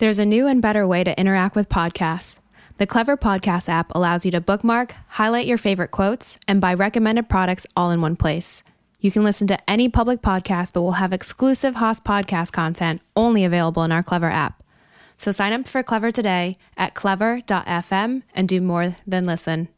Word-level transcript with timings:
There's 0.00 0.18
a 0.18 0.24
new 0.24 0.46
and 0.46 0.62
better 0.62 0.86
way 0.86 1.04
to 1.04 1.20
interact 1.20 1.54
with 1.54 1.68
podcasts. 1.68 2.38
The 2.78 2.86
Clever 2.86 3.18
Podcast 3.18 3.68
app 3.68 3.94
allows 3.94 4.24
you 4.24 4.30
to 4.30 4.40
bookmark, 4.40 4.94
highlight 5.08 5.44
your 5.44 5.58
favorite 5.58 5.90
quotes, 5.90 6.38
and 6.48 6.58
buy 6.58 6.72
recommended 6.72 7.28
products 7.28 7.66
all 7.76 7.90
in 7.90 8.00
one 8.00 8.16
place. 8.16 8.62
You 9.00 9.10
can 9.10 9.24
listen 9.24 9.46
to 9.48 9.70
any 9.70 9.90
public 9.90 10.22
podcast, 10.22 10.72
but 10.72 10.80
we'll 10.80 10.92
have 10.92 11.12
exclusive 11.12 11.74
Haas 11.74 12.00
podcast 12.00 12.50
content 12.50 13.02
only 13.14 13.44
available 13.44 13.84
in 13.84 13.92
our 13.92 14.02
Clever 14.02 14.30
app. 14.30 14.62
So 15.18 15.32
sign 15.32 15.52
up 15.52 15.68
for 15.68 15.82
Clever 15.82 16.10
today 16.10 16.56
at 16.78 16.94
clever.fm 16.94 18.22
and 18.34 18.48
do 18.48 18.62
more 18.62 18.96
than 19.06 19.26
listen. 19.26 19.68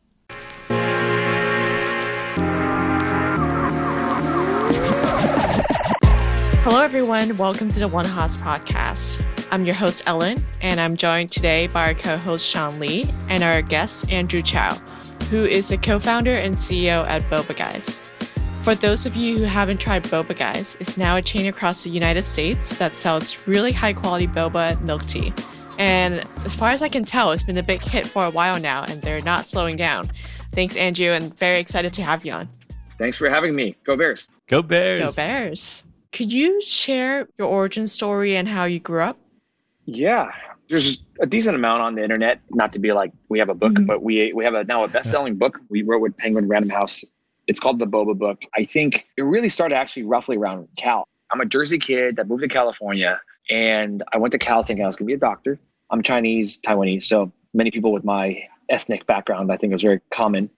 Hello, 6.64 6.80
everyone. 6.80 7.36
Welcome 7.38 7.70
to 7.70 7.80
the 7.80 7.88
One 7.88 8.04
Haas 8.04 8.36
podcast. 8.36 9.20
I'm 9.50 9.64
your 9.64 9.74
host, 9.74 10.04
Ellen, 10.06 10.38
and 10.60 10.80
I'm 10.80 10.96
joined 10.96 11.32
today 11.32 11.66
by 11.66 11.88
our 11.88 11.94
co 11.94 12.16
host, 12.16 12.46
Sean 12.46 12.78
Lee, 12.78 13.04
and 13.28 13.42
our 13.42 13.62
guest, 13.62 14.08
Andrew 14.12 14.42
Chow, 14.42 14.76
who 15.28 15.44
is 15.44 15.70
the 15.70 15.76
co 15.76 15.98
founder 15.98 16.30
and 16.34 16.54
CEO 16.54 17.04
at 17.08 17.22
Boba 17.22 17.56
Guys. 17.56 17.98
For 18.62 18.76
those 18.76 19.06
of 19.06 19.16
you 19.16 19.38
who 19.38 19.44
haven't 19.44 19.78
tried 19.78 20.04
Boba 20.04 20.38
Guys, 20.38 20.76
it's 20.78 20.96
now 20.96 21.16
a 21.16 21.20
chain 21.20 21.46
across 21.46 21.82
the 21.82 21.90
United 21.90 22.22
States 22.22 22.76
that 22.76 22.94
sells 22.94 23.48
really 23.48 23.72
high 23.72 23.92
quality 23.92 24.28
boba 24.28 24.80
milk 24.82 25.04
tea. 25.06 25.34
And 25.80 26.24
as 26.44 26.54
far 26.54 26.68
as 26.70 26.80
I 26.80 26.88
can 26.88 27.04
tell, 27.04 27.32
it's 27.32 27.42
been 27.42 27.58
a 27.58 27.62
big 27.64 27.82
hit 27.82 28.06
for 28.06 28.24
a 28.24 28.30
while 28.30 28.60
now, 28.60 28.84
and 28.84 29.02
they're 29.02 29.20
not 29.22 29.48
slowing 29.48 29.76
down. 29.76 30.08
Thanks, 30.52 30.76
Andrew, 30.76 31.08
and 31.08 31.36
very 31.36 31.58
excited 31.58 31.92
to 31.94 32.04
have 32.04 32.24
you 32.24 32.34
on. 32.34 32.48
Thanks 32.98 33.16
for 33.16 33.28
having 33.28 33.56
me. 33.56 33.74
Go 33.82 33.96
Bears. 33.96 34.28
Go 34.46 34.62
Bears. 34.62 35.00
Go 35.00 35.12
Bears. 35.12 35.82
Could 36.12 36.30
you 36.30 36.60
share 36.60 37.26
your 37.38 37.48
origin 37.48 37.86
story 37.86 38.36
and 38.36 38.46
how 38.46 38.64
you 38.64 38.78
grew 38.78 39.00
up? 39.00 39.16
Yeah, 39.86 40.30
there's 40.68 41.02
a 41.20 41.26
decent 41.26 41.56
amount 41.56 41.80
on 41.80 41.94
the 41.94 42.02
internet. 42.02 42.40
Not 42.50 42.72
to 42.74 42.78
be 42.78 42.92
like 42.92 43.12
we 43.30 43.38
have 43.38 43.48
a 43.48 43.54
book, 43.54 43.72
mm-hmm. 43.72 43.86
but 43.86 44.02
we 44.02 44.32
we 44.34 44.44
have 44.44 44.54
a 44.54 44.64
now 44.64 44.84
a 44.84 44.88
best 44.88 45.10
selling 45.10 45.36
book 45.36 45.58
we 45.70 45.82
wrote 45.82 46.02
with 46.02 46.16
Penguin 46.18 46.48
Random 46.48 46.70
House. 46.70 47.04
It's 47.46 47.58
called 47.58 47.78
the 47.78 47.86
Boba 47.86 48.16
Book. 48.16 48.42
I 48.54 48.64
think 48.64 49.06
it 49.16 49.22
really 49.22 49.48
started 49.48 49.74
actually 49.74 50.04
roughly 50.04 50.36
around 50.36 50.68
Cal. 50.76 51.08
I'm 51.30 51.40
a 51.40 51.46
Jersey 51.46 51.78
kid 51.78 52.16
that 52.16 52.28
moved 52.28 52.42
to 52.42 52.48
California, 52.48 53.20
and 53.50 54.02
I 54.12 54.18
went 54.18 54.32
to 54.32 54.38
Cal 54.38 54.62
thinking 54.62 54.84
I 54.84 54.88
was 54.88 54.96
going 54.96 55.06
to 55.06 55.10
be 55.10 55.14
a 55.14 55.18
doctor. 55.18 55.58
I'm 55.90 56.02
Chinese, 56.02 56.58
Taiwanese, 56.58 57.04
so 57.04 57.32
many 57.54 57.70
people 57.70 57.90
with 57.90 58.04
my 58.04 58.42
ethnic 58.68 59.06
background 59.06 59.50
I 59.50 59.56
think 59.56 59.74
is 59.74 59.82
very 59.82 60.00
common. 60.10 60.50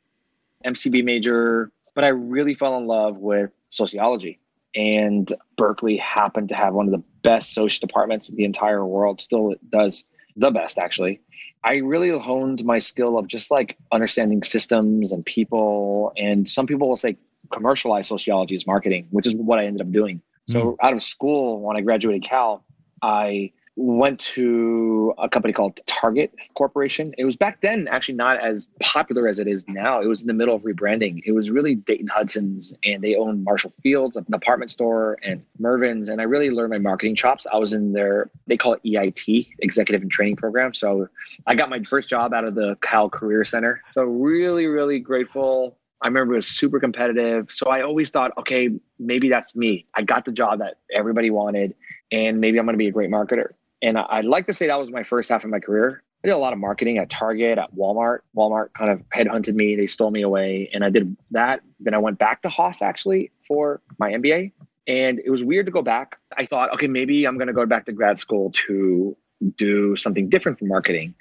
MCB 0.67 1.05
major, 1.05 1.71
but 1.95 2.03
I 2.03 2.09
really 2.09 2.55
fell 2.55 2.77
in 2.77 2.87
love 2.87 3.19
with 3.19 3.51
sociology 3.69 4.41
and 4.75 5.33
Berkeley 5.57 5.97
happened 5.97 6.49
to 6.51 6.55
have 6.55 6.75
one 6.75 6.87
of 6.87 6.93
the 6.93 7.03
best 7.23 7.55
social 7.55 7.87
departments 7.87 8.29
in 8.29 8.37
the 8.37 8.45
entire 8.45 8.85
world. 8.85 9.21
Still 9.21 9.55
does 9.71 10.05
the 10.37 10.51
best, 10.51 10.79
actually. 10.79 11.21
I 11.63 11.77
really 11.77 12.17
honed 12.19 12.65
my 12.65 12.79
skill 12.79 13.19
of 13.19 13.27
just 13.27 13.51
like 13.51 13.79
understanding 13.91 14.43
systems 14.43 15.13
and 15.13 15.25
people. 15.25 16.13
And 16.17 16.47
some 16.47 16.67
people 16.67 16.89
will 16.89 16.97
say 16.97 17.17
commercialized 17.51 18.09
sociology 18.09 18.55
is 18.55 18.67
marketing, 18.67 19.07
which 19.11 19.27
is 19.27 19.35
what 19.37 19.59
I 19.59 19.67
ended 19.67 19.81
up 19.81 19.91
doing. 19.91 20.21
So 20.49 20.73
mm. 20.73 20.77
out 20.83 20.93
of 20.93 21.03
school, 21.03 21.61
when 21.61 21.77
I 21.77 21.81
graduated 21.81 22.23
Cal, 22.23 22.65
I 23.03 23.53
went 23.77 24.21
to 24.21 25.13
a 25.19 25.29
company 25.29 25.53
called 25.53 25.81
Target 25.87 26.33
Corporation. 26.55 27.13
It 27.19 27.25
was 27.25 27.37
back 27.37 27.61
then 27.61 27.89
actually 27.89 28.15
not 28.15 28.39
as 28.41 28.69
popular 28.81 29.27
as 29.27 29.39
it 29.39 29.49
is 29.49 29.65
now. 29.67 30.01
It 30.01 30.07
was 30.07 30.21
in 30.21 30.29
the 30.29 30.33
middle 30.33 30.55
of 30.55 30.63
rebranding. 30.63 31.21
It 31.25 31.33
was 31.33 31.51
really 31.51 31.75
Dayton 31.75 32.07
Hudson's, 32.07 32.73
and 32.85 33.03
they 33.03 33.17
owned 33.17 33.43
Marshall 33.43 33.73
Fields, 33.83 34.17
an 34.17 34.27
apartment 34.33 34.71
store, 34.71 35.19
and 35.23 35.45
Mervyn's. 35.59 36.09
And 36.09 36.21
I 36.21 36.25
really 36.25 36.51
learned 36.51 36.71
my 36.71 36.79
marketing 36.79 37.17
chops. 37.17 37.47
I 37.53 37.57
was 37.57 37.73
in 37.73 37.93
their, 37.93 38.31
they 38.47 38.57
call 38.57 38.75
it 38.75 38.83
EIT, 38.85 39.49
Executive 39.59 40.03
and 40.03 40.11
Training 40.11 40.37
Program. 40.37 40.73
So 40.73 41.09
I 41.47 41.55
got 41.55 41.69
my 41.69 41.83
first 41.83 42.09
job 42.09 42.33
out 42.33 42.45
of 42.45 42.55
the 42.55 42.77
Cal 42.81 43.09
Career 43.09 43.43
Center. 43.45 43.83
So 43.91 44.05
really, 44.05 44.67
really 44.67 45.01
grateful. 45.01 45.79
I 46.01 46.07
remember 46.07 46.35
it 46.35 46.37
was 46.37 46.47
super 46.47 46.79
competitive. 46.79 47.51
So 47.51 47.71
I 47.71 47.83
always 47.83 48.11
thought, 48.11 48.37
okay, 48.39 48.69
maybe 48.99 49.29
that's 49.29 49.57
me. 49.57 49.87
I 49.95 50.03
got 50.03 50.27
the 50.27 50.33
job 50.33 50.59
that 50.59 50.75
everybody 50.95 51.31
wanted, 51.31 51.75
and 52.13 52.41
maybe 52.41 52.59
I'm 52.59 52.67
going 52.67 52.75
to 52.75 52.79
be 52.79 52.89
a 52.89 52.93
great 52.93 53.11
marketer. 53.11 53.53
And 53.85 53.99
I'd 53.99 54.25
like 54.25 54.47
to 54.47 54.55
say 54.55 54.67
that 54.67 54.81
was 54.81 54.91
my 54.91 55.03
first 55.03 55.29
half 55.29 55.45
of 55.45 55.51
my 55.51 55.61
career. 55.61 56.03
I 56.25 56.29
did 56.29 56.33
a 56.33 56.39
lot 56.39 56.55
of 56.55 56.59
marketing 56.59 56.97
at 56.97 57.11
Target, 57.11 57.59
at 57.59 57.75
Walmart. 57.77 58.21
Walmart 58.35 58.73
kind 58.73 58.91
of 58.91 59.07
headhunted 59.11 59.55
me. 59.55 59.77
They 59.77 59.87
stole 59.87 60.11
me 60.11 60.23
away. 60.23 60.71
And 60.73 60.83
I 60.83 60.89
did 60.89 61.15
that. 61.33 61.61
Then 61.81 61.93
I 61.93 61.99
went 61.99 62.19
back 62.19 62.41
to 62.43 62.49
Haas 62.49 62.81
actually 62.81 63.31
for 63.47 63.83
my 63.99 64.11
MBA. 64.11 64.53
And 64.87 65.21
it 65.23 65.29
was 65.29 65.45
weird 65.45 65.67
to 65.67 65.73
go 65.73 65.83
back. 65.83 66.19
I 66.39 66.47
thought, 66.47 66.73
okay, 66.73 66.87
maybe 66.87 67.27
I'm 67.27 67.37
going 67.37 67.49
to 67.49 67.53
go 67.53 67.67
back 67.67 67.85
to 67.85 67.93
grad 67.93 68.19
school 68.19 68.51
to 68.67 69.15
do 69.57 69.97
something 69.97 70.31
different 70.31 70.59
from 70.59 70.69
marketing. 70.69 71.15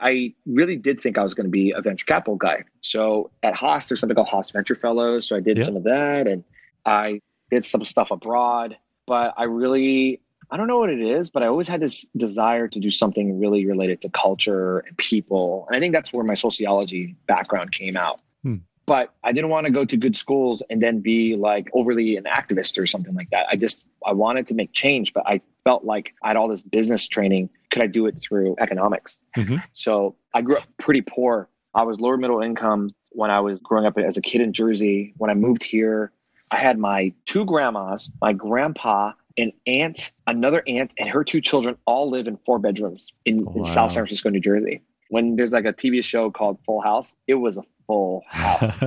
I 0.00 0.34
really 0.44 0.74
did 0.74 1.00
think 1.00 1.18
I 1.18 1.22
was 1.22 1.34
going 1.34 1.46
to 1.46 1.50
be 1.50 1.70
a 1.70 1.80
venture 1.80 2.04
capital 2.04 2.34
guy. 2.34 2.64
So 2.80 3.30
at 3.44 3.54
Haas, 3.54 3.86
there's 3.86 4.00
something 4.00 4.16
called 4.16 4.26
Haas 4.26 4.50
Venture 4.50 4.74
Fellows. 4.74 5.28
So 5.28 5.36
I 5.36 5.40
did 5.40 5.58
yeah. 5.58 5.62
some 5.62 5.76
of 5.76 5.84
that 5.84 6.26
and 6.26 6.42
I 6.84 7.20
did 7.48 7.64
some 7.64 7.84
stuff 7.84 8.10
abroad. 8.10 8.76
But 9.06 9.34
I 9.36 9.44
really 9.44 10.20
I 10.50 10.56
don't 10.56 10.66
know 10.66 10.78
what 10.78 10.90
it 10.90 11.00
is, 11.00 11.28
but 11.28 11.42
I 11.42 11.46
always 11.46 11.68
had 11.68 11.80
this 11.80 12.06
desire 12.16 12.68
to 12.68 12.80
do 12.80 12.90
something 12.90 13.38
really 13.38 13.66
related 13.66 14.00
to 14.02 14.08
culture 14.10 14.78
and 14.80 14.96
people. 14.96 15.66
And 15.68 15.76
I 15.76 15.80
think 15.80 15.92
that's 15.92 16.12
where 16.12 16.24
my 16.24 16.34
sociology 16.34 17.16
background 17.26 17.72
came 17.72 17.96
out. 17.96 18.20
Hmm. 18.42 18.56
But 18.86 19.12
I 19.22 19.32
didn't 19.32 19.50
want 19.50 19.66
to 19.66 19.72
go 19.72 19.84
to 19.84 19.96
good 19.98 20.16
schools 20.16 20.62
and 20.70 20.82
then 20.82 21.00
be 21.00 21.36
like 21.36 21.68
overly 21.74 22.16
an 22.16 22.24
activist 22.24 22.78
or 22.80 22.86
something 22.86 23.14
like 23.14 23.28
that. 23.30 23.46
I 23.50 23.56
just 23.56 23.84
I 24.06 24.12
wanted 24.12 24.46
to 24.46 24.54
make 24.54 24.72
change, 24.72 25.12
but 25.12 25.26
I 25.26 25.42
felt 25.64 25.84
like 25.84 26.14
I 26.22 26.28
had 26.28 26.36
all 26.38 26.48
this 26.48 26.62
business 26.62 27.06
training. 27.06 27.50
Could 27.70 27.82
I 27.82 27.86
do 27.86 28.06
it 28.06 28.18
through 28.18 28.56
economics? 28.58 29.18
Mm-hmm. 29.36 29.56
So 29.74 30.16
I 30.32 30.40
grew 30.40 30.56
up 30.56 30.64
pretty 30.78 31.02
poor. 31.02 31.50
I 31.74 31.82
was 31.82 32.00
lower 32.00 32.16
middle 32.16 32.40
income 32.40 32.94
when 33.10 33.30
I 33.30 33.40
was 33.40 33.60
growing 33.60 33.84
up 33.84 33.98
as 33.98 34.16
a 34.16 34.22
kid 34.22 34.40
in 34.40 34.54
Jersey. 34.54 35.12
When 35.18 35.30
I 35.30 35.34
moved 35.34 35.62
here, 35.62 36.12
I 36.50 36.56
had 36.56 36.78
my 36.78 37.12
two 37.26 37.44
grandmas, 37.44 38.10
my 38.22 38.32
grandpa, 38.32 39.12
an 39.38 39.52
aunt, 39.66 40.12
another 40.26 40.62
aunt, 40.66 40.92
and 40.98 41.08
her 41.08 41.24
two 41.24 41.40
children 41.40 41.76
all 41.86 42.10
live 42.10 42.26
in 42.26 42.36
four 42.38 42.58
bedrooms 42.58 43.12
in, 43.24 43.44
oh, 43.46 43.50
wow. 43.50 43.56
in 43.56 43.64
South 43.64 43.92
San 43.92 44.02
Francisco, 44.02 44.28
New 44.28 44.40
Jersey. 44.40 44.82
When 45.08 45.36
there's 45.36 45.52
like 45.52 45.64
a 45.64 45.72
TV 45.72 46.04
show 46.04 46.30
called 46.30 46.58
Full 46.66 46.82
House, 46.82 47.16
it 47.26 47.34
was 47.34 47.56
a 47.56 47.62
full 47.86 48.22
house. 48.28 48.78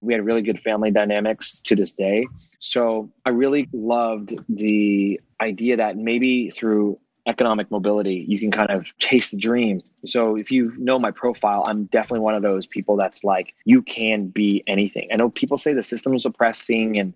we 0.00 0.14
had 0.14 0.24
really 0.24 0.42
good 0.42 0.60
family 0.60 0.90
dynamics 0.90 1.60
to 1.60 1.76
this 1.76 1.92
day. 1.92 2.26
So 2.60 3.10
I 3.26 3.30
really 3.30 3.68
loved 3.72 4.34
the 4.48 5.20
idea 5.40 5.76
that 5.76 5.96
maybe 5.96 6.50
through 6.50 6.98
economic 7.28 7.70
mobility, 7.70 8.24
you 8.26 8.38
can 8.38 8.50
kind 8.50 8.70
of 8.70 8.86
chase 8.98 9.30
the 9.30 9.36
dream. 9.36 9.82
So 10.06 10.34
if 10.34 10.50
you 10.50 10.72
know 10.78 10.98
my 10.98 11.10
profile, 11.10 11.62
I'm 11.66 11.84
definitely 11.86 12.24
one 12.24 12.34
of 12.34 12.42
those 12.42 12.66
people 12.66 12.96
that's 12.96 13.22
like, 13.22 13.54
you 13.64 13.82
can 13.82 14.28
be 14.28 14.64
anything. 14.66 15.08
I 15.12 15.16
know 15.16 15.28
people 15.28 15.58
say 15.58 15.74
the 15.74 15.82
system 15.82 16.14
is 16.14 16.24
oppressing 16.24 16.98
and 16.98 17.12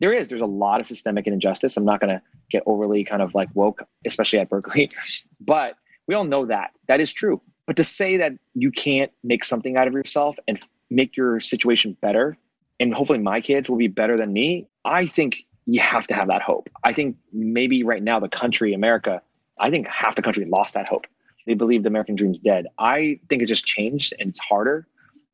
there 0.00 0.12
is 0.12 0.28
there's 0.28 0.40
a 0.40 0.46
lot 0.46 0.80
of 0.80 0.86
systemic 0.86 1.26
injustice. 1.26 1.76
I'm 1.76 1.84
not 1.84 2.00
going 2.00 2.10
to 2.10 2.22
get 2.50 2.62
overly 2.66 3.04
kind 3.04 3.22
of 3.22 3.34
like 3.34 3.48
woke 3.54 3.82
especially 4.04 4.38
at 4.38 4.48
berkeley 4.48 4.90
but 5.40 5.76
we 6.06 6.14
all 6.14 6.24
know 6.24 6.44
that. 6.46 6.72
That 6.88 7.00
is 7.00 7.12
true. 7.12 7.40
But 7.66 7.76
to 7.76 7.84
say 7.84 8.16
that 8.16 8.32
you 8.54 8.72
can't 8.72 9.12
make 9.22 9.44
something 9.44 9.76
out 9.76 9.86
of 9.86 9.92
yourself 9.92 10.36
and 10.48 10.58
make 10.90 11.16
your 11.16 11.38
situation 11.38 11.96
better 12.00 12.36
and 12.80 12.92
hopefully 12.92 13.20
my 13.20 13.40
kids 13.40 13.70
will 13.70 13.76
be 13.76 13.86
better 13.86 14.16
than 14.16 14.32
me 14.32 14.66
i 14.84 15.06
think 15.06 15.44
you 15.66 15.78
have 15.78 16.06
to 16.08 16.14
have 16.14 16.26
that 16.26 16.42
hope. 16.42 16.68
I 16.82 16.92
think 16.92 17.16
maybe 17.32 17.84
right 17.84 18.02
now 18.02 18.18
the 18.18 18.28
country 18.28 18.72
america 18.72 19.22
i 19.58 19.70
think 19.70 19.86
half 19.86 20.16
the 20.16 20.22
country 20.22 20.44
lost 20.46 20.74
that 20.74 20.88
hope. 20.88 21.06
They 21.46 21.54
believe 21.54 21.84
the 21.84 21.88
american 21.88 22.16
dream's 22.16 22.40
dead. 22.40 22.66
I 22.78 23.20
think 23.28 23.42
it 23.42 23.46
just 23.46 23.64
changed 23.64 24.14
and 24.18 24.30
it's 24.30 24.40
harder 24.40 24.86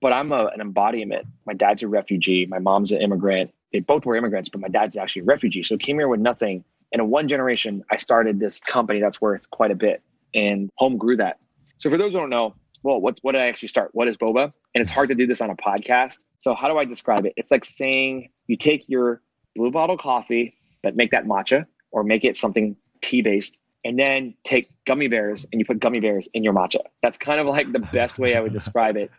but 0.03 0.13
i'm 0.13 0.31
a, 0.31 0.47
an 0.47 0.61
embodiment. 0.61 1.27
My 1.47 1.55
dad's 1.55 1.83
a 1.83 1.89
refugee. 1.89 2.45
My 2.45 2.59
mom's 2.59 2.93
an 2.93 3.01
immigrant 3.01 3.51
they 3.73 3.81
both 3.81 4.07
were 4.07 4.17
immigrants, 4.17 4.49
but 4.49 4.61
my 4.61 4.69
dad's 4.69 4.97
actually 4.97 5.23
a 5.23 5.25
refugee. 5.27 5.63
So 5.63 5.77
came 5.77 5.99
here 5.99 6.09
with 6.09 6.21
nothing. 6.21 6.65
And 6.93 7.03
in 7.03 7.11
one 7.11 7.29
generation, 7.29 7.85
I 7.91 7.97
started 7.97 8.39
this 8.39 8.61
company 8.61 9.01
that's 9.01 9.21
worth 9.21 9.51
quite 9.51 9.71
a 9.71 9.75
bit 9.75 10.03
and 10.35 10.71
home 10.77 10.97
grew 10.97 11.17
that. 11.17 11.39
So 11.79 11.91
for 11.91 11.99
those 11.99 12.13
who 12.13 12.21
don't 12.21 12.31
know, 12.31 12.55
well, 12.83 13.01
what, 13.01 13.19
what 13.23 13.33
did 13.33 13.41
I 13.41 13.49
actually 13.49 13.69
start? 13.69 13.91
What 13.93 14.09
is 14.09 14.17
boba? 14.17 14.53
And 14.75 14.83
it's 14.83 14.91
hard 14.91 15.09
to 15.09 15.15
do 15.15 15.27
this 15.27 15.41
on 15.41 15.51
a 15.51 15.57
podcast. 15.57 16.19
So 16.39 16.55
how 16.55 16.69
do 16.69 16.79
I 16.79 16.85
describe 16.85 17.27
it? 17.27 17.33
It's 17.37 17.51
like 17.51 17.65
saying 17.65 18.31
you 18.47 18.57
take 18.57 18.85
your 18.87 19.23
blue 19.57 19.71
bottle 19.71 19.97
coffee, 19.97 20.55
but 20.83 20.95
make 20.95 21.11
that 21.11 21.25
matcha 21.25 21.67
or 21.91 22.05
make 22.05 22.25
it 22.25 22.37
something 22.37 22.77
tea 23.01 23.23
based, 23.23 23.59
and 23.85 23.99
then 23.99 24.35
take 24.45 24.71
gummy 24.85 25.09
bears 25.09 25.47
and 25.53 25.61
you 25.61 25.65
put 25.65 25.81
gummy 25.81 26.01
bears 26.01 26.29
in 26.35 26.45
your 26.45 26.53
matcha. 26.53 26.81
That's 27.03 27.19
kind 27.19 27.41
of 27.41 27.47
like 27.47 27.73
the 27.73 27.79
best 27.79 28.19
way 28.19 28.37
I 28.37 28.41
would 28.41 28.53
describe 28.61 28.97
it. 28.97 29.11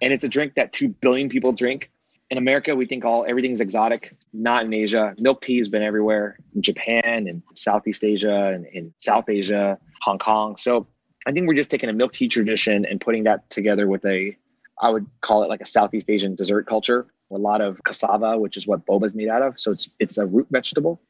And 0.00 0.12
it's 0.12 0.24
a 0.24 0.28
drink 0.28 0.54
that 0.54 0.72
2 0.72 0.88
billion 0.88 1.28
people 1.28 1.52
drink 1.52 1.90
in 2.30 2.38
America, 2.38 2.76
we 2.76 2.86
think 2.86 3.04
all 3.04 3.26
everything's 3.28 3.60
exotic. 3.60 4.12
Not 4.32 4.64
in 4.64 4.72
Asia. 4.72 5.14
Milk 5.18 5.42
tea 5.42 5.58
has 5.58 5.68
been 5.68 5.82
everywhere 5.82 6.38
in 6.54 6.62
Japan 6.62 7.26
and 7.26 7.42
Southeast 7.54 8.04
Asia 8.04 8.52
and 8.54 8.66
in 8.66 8.94
South 8.98 9.28
Asia, 9.28 9.78
Hong 10.02 10.18
Kong. 10.18 10.56
So 10.56 10.86
I 11.26 11.32
think 11.32 11.48
we're 11.48 11.54
just 11.54 11.70
taking 11.70 11.90
a 11.90 11.92
milk 11.92 12.12
tea 12.12 12.28
tradition 12.28 12.84
and 12.86 13.00
putting 13.00 13.24
that 13.24 13.50
together 13.50 13.88
with 13.88 14.04
a, 14.04 14.36
I 14.80 14.90
would 14.90 15.06
call 15.20 15.42
it 15.42 15.48
like 15.48 15.60
a 15.60 15.66
Southeast 15.66 16.08
Asian 16.08 16.34
dessert 16.36 16.66
culture. 16.66 17.08
A 17.32 17.38
lot 17.38 17.60
of 17.60 17.82
cassava, 17.84 18.38
which 18.38 18.56
is 18.56 18.66
what 18.66 18.86
boba 18.86 19.06
is 19.06 19.14
made 19.14 19.28
out 19.28 19.42
of. 19.42 19.60
So 19.60 19.70
it's 19.72 19.88
it's 19.98 20.18
a 20.18 20.26
root 20.26 20.48
vegetable. 20.50 21.00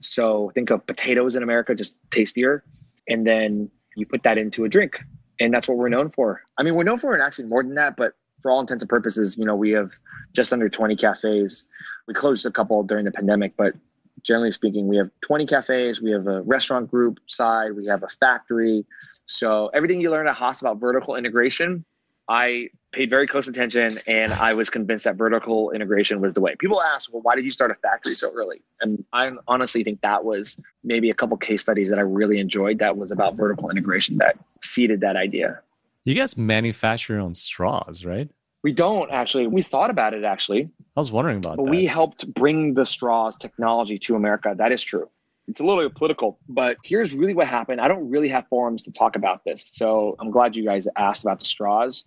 So 0.00 0.50
think 0.54 0.70
of 0.70 0.86
potatoes 0.86 1.34
in 1.36 1.42
America, 1.42 1.74
just 1.74 1.96
tastier. 2.10 2.64
And 3.08 3.26
then 3.26 3.70
You 3.98 4.06
put 4.06 4.22
that 4.22 4.38
into 4.38 4.64
a 4.64 4.68
drink, 4.68 5.02
and 5.40 5.52
that's 5.52 5.66
what 5.66 5.76
we're 5.76 5.88
known 5.88 6.08
for. 6.08 6.42
I 6.56 6.62
mean, 6.62 6.76
we're 6.76 6.84
known 6.84 6.98
for 6.98 7.16
it 7.16 7.20
actually 7.20 7.46
more 7.46 7.64
than 7.64 7.74
that, 7.74 7.96
but 7.96 8.14
for 8.40 8.50
all 8.50 8.60
intents 8.60 8.82
and 8.82 8.88
purposes, 8.88 9.36
you 9.36 9.44
know, 9.44 9.56
we 9.56 9.70
have 9.70 9.92
just 10.32 10.52
under 10.52 10.68
20 10.68 10.96
cafes. 10.96 11.64
We 12.06 12.14
closed 12.14 12.46
a 12.46 12.50
couple 12.50 12.82
during 12.82 13.04
the 13.04 13.10
pandemic, 13.10 13.54
but 13.56 13.74
generally 14.22 14.52
speaking, 14.52 14.88
we 14.88 14.96
have 14.96 15.10
20 15.22 15.46
cafes. 15.46 16.00
We 16.00 16.10
have 16.10 16.26
a 16.26 16.42
restaurant 16.42 16.90
group 16.90 17.18
side. 17.26 17.74
We 17.74 17.86
have 17.86 18.02
a 18.02 18.08
factory. 18.08 18.84
So 19.26 19.68
everything 19.68 20.00
you 20.00 20.10
learn 20.10 20.26
at 20.26 20.36
Haas 20.36 20.60
about 20.60 20.78
vertical 20.78 21.16
integration, 21.16 21.84
I 22.28 22.68
paid 22.92 23.10
very 23.10 23.26
close 23.26 23.48
attention 23.48 23.98
and 24.06 24.32
I 24.34 24.54
was 24.54 24.70
convinced 24.70 25.04
that 25.04 25.16
vertical 25.16 25.70
integration 25.70 26.20
was 26.20 26.34
the 26.34 26.40
way. 26.40 26.54
People 26.58 26.82
ask, 26.82 27.12
well, 27.12 27.22
why 27.22 27.34
did 27.36 27.44
you 27.44 27.50
start 27.50 27.70
a 27.70 27.74
factory 27.74 28.14
so 28.14 28.30
early? 28.34 28.62
And 28.80 29.04
I 29.12 29.32
honestly 29.46 29.84
think 29.84 30.00
that 30.02 30.24
was 30.24 30.56
maybe 30.84 31.10
a 31.10 31.14
couple 31.14 31.36
case 31.36 31.60
studies 31.60 31.88
that 31.90 31.98
I 31.98 32.02
really 32.02 32.38
enjoyed 32.38 32.78
that 32.78 32.96
was 32.96 33.10
about 33.10 33.36
vertical 33.36 33.70
integration 33.70 34.18
that 34.18 34.38
seeded 34.62 35.00
that 35.00 35.16
idea. 35.16 35.60
You 36.08 36.14
guys 36.14 36.38
manufacture 36.38 37.12
your 37.12 37.22
own 37.22 37.34
straws, 37.34 38.02
right? 38.06 38.30
We 38.64 38.72
don't 38.72 39.10
actually. 39.10 39.46
We 39.46 39.60
thought 39.60 39.90
about 39.90 40.14
it 40.14 40.24
actually. 40.24 40.70
I 40.96 41.00
was 41.00 41.12
wondering 41.12 41.36
about 41.36 41.58
but 41.58 41.64
that. 41.64 41.70
We 41.70 41.84
helped 41.84 42.32
bring 42.32 42.72
the 42.72 42.86
straws 42.86 43.36
technology 43.36 43.98
to 43.98 44.16
America. 44.16 44.54
That 44.56 44.72
is 44.72 44.82
true. 44.82 45.10
It's 45.48 45.60
a 45.60 45.64
little 45.64 45.82
bit 45.84 45.94
political, 45.94 46.38
but 46.48 46.78
here's 46.82 47.12
really 47.12 47.34
what 47.34 47.46
happened. 47.46 47.82
I 47.82 47.88
don't 47.88 48.08
really 48.08 48.30
have 48.30 48.48
forums 48.48 48.82
to 48.84 48.90
talk 48.90 49.16
about 49.16 49.44
this. 49.44 49.70
So 49.74 50.16
I'm 50.18 50.30
glad 50.30 50.56
you 50.56 50.64
guys 50.64 50.88
asked 50.96 51.24
about 51.24 51.40
the 51.40 51.44
straws. 51.44 52.06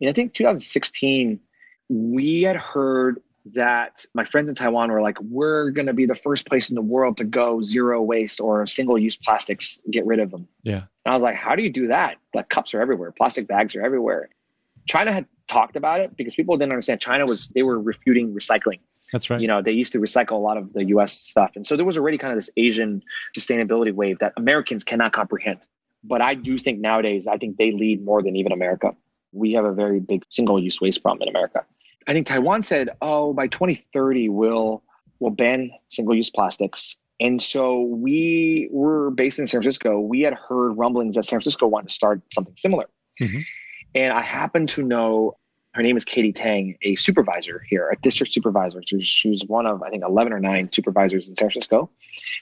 And 0.00 0.08
I 0.08 0.12
think 0.12 0.32
2016, 0.32 1.40
we 1.88 2.42
had 2.42 2.54
heard 2.56 3.20
that 3.54 4.04
my 4.14 4.24
friends 4.24 4.48
in 4.48 4.54
Taiwan 4.54 4.90
were 4.90 5.02
like, 5.02 5.20
we're 5.20 5.70
going 5.70 5.86
to 5.86 5.92
be 5.92 6.06
the 6.06 6.14
first 6.14 6.46
place 6.46 6.68
in 6.70 6.74
the 6.74 6.82
world 6.82 7.16
to 7.18 7.24
go 7.24 7.62
zero 7.62 8.02
waste 8.02 8.40
or 8.40 8.66
single 8.66 8.98
use 8.98 9.16
plastics, 9.16 9.80
get 9.90 10.04
rid 10.06 10.20
of 10.20 10.30
them. 10.30 10.46
Yeah. 10.62 10.82
And 11.04 11.12
I 11.12 11.14
was 11.14 11.22
like, 11.22 11.36
how 11.36 11.54
do 11.56 11.62
you 11.62 11.70
do 11.70 11.88
that? 11.88 12.16
Like 12.34 12.48
cups 12.48 12.74
are 12.74 12.80
everywhere, 12.80 13.12
plastic 13.12 13.46
bags 13.46 13.74
are 13.76 13.82
everywhere. 13.82 14.28
China 14.86 15.12
had 15.12 15.26
talked 15.48 15.76
about 15.76 16.00
it 16.00 16.16
because 16.16 16.34
people 16.34 16.56
didn't 16.56 16.72
understand. 16.72 17.00
China 17.00 17.26
was, 17.26 17.48
they 17.48 17.62
were 17.62 17.80
refuting 17.80 18.34
recycling. 18.34 18.80
That's 19.12 19.28
right. 19.28 19.40
You 19.40 19.48
know, 19.48 19.60
they 19.60 19.72
used 19.72 19.92
to 19.92 19.98
recycle 19.98 20.32
a 20.32 20.36
lot 20.36 20.56
of 20.56 20.72
the 20.72 20.84
US 20.86 21.12
stuff. 21.12 21.52
And 21.56 21.66
so 21.66 21.76
there 21.76 21.84
was 21.84 21.98
already 21.98 22.18
kind 22.18 22.32
of 22.32 22.38
this 22.38 22.50
Asian 22.56 23.02
sustainability 23.36 23.92
wave 23.92 24.18
that 24.20 24.32
Americans 24.36 24.84
cannot 24.84 25.12
comprehend. 25.12 25.66
But 26.04 26.22
I 26.22 26.34
do 26.34 26.56
think 26.58 26.80
nowadays, 26.80 27.26
I 27.26 27.36
think 27.36 27.56
they 27.56 27.72
lead 27.72 28.04
more 28.04 28.22
than 28.22 28.36
even 28.36 28.52
America. 28.52 28.94
We 29.32 29.52
have 29.52 29.64
a 29.64 29.72
very 29.72 30.00
big 30.00 30.24
single 30.30 30.58
use 30.58 30.80
waste 30.80 31.02
problem 31.02 31.22
in 31.22 31.28
America. 31.28 31.64
I 32.06 32.12
think 32.12 32.26
Taiwan 32.26 32.62
said, 32.62 32.90
oh, 33.02 33.32
by 33.32 33.46
2030, 33.46 34.28
we'll, 34.28 34.82
we'll 35.18 35.30
ban 35.30 35.70
single 35.90 36.14
use 36.14 36.30
plastics. 36.30 36.96
And 37.20 37.40
so 37.40 37.82
we 37.82 38.68
were 38.72 39.10
based 39.10 39.38
in 39.38 39.46
San 39.46 39.60
Francisco. 39.60 40.00
We 40.00 40.22
had 40.22 40.34
heard 40.34 40.72
rumblings 40.72 41.16
that 41.16 41.24
San 41.24 41.38
Francisco 41.38 41.66
wanted 41.66 41.88
to 41.88 41.94
start 41.94 42.22
something 42.32 42.54
similar. 42.56 42.88
Mhm. 43.20 43.44
And 43.94 44.12
I 44.12 44.22
happen 44.22 44.66
to 44.68 44.82
know 44.82 45.36
her 45.74 45.82
name 45.82 45.96
is 45.96 46.04
Katy 46.04 46.32
Tang, 46.32 46.76
a 46.82 46.96
supervisor 46.96 47.62
here, 47.68 47.88
a 47.90 47.96
district 47.96 48.32
supervisor. 48.32 48.82
She's, 48.84 49.06
she's 49.06 49.44
one 49.46 49.66
of, 49.66 49.82
I 49.82 49.90
think, 49.90 50.02
11 50.04 50.32
or 50.32 50.40
nine 50.40 50.70
supervisors 50.72 51.28
in 51.28 51.36
San 51.36 51.50
Francisco. 51.50 51.90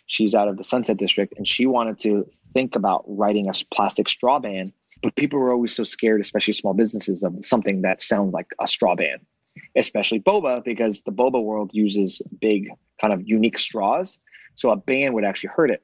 She's 0.06 0.34
out 0.34 0.48
of 0.48 0.56
the 0.56 0.64
Sunset 0.64 0.96
District, 0.96 1.34
and 1.36 1.46
she 1.46 1.66
wanted 1.66 1.98
to 2.00 2.26
think 2.54 2.74
about 2.74 3.04
writing 3.06 3.48
a 3.48 3.52
plastic 3.74 4.08
straw 4.08 4.38
ban. 4.38 4.72
But 5.02 5.14
people 5.16 5.38
were 5.38 5.52
always 5.52 5.76
so 5.76 5.84
scared, 5.84 6.20
especially 6.20 6.54
small 6.54 6.72
businesses, 6.72 7.22
of 7.22 7.34
something 7.44 7.82
that 7.82 8.02
sounds 8.02 8.32
like 8.32 8.46
a 8.60 8.66
straw 8.66 8.94
ban, 8.94 9.18
especially 9.76 10.20
boba, 10.20 10.64
because 10.64 11.02
the 11.02 11.12
boba 11.12 11.42
world 11.42 11.70
uses 11.72 12.22
big, 12.40 12.68
kind 13.00 13.12
of 13.12 13.22
unique 13.26 13.58
straws. 13.58 14.18
So 14.54 14.70
a 14.70 14.76
ban 14.76 15.12
would 15.14 15.24
actually 15.24 15.50
hurt 15.54 15.70
it. 15.70 15.82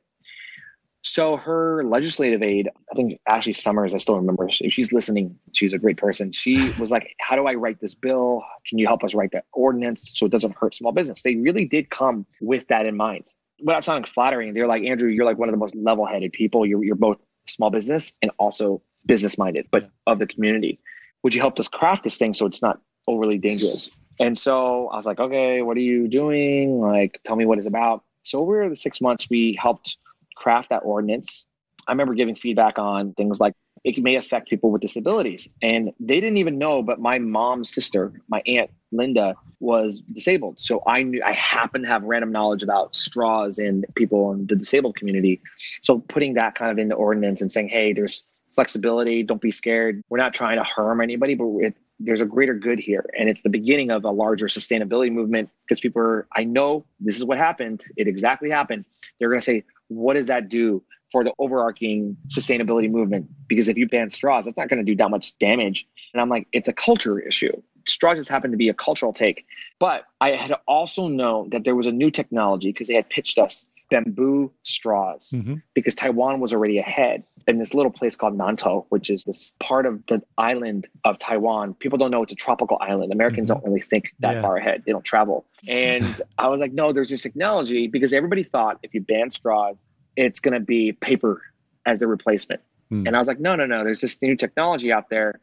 So 1.06 1.36
her 1.36 1.84
legislative 1.84 2.42
aide, 2.42 2.70
I 2.90 2.94
think 2.96 3.20
Ashley 3.28 3.52
Summers, 3.52 3.94
I 3.94 3.98
still 3.98 4.16
remember. 4.16 4.48
If 4.48 4.72
she's 4.72 4.90
listening, 4.90 5.38
she's 5.52 5.74
a 5.74 5.78
great 5.78 5.98
person. 5.98 6.32
She 6.32 6.70
was 6.78 6.90
like, 6.90 7.14
"How 7.20 7.36
do 7.36 7.46
I 7.46 7.54
write 7.54 7.78
this 7.80 7.94
bill? 7.94 8.42
Can 8.66 8.78
you 8.78 8.86
help 8.86 9.04
us 9.04 9.14
write 9.14 9.30
that 9.32 9.44
ordinance 9.52 10.12
so 10.14 10.24
it 10.24 10.32
doesn't 10.32 10.56
hurt 10.56 10.74
small 10.74 10.92
business?" 10.92 11.20
They 11.20 11.36
really 11.36 11.66
did 11.66 11.90
come 11.90 12.24
with 12.40 12.66
that 12.68 12.86
in 12.86 12.96
mind. 12.96 13.26
Without 13.62 13.84
sounding 13.84 14.04
flattering, 14.04 14.54
they're 14.54 14.66
like, 14.66 14.82
"Andrew, 14.82 15.10
you're 15.10 15.26
like 15.26 15.38
one 15.38 15.48
of 15.50 15.52
the 15.52 15.58
most 15.58 15.76
level-headed 15.76 16.32
people. 16.32 16.64
You're 16.64 16.82
you're 16.82 16.96
both 16.96 17.18
small 17.46 17.68
business 17.68 18.14
and 18.22 18.30
also 18.38 18.80
business-minded, 19.04 19.68
but 19.70 19.90
of 20.06 20.18
the 20.18 20.26
community. 20.26 20.80
Would 21.22 21.34
you 21.34 21.42
help 21.42 21.60
us 21.60 21.68
craft 21.68 22.04
this 22.04 22.16
thing 22.16 22.32
so 22.32 22.46
it's 22.46 22.62
not 22.62 22.80
overly 23.06 23.38
dangerous?" 23.38 23.90
And 24.20 24.36
so 24.38 24.88
I 24.88 24.96
was 24.96 25.06
like, 25.06 25.20
"Okay, 25.20 25.62
what 25.62 25.76
are 25.76 25.80
you 25.80 26.08
doing? 26.08 26.80
Like, 26.80 27.20
tell 27.24 27.36
me 27.36 27.46
what 27.46 27.58
it's 27.58 27.66
about." 27.66 28.04
So 28.22 28.40
over 28.40 28.68
the 28.68 28.76
six 28.76 29.00
months, 29.00 29.28
we 29.28 29.58
helped 29.60 29.96
craft 30.36 30.70
that 30.70 30.82
ordinance. 30.84 31.46
I 31.86 31.92
remember 31.92 32.14
giving 32.14 32.34
feedback 32.34 32.78
on 32.78 33.12
things 33.14 33.40
like 33.40 33.54
it 33.84 34.02
may 34.02 34.16
affect 34.16 34.48
people 34.48 34.70
with 34.70 34.80
disabilities. 34.80 35.48
And 35.60 35.92
they 36.00 36.18
didn't 36.20 36.38
even 36.38 36.56
know, 36.56 36.82
but 36.82 36.98
my 37.00 37.18
mom's 37.18 37.72
sister, 37.72 38.12
my 38.28 38.42
aunt 38.46 38.70
Linda, 38.92 39.36
was 39.60 40.00
disabled. 40.12 40.58
So 40.58 40.82
I 40.86 41.02
knew 41.02 41.22
I 41.24 41.32
happened 41.32 41.84
to 41.84 41.90
have 41.90 42.02
random 42.02 42.32
knowledge 42.32 42.62
about 42.62 42.94
straws 42.94 43.58
and 43.58 43.84
people 43.94 44.32
in 44.32 44.46
the 44.46 44.56
disabled 44.56 44.96
community. 44.96 45.40
So 45.82 45.98
putting 45.98 46.34
that 46.34 46.54
kind 46.54 46.70
of 46.70 46.78
into 46.78 46.94
ordinance 46.94 47.42
and 47.42 47.52
saying, 47.52 47.68
hey, 47.68 47.92
there's 47.92 48.24
flexibility, 48.50 49.22
don't 49.22 49.40
be 49.40 49.50
scared. 49.50 50.00
We're 50.08 50.18
not 50.18 50.32
trying 50.32 50.56
to 50.56 50.64
harm 50.64 51.00
anybody, 51.02 51.34
but 51.34 51.46
it, 51.58 51.74
there's 52.00 52.20
a 52.20 52.24
greater 52.26 52.54
good 52.54 52.78
here. 52.78 53.04
And 53.18 53.28
it's 53.28 53.42
the 53.42 53.48
beginning 53.48 53.90
of 53.90 54.04
a 54.04 54.10
larger 54.10 54.46
sustainability 54.46 55.12
movement 55.12 55.48
because 55.66 55.80
people 55.80 56.02
are, 56.02 56.26
I 56.34 56.44
know 56.44 56.84
this 57.00 57.16
is 57.16 57.24
what 57.24 57.38
happened. 57.38 57.84
It 57.96 58.08
exactly 58.08 58.50
happened. 58.50 58.84
They're 59.18 59.28
going 59.28 59.40
to 59.40 59.44
say, 59.44 59.64
what 59.88 60.14
does 60.14 60.26
that 60.26 60.48
do 60.48 60.82
for 61.12 61.22
the 61.22 61.32
overarching 61.38 62.16
sustainability 62.28 62.90
movement? 62.90 63.28
Because 63.46 63.68
if 63.68 63.76
you 63.76 63.88
ban 63.88 64.10
straws, 64.10 64.44
that's 64.44 64.56
not 64.56 64.68
going 64.68 64.84
to 64.84 64.90
do 64.90 64.96
that 64.96 65.10
much 65.10 65.38
damage. 65.38 65.86
And 66.12 66.20
I'm 66.20 66.28
like, 66.28 66.48
it's 66.52 66.68
a 66.68 66.72
culture 66.72 67.20
issue. 67.20 67.52
Straws 67.86 68.16
just 68.16 68.30
happened 68.30 68.52
to 68.52 68.56
be 68.58 68.68
a 68.68 68.74
cultural 68.74 69.12
take. 69.12 69.46
But 69.78 70.04
I 70.20 70.30
had 70.30 70.54
also 70.66 71.06
known 71.06 71.50
that 71.50 71.64
there 71.64 71.76
was 71.76 71.86
a 71.86 71.92
new 71.92 72.10
technology 72.10 72.72
because 72.72 72.88
they 72.88 72.94
had 72.94 73.08
pitched 73.10 73.38
us 73.38 73.66
bamboo 73.90 74.50
straws 74.62 75.30
Mhm. 75.34 75.60
because 75.74 75.94
Taiwan 75.94 76.40
was 76.40 76.52
already 76.54 76.78
ahead 76.78 77.22
in 77.46 77.58
this 77.58 77.74
little 77.74 77.90
place 77.90 78.16
called 78.16 78.36
Nantou, 78.36 78.86
which 78.88 79.10
is 79.10 79.24
this 79.24 79.52
part 79.60 79.86
of 79.86 80.04
the 80.06 80.22
island 80.38 80.86
of 81.04 81.18
Taiwan. 81.18 81.74
People 81.74 81.98
don't 81.98 82.10
know 82.10 82.22
it's 82.22 82.32
a 82.32 82.36
tropical 82.36 82.78
island. 82.80 83.12
Americans 83.12 83.50
Mhm. 83.50 83.54
don't 83.54 83.64
really 83.64 83.80
think 83.80 84.14
that 84.20 84.36
Yeah. 84.36 84.42
far 84.42 84.56
ahead. 84.56 84.82
They 84.86 84.92
don't 84.92 85.04
travel. 85.04 85.44
And 85.68 86.04
I 86.38 86.48
was 86.48 86.60
like, 86.60 86.72
no, 86.72 86.92
there's 86.92 87.10
this 87.10 87.22
technology 87.22 87.86
because 87.86 88.12
everybody 88.12 88.42
thought 88.42 88.78
if 88.82 88.94
you 88.94 89.00
ban 89.02 89.30
straws, 89.30 89.76
it's 90.16 90.40
going 90.40 90.54
to 90.54 90.60
be 90.60 90.92
paper 90.92 91.42
as 91.86 92.00
a 92.02 92.06
replacement. 92.06 92.60
Hmm. 92.90 93.06
And 93.06 93.16
I 93.16 93.18
was 93.18 93.28
like, 93.28 93.40
no, 93.40 93.54
no, 93.56 93.66
no. 93.66 93.84
There's 93.84 94.00
this 94.00 94.20
new 94.22 94.36
technology 94.36 94.90
out 94.92 95.10
there. 95.10 95.40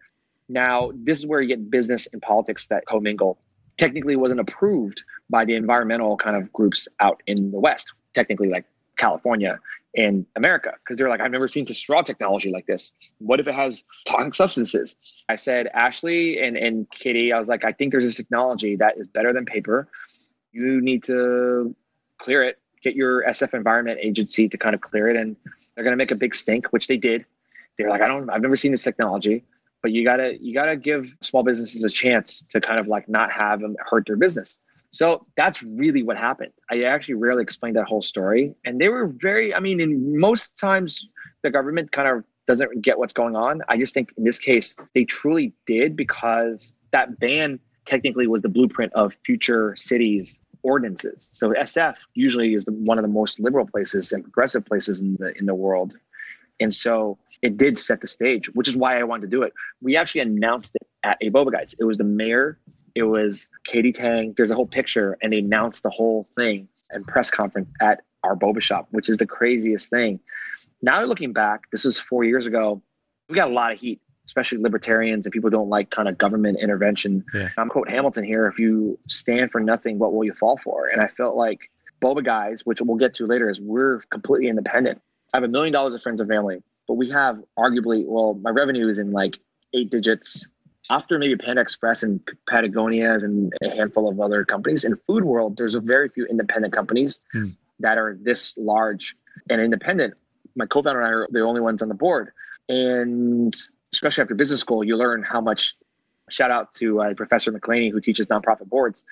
Now, 0.49 0.91
this 0.95 1.19
is 1.19 1.27
where 1.27 1.41
you 1.41 1.47
get 1.47 1.69
business 1.69 2.07
and 2.13 2.21
politics 2.21 2.67
that 2.67 2.85
commingle. 2.85 3.37
Technically, 3.77 4.13
it 4.13 4.17
wasn't 4.19 4.39
approved 4.39 5.03
by 5.29 5.45
the 5.45 5.55
environmental 5.55 6.17
kind 6.17 6.35
of 6.35 6.51
groups 6.51 6.87
out 6.99 7.21
in 7.27 7.51
the 7.51 7.59
West, 7.59 7.93
technically, 8.13 8.49
like 8.49 8.65
California 8.97 9.59
and 9.95 10.25
America, 10.35 10.73
because 10.79 10.97
they're 10.97 11.09
like, 11.09 11.19
I've 11.19 11.31
never 11.31 11.47
seen 11.47 11.65
straw 11.67 12.01
technology 12.01 12.49
like 12.51 12.65
this. 12.65 12.91
What 13.19 13.39
if 13.39 13.47
it 13.47 13.55
has 13.55 13.83
toxic 14.05 14.33
substances? 14.33 14.95
I 15.27 15.35
said, 15.35 15.67
Ashley 15.73 16.41
and, 16.41 16.57
and 16.57 16.89
Kitty, 16.91 17.33
I 17.33 17.39
was 17.39 17.47
like, 17.47 17.65
I 17.65 17.71
think 17.71 17.91
there's 17.91 18.03
this 18.03 18.15
technology 18.15 18.75
that 18.77 18.97
is 18.97 19.07
better 19.07 19.33
than 19.33 19.45
paper. 19.45 19.89
You 20.51 20.81
need 20.81 21.03
to 21.03 21.75
clear 22.17 22.43
it, 22.43 22.59
get 22.81 22.95
your 22.95 23.23
SF 23.25 23.53
Environment 23.53 23.99
Agency 24.01 24.47
to 24.47 24.57
kind 24.57 24.75
of 24.75 24.81
clear 24.81 25.09
it, 25.09 25.17
and 25.17 25.35
they're 25.75 25.83
going 25.83 25.93
to 25.93 25.97
make 25.97 26.11
a 26.11 26.15
big 26.15 26.35
stink, 26.35 26.67
which 26.67 26.87
they 26.87 26.97
did. 26.97 27.25
They're 27.77 27.89
like, 27.89 28.01
I 28.01 28.07
don't, 28.07 28.29
I've 28.29 28.41
never 28.41 28.55
seen 28.55 28.71
this 28.71 28.83
technology, 28.83 29.43
but 29.81 29.91
you 29.91 30.03
gotta, 30.03 30.37
you 30.41 30.53
gotta 30.53 30.75
give 30.75 31.13
small 31.21 31.43
businesses 31.43 31.83
a 31.83 31.89
chance 31.89 32.43
to 32.49 32.61
kind 32.61 32.79
of 32.79 32.87
like 32.87 33.09
not 33.09 33.31
have 33.31 33.61
them 33.61 33.75
hurt 33.89 34.05
their 34.05 34.17
business. 34.17 34.57
So 34.91 35.25
that's 35.37 35.63
really 35.63 36.03
what 36.03 36.17
happened. 36.17 36.51
I 36.69 36.83
actually 36.83 37.15
rarely 37.15 37.41
explained 37.41 37.77
that 37.77 37.85
whole 37.85 38.01
story, 38.01 38.53
and 38.65 38.79
they 38.79 38.89
were 38.89 39.07
very. 39.07 39.53
I 39.53 39.59
mean, 39.59 39.79
in 39.79 40.19
most 40.19 40.59
times 40.59 41.07
the 41.43 41.49
government 41.49 41.91
kind 41.91 42.07
of 42.07 42.23
doesn't 42.47 42.81
get 42.81 42.97
what's 42.97 43.13
going 43.13 43.35
on. 43.35 43.61
I 43.69 43.77
just 43.77 43.93
think 43.93 44.13
in 44.17 44.23
this 44.23 44.37
case 44.37 44.75
they 44.93 45.05
truly 45.05 45.53
did 45.65 45.95
because 45.95 46.73
that 46.91 47.19
ban 47.19 47.59
technically 47.85 48.27
was 48.27 48.41
the 48.41 48.49
blueprint 48.49 48.91
of 48.93 49.15
future 49.25 49.75
cities 49.77 50.35
ordinances. 50.63 51.27
So 51.31 51.51
SF 51.53 51.97
usually 52.13 52.53
is 52.53 52.65
the, 52.65 52.73
one 52.73 52.99
of 52.99 53.03
the 53.03 53.09
most 53.09 53.39
liberal 53.39 53.65
places 53.65 54.11
and 54.11 54.23
progressive 54.23 54.65
places 54.65 54.99
in 54.99 55.15
the 55.19 55.33
in 55.37 55.45
the 55.45 55.55
world, 55.55 55.95
and 56.59 56.75
so 56.75 57.17
it 57.41 57.57
did 57.57 57.77
set 57.77 58.01
the 58.01 58.07
stage, 58.07 58.47
which 58.53 58.67
is 58.67 58.75
why 58.75 58.99
I 58.99 59.03
wanted 59.03 59.21
to 59.21 59.27
do 59.27 59.41
it. 59.41 59.53
We 59.81 59.95
actually 59.95 60.21
announced 60.21 60.75
it 60.75 60.87
at 61.03 61.17
a 61.21 61.31
Boba 61.31 61.51
Guys. 61.51 61.75
It 61.79 61.85
was 61.85 61.97
the 61.97 62.03
mayor, 62.03 62.59
it 62.95 63.03
was 63.03 63.47
Katy 63.65 63.91
Tang. 63.93 64.33
There's 64.37 64.51
a 64.51 64.55
whole 64.55 64.67
picture, 64.67 65.17
and 65.21 65.33
they 65.33 65.39
announced 65.39 65.83
the 65.83 65.89
whole 65.89 66.25
thing 66.35 66.67
and 66.91 67.05
press 67.07 67.31
conference 67.31 67.69
at 67.81 68.01
our 68.23 68.35
Boba 68.35 68.61
shop, 68.61 68.87
which 68.91 69.09
is 69.09 69.17
the 69.17 69.25
craziest 69.25 69.89
thing. 69.89 70.19
Now 70.81 71.03
looking 71.03 71.33
back, 71.33 71.69
this 71.71 71.85
was 71.85 71.99
four 71.99 72.23
years 72.23 72.45
ago. 72.45 72.81
We 73.29 73.35
got 73.35 73.49
a 73.49 73.53
lot 73.53 73.71
of 73.71 73.79
heat, 73.79 74.01
especially 74.25 74.57
libertarians 74.59 75.25
and 75.25 75.33
people 75.33 75.49
don't 75.49 75.69
like 75.69 75.89
kind 75.89 76.07
of 76.09 76.17
government 76.17 76.59
intervention. 76.59 77.23
Yeah. 77.33 77.49
I'm 77.57 77.69
quote 77.69 77.89
Hamilton 77.89 78.23
here: 78.23 78.47
"If 78.47 78.59
you 78.59 78.97
stand 79.07 79.51
for 79.51 79.61
nothing, 79.61 79.99
what 79.99 80.13
will 80.13 80.23
you 80.23 80.33
fall 80.33 80.57
for?" 80.57 80.87
And 80.87 81.01
I 81.01 81.07
felt 81.07 81.35
like 81.35 81.69
Boba 82.01 82.23
guys, 82.23 82.65
which 82.65 82.81
we'll 82.81 82.97
get 82.97 83.13
to 83.15 83.25
later, 83.25 83.49
is 83.49 83.61
we're 83.61 83.99
completely 84.09 84.49
independent. 84.49 85.01
I 85.33 85.37
have 85.37 85.43
a 85.43 85.47
million 85.47 85.71
dollars 85.71 85.93
of 85.93 86.01
friends 86.01 86.19
and 86.19 86.29
family. 86.29 86.61
but 86.87 86.95
we 86.95 87.09
have 87.09 87.41
arguably, 87.57 88.05
well, 88.05 88.33
my 88.33 88.49
revenue 88.49 88.89
is 88.89 88.97
in 88.99 89.11
like 89.11 89.39
eight 89.73 89.89
digits. 89.91 90.47
After 90.91 91.17
maybe 91.17 91.37
Panda 91.37 91.61
Express 91.61 92.03
and 92.03 92.19
Patagonia 92.49 93.13
and 93.13 93.53
a 93.63 93.69
handful 93.69 94.09
of 94.09 94.19
other 94.19 94.43
companies 94.43 94.83
in 94.83 94.97
food 95.07 95.23
world, 95.23 95.55
there's 95.55 95.73
a 95.73 95.79
very 95.79 96.09
few 96.09 96.25
independent 96.25 96.73
companies 96.73 97.21
Hmm. 97.31 97.51
that 97.79 97.97
are 97.97 98.17
this 98.21 98.57
large 98.57 99.15
and 99.49 99.61
independent. 99.61 100.15
My 100.55 100.65
co-founder 100.65 100.99
and 100.99 101.07
I 101.07 101.11
are 101.11 101.27
the 101.31 101.39
only 101.39 101.61
ones 101.61 101.81
on 101.81 101.87
the 101.87 101.95
board, 101.95 102.31
and 102.67 103.55
especially 103.93 104.21
after 104.23 104.35
business 104.35 104.59
school, 104.59 104.83
you 104.83 104.97
learn 104.97 105.23
how 105.23 105.39
much. 105.39 105.75
Shout 106.29 106.51
out 106.51 106.73
to 106.75 107.01
uh, 107.01 107.13
Professor 107.13 107.51
McElhaney 107.53 107.89
who 107.91 107.99
teaches 108.01 108.27
nonprofit 108.27 108.67
boards. 108.69 109.03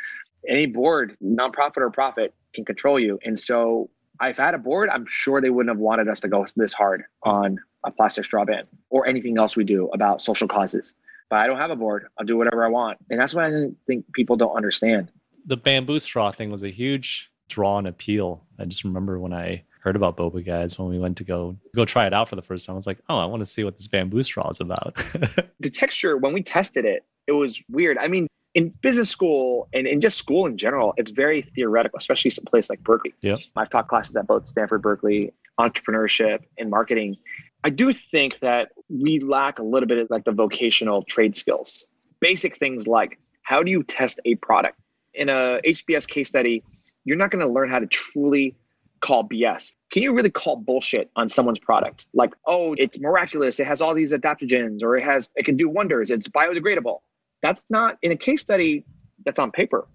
Any 0.48 0.66
board, 0.68 1.18
nonprofit 1.24 1.78
or 1.78 1.90
profit, 1.90 2.34
can 2.54 2.64
control 2.66 2.98
you. 3.00 3.20
And 3.26 3.38
so, 3.40 3.90
if 4.22 4.38
I 4.40 4.46
had 4.46 4.54
a 4.54 4.58
board, 4.58 4.90
I'm 4.90 5.06
sure 5.06 5.40
they 5.42 5.50
wouldn't 5.50 5.74
have 5.74 5.80
wanted 5.80 6.08
us 6.10 6.20
to 6.22 6.28
go 6.28 6.46
this 6.58 6.74
hard 6.74 7.04
on 7.24 7.58
a 7.86 7.92
plastic 7.92 8.26
straw 8.26 8.44
ban 8.44 8.66
or 8.90 9.08
anything 9.08 9.38
else 9.38 9.56
we 9.56 9.64
do 9.64 9.88
about 9.94 10.22
social 10.22 10.48
causes. 10.48 10.94
But 11.30 11.40
I 11.40 11.48
don't 11.48 11.58
have 11.58 11.72
a 11.72 11.76
board. 11.76 12.08
I'll 12.18 12.26
do 12.26 12.38
whatever 12.38 12.66
I 12.66 12.70
want, 12.70 12.98
and 13.10 13.20
that's 13.20 13.34
what 13.34 13.46
I 13.46 13.68
think 13.88 14.12
people 14.14 14.36
don't 14.36 14.56
understand. 14.56 15.12
The 15.46 15.58
bamboo 15.58 16.00
straw 16.00 16.32
thing 16.32 16.50
was 16.50 16.64
a 16.64 16.70
huge 16.70 17.32
draw 17.50 17.78
and 17.78 17.88
appeal. 17.88 18.46
I 18.60 18.66
just 18.66 18.84
remember 18.84 19.20
when 19.20 19.34
I 19.34 19.64
heard 19.82 19.96
about 19.96 20.18
boba 20.18 20.46
guys 20.46 20.78
when 20.78 20.90
we 20.90 21.00
went 21.00 21.18
to 21.18 21.24
go 21.24 21.56
go 21.76 21.86
try 21.86 22.06
it 22.06 22.14
out 22.14 22.28
for 22.30 22.36
the 22.36 22.42
first 22.42 22.66
time. 22.66 22.74
I 22.74 22.78
was 22.78 22.88
like, 22.88 23.00
oh, 23.10 23.18
I 23.18 23.26
want 23.26 23.42
to 23.42 23.46
see 23.46 23.64
what 23.64 23.78
this 23.78 23.88
bamboo 23.88 24.22
straw 24.24 24.50
is 24.50 24.60
about. 24.60 24.96
the 25.60 25.70
texture 25.70 26.18
when 26.18 26.34
we 26.34 26.42
tested 26.44 26.86
it 26.86 27.04
it 27.28 27.34
was 27.34 27.62
weird 27.70 27.98
i 28.00 28.08
mean 28.08 28.28
in 28.56 28.72
business 28.82 29.10
school 29.10 29.68
and 29.74 29.86
in 29.86 30.02
just 30.02 30.18
school 30.18 30.46
in 30.48 30.58
general 30.58 30.94
it's 30.98 31.12
very 31.12 31.44
theoretical 31.54 31.98
especially 31.98 32.32
some 32.32 32.46
place 32.46 32.70
like 32.70 32.82
berkeley 32.84 33.14
Yep. 33.22 33.40
i've 33.56 33.70
taught 33.70 33.88
classes 33.88 34.16
at 34.16 34.26
both 34.26 34.48
stanford 34.48 34.82
berkeley 34.82 35.32
entrepreneurship 35.60 36.40
and 36.58 36.70
marketing 36.70 37.18
i 37.64 37.70
do 37.70 37.92
think 37.94 38.40
that 38.40 38.70
we 38.90 39.20
lack 39.20 39.60
a 39.60 39.64
little 39.64 39.88
bit 39.88 39.98
of 39.98 40.10
like 40.10 40.26
the 40.26 40.32
vocational 40.32 41.04
trade 41.04 41.36
skills 41.36 41.86
basic 42.20 42.58
things 42.58 42.88
like 42.88 43.20
how 43.44 43.64
do 43.64 43.72
you 43.72 43.84
test 43.84 44.20
a 44.26 44.36
product 44.36 44.80
in 45.14 45.30
a 45.30 45.60
hbs 45.66 46.08
case 46.08 46.28
study 46.28 46.64
you're 47.06 47.18
not 47.18 47.32
going 47.32 47.46
to 47.46 47.52
learn 47.52 47.70
how 47.70 47.80
to 47.80 47.88
truly 47.88 48.56
call 49.02 49.28
BS. 49.28 49.72
Can 49.92 50.04
you 50.04 50.14
really 50.14 50.30
call 50.30 50.58
bullshit 50.58 51.10
on 51.16 51.30
someone's 51.30 51.60
product? 51.60 52.06
Like, 52.14 52.34
oh, 52.46 52.76
it's 52.78 53.00
miraculous. 53.00 53.60
It 53.60 53.68
has 53.68 53.82
all 53.82 53.94
these 53.94 54.12
adaptogens 54.12 54.84
or 54.84 54.98
it 54.98 55.04
has 55.04 55.30
it 55.36 55.46
can 55.46 55.58
do 55.58 55.70
wonders. 55.70 56.12
It's 56.12 56.28
biodegradable. 56.28 57.00
That's 57.42 57.64
not 57.70 57.98
in 58.02 58.12
a 58.12 58.16
case 58.16 58.42
study 58.42 58.86
that's 59.26 59.40
on 59.40 59.52
paper. 59.52 59.88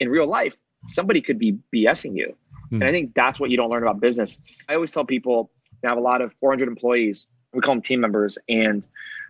In 0.00 0.08
real 0.08 0.26
life, 0.26 0.56
somebody 0.88 1.20
could 1.20 1.38
be 1.38 1.58
BSing 1.74 2.16
you. 2.16 2.36
Hmm. 2.70 2.76
And 2.76 2.84
I 2.84 2.90
think 2.90 3.14
that's 3.14 3.38
what 3.38 3.50
you 3.50 3.56
don't 3.56 3.70
learn 3.70 3.82
about 3.82 4.00
business. 4.00 4.38
I 4.68 4.74
always 4.74 4.90
tell 4.90 5.04
people 5.04 5.50
I 5.84 5.88
have 5.88 5.98
a 5.98 6.02
lot 6.02 6.20
of 6.20 6.32
400 6.34 6.68
employees. 6.68 7.26
We 7.52 7.60
call 7.60 7.74
them 7.74 7.82
team 7.82 8.00
members. 8.00 8.38
And 8.48 8.86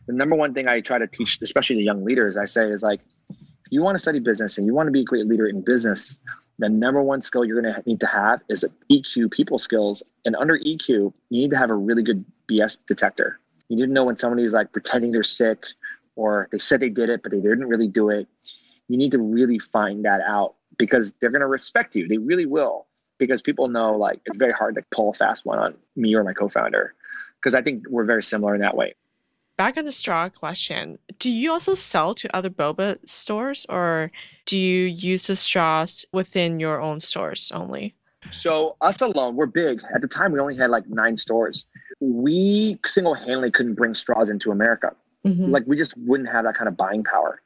the 0.07 0.13
number 0.13 0.37
one 0.37 0.55
thing 0.55 0.69
I 0.69 0.81
try 0.81 0.99
to 0.99 1.07
teach, 1.07 1.39
especially 1.43 1.77
the 1.77 1.83
young 1.83 2.05
leaders, 2.05 2.37
I 2.37 2.45
say 2.45 2.69
is 2.69 2.83
like, 2.83 3.01
if 3.31 3.71
you 3.71 3.83
want 3.83 3.95
to 3.95 3.99
study 3.99 4.19
business 4.19 4.59
and 4.59 4.67
you 4.67 4.75
want 4.75 4.87
to 4.87 4.91
be 4.91 5.01
a 5.01 5.05
great 5.05 5.27
leader 5.27 5.47
in 5.47 5.63
business, 5.63 6.19
the 6.59 6.69
number 6.69 7.03
one 7.03 7.23
skill 7.23 7.45
you're 7.45 7.61
going 7.61 7.75
to 7.75 7.83
need 7.87 8.01
to 8.01 8.07
have 8.07 8.41
is 8.49 8.65
EQ, 8.91 9.31
people 9.33 9.59
skills. 9.59 10.03
And 10.25 10.37
under 10.37 10.59
EQ, 10.59 10.89
you 10.89 11.13
need 11.31 11.51
to 11.51 11.57
have 11.57 11.71
a 11.71 11.75
really 11.75 12.03
good 12.03 12.25
BS 12.51 12.79
detector. 12.87 13.41
You 13.69 13.77
need 13.77 13.87
to 13.87 13.93
know 13.93 14.05
when 14.05 14.17
somebody's 14.17 14.53
like 14.53 14.73
pretending 14.73 15.13
they're 15.13 15.23
sick 15.23 15.65
or 16.15 16.49
they 16.53 16.59
said 16.59 16.81
they 16.81 16.91
did 16.91 17.09
it, 17.09 17.23
but 17.23 17.33
they 17.33 17.41
didn't 17.41 17.67
really 17.67 17.89
do 17.89 18.11
it. 18.11 18.29
You 18.89 18.99
need 18.99 19.13
to 19.13 19.19
really 19.19 19.59
find 19.59 20.05
that 20.05 20.21
out 20.27 20.55
because 20.79 21.13
they're 21.21 21.31
going 21.31 21.41
to 21.41 21.47
respect 21.47 21.95
you. 21.97 22.07
They 22.07 22.19
really 22.19 22.47
will 22.47 22.87
because 23.23 23.41
people 23.41 23.69
know 23.69 23.97
like 23.97 24.21
it's 24.27 24.37
very 24.37 24.53
hard 24.53 24.75
to 24.75 24.83
pull 24.91 25.11
a 25.11 25.15
fast 25.15 25.47
one 25.47 25.59
on 25.59 25.75
me 25.97 26.15
or 26.15 26.25
my 26.25 26.33
co-founder 26.33 26.95
because 27.39 27.55
I 27.55 27.63
think 27.63 27.85
we're 27.89 28.05
very 28.05 28.23
similar 28.23 28.55
in 28.55 28.61
that 28.61 28.77
way. 28.77 28.95
Back 29.57 29.77
on 29.77 29.85
the 29.85 29.93
straw 29.93 30.29
question, 30.29 30.99
do 31.19 31.31
you 31.31 31.53
also 31.53 31.75
sell 31.75 32.15
to 32.15 32.37
other 32.37 32.51
boba 32.51 32.99
stores 33.09 33.65
or 33.69 34.11
do 34.47 34.59
you 34.59 34.87
use 34.87 35.27
the 35.29 35.37
straws 35.37 36.05
within 36.13 36.59
your 36.59 36.81
own 36.81 37.01
stores 37.01 37.53
only? 37.55 37.95
So 38.31 38.77
us 38.81 39.01
alone, 39.01 39.37
we're 39.37 39.47
big. 39.47 39.83
At 39.95 40.01
the 40.01 40.09
time, 40.09 40.33
we 40.33 40.41
only 40.41 40.57
had 40.57 40.71
like 40.71 40.89
nine 40.89 41.17
stores. 41.17 41.67
We 42.01 42.79
single-handedly 42.85 43.51
couldn't 43.51 43.75
bring 43.75 43.95
straws 43.95 44.31
into 44.31 44.51
America. 44.51 44.95
Mhm. 45.25 45.51
Like 45.51 45.65
we 45.67 45.77
just 45.77 45.97
wouldn't 45.99 46.29
have 46.29 46.45
that 46.45 46.55
kind 46.55 46.69
of 46.69 46.77
buying 46.77 47.05
power. 47.05 47.41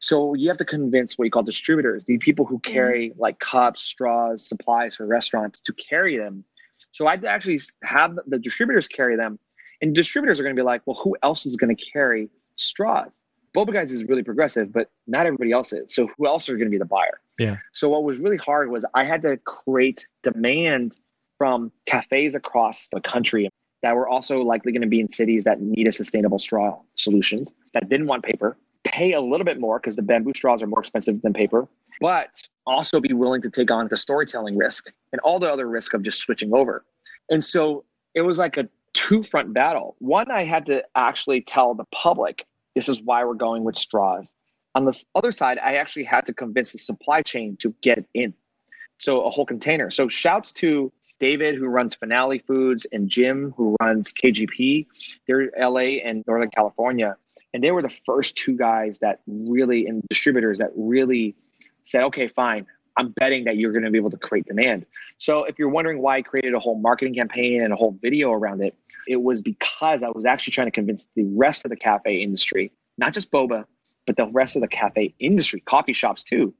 So 0.00 0.34
you 0.34 0.48
have 0.48 0.56
to 0.58 0.64
convince 0.64 1.16
what 1.16 1.24
you 1.24 1.30
call 1.30 1.42
distributors, 1.42 2.04
the 2.04 2.18
people 2.18 2.44
who 2.44 2.58
mm-hmm. 2.58 2.72
carry 2.72 3.12
like 3.16 3.38
cups, 3.38 3.82
straws, 3.82 4.46
supplies 4.46 4.96
for 4.96 5.06
restaurants 5.06 5.60
to 5.60 5.72
carry 5.72 6.16
them. 6.16 6.44
So 6.92 7.06
I'd 7.06 7.24
actually 7.24 7.60
have 7.82 8.18
the 8.26 8.38
distributors 8.38 8.88
carry 8.88 9.16
them, 9.16 9.38
and 9.82 9.94
distributors 9.94 10.40
are 10.40 10.42
going 10.42 10.56
to 10.56 10.60
be 10.60 10.64
like, 10.64 10.82
well, 10.86 10.98
who 11.02 11.16
else 11.22 11.44
is 11.44 11.56
going 11.56 11.74
to 11.74 11.90
carry 11.92 12.30
straws? 12.56 13.10
Boba 13.54 13.72
Guys 13.72 13.90
is 13.90 14.04
really 14.04 14.22
progressive, 14.22 14.72
but 14.72 14.90
not 15.06 15.26
everybody 15.26 15.52
else 15.52 15.72
is. 15.72 15.94
So 15.94 16.08
who 16.16 16.26
else 16.26 16.48
are 16.48 16.56
going 16.56 16.66
to 16.66 16.70
be 16.70 16.78
the 16.78 16.84
buyer? 16.84 17.20
Yeah. 17.38 17.56
So 17.72 17.88
what 17.88 18.04
was 18.04 18.18
really 18.18 18.36
hard 18.36 18.70
was 18.70 18.84
I 18.94 19.04
had 19.04 19.22
to 19.22 19.38
create 19.38 20.06
demand 20.22 20.98
from 21.38 21.72
cafes 21.86 22.34
across 22.34 22.88
the 22.88 23.00
country 23.00 23.48
that 23.82 23.94
were 23.94 24.08
also 24.08 24.40
likely 24.40 24.72
going 24.72 24.82
to 24.82 24.88
be 24.88 25.00
in 25.00 25.08
cities 25.08 25.44
that 25.44 25.60
need 25.60 25.86
a 25.88 25.92
sustainable 25.92 26.38
straw 26.38 26.78
solutions 26.94 27.52
that 27.72 27.88
didn't 27.88 28.06
want 28.06 28.24
paper, 28.24 28.58
pay 28.92 29.12
a 29.12 29.20
little 29.20 29.44
bit 29.44 29.60
more 29.60 29.78
because 29.78 29.96
the 29.96 30.02
bamboo 30.02 30.32
straws 30.34 30.62
are 30.62 30.66
more 30.66 30.80
expensive 30.80 31.20
than 31.22 31.32
paper, 31.32 31.68
but 32.00 32.30
also 32.66 33.00
be 33.00 33.12
willing 33.12 33.42
to 33.42 33.50
take 33.50 33.70
on 33.70 33.88
the 33.88 33.96
storytelling 33.96 34.56
risk 34.56 34.90
and 35.12 35.20
all 35.20 35.38
the 35.38 35.50
other 35.50 35.68
risk 35.68 35.94
of 35.94 36.02
just 36.02 36.20
switching 36.20 36.54
over. 36.54 36.84
And 37.30 37.42
so 37.42 37.84
it 38.14 38.22
was 38.22 38.38
like 38.38 38.56
a 38.56 38.68
two 38.92 39.22
front 39.22 39.52
battle. 39.52 39.96
One, 39.98 40.30
I 40.30 40.44
had 40.44 40.66
to 40.66 40.82
actually 40.94 41.42
tell 41.42 41.74
the 41.74 41.84
public 41.92 42.46
this 42.74 42.88
is 42.88 43.02
why 43.02 43.24
we're 43.24 43.34
going 43.34 43.64
with 43.64 43.76
straws. 43.76 44.32
On 44.74 44.84
the 44.84 45.02
other 45.14 45.32
side, 45.32 45.58
I 45.58 45.76
actually 45.76 46.04
had 46.04 46.26
to 46.26 46.34
convince 46.34 46.72
the 46.72 46.78
supply 46.78 47.22
chain 47.22 47.56
to 47.60 47.74
get 47.80 48.04
in. 48.14 48.34
So 48.98 49.22
a 49.22 49.30
whole 49.30 49.46
container. 49.46 49.90
So 49.90 50.08
shouts 50.08 50.52
to 50.52 50.92
David, 51.18 51.54
who 51.54 51.66
runs 51.66 51.94
Finale 51.94 52.40
Foods, 52.40 52.86
and 52.92 53.08
Jim, 53.08 53.54
who 53.56 53.74
runs 53.80 54.12
KGP. 54.12 54.86
They're 55.26 55.50
LA 55.58 55.98
and 56.04 56.22
Northern 56.26 56.50
California. 56.50 57.16
And 57.56 57.64
they 57.64 57.70
were 57.70 57.80
the 57.80 57.96
first 58.04 58.36
two 58.36 58.54
guys 58.54 58.98
that 58.98 59.20
really, 59.26 59.86
and 59.86 60.02
distributors 60.10 60.58
that 60.58 60.72
really 60.76 61.34
said, 61.84 62.02
okay, 62.02 62.28
fine, 62.28 62.66
I'm 62.98 63.12
betting 63.12 63.44
that 63.44 63.56
you're 63.56 63.72
going 63.72 63.86
to 63.86 63.90
be 63.90 63.96
able 63.96 64.10
to 64.10 64.18
create 64.18 64.44
demand. 64.44 64.84
So 65.16 65.44
if 65.44 65.58
you're 65.58 65.70
wondering 65.70 66.02
why 66.02 66.18
I 66.18 66.22
created 66.22 66.52
a 66.52 66.58
whole 66.58 66.78
marketing 66.78 67.14
campaign 67.14 67.62
and 67.62 67.72
a 67.72 67.76
whole 67.76 67.96
video 68.02 68.30
around 68.30 68.60
it, 68.60 68.74
it 69.08 69.22
was 69.22 69.40
because 69.40 70.02
I 70.02 70.10
was 70.10 70.26
actually 70.26 70.50
trying 70.50 70.66
to 70.66 70.70
convince 70.70 71.06
the 71.16 71.24
rest 71.34 71.64
of 71.64 71.70
the 71.70 71.76
cafe 71.76 72.16
industry, 72.16 72.72
not 72.98 73.14
just 73.14 73.30
boba, 73.30 73.64
but 74.06 74.18
the 74.18 74.26
rest 74.26 74.56
of 74.56 74.60
the 74.60 74.68
cafe 74.68 75.14
industry, 75.18 75.60
coffee 75.60 75.94
shops 75.94 76.22
too, 76.22 76.52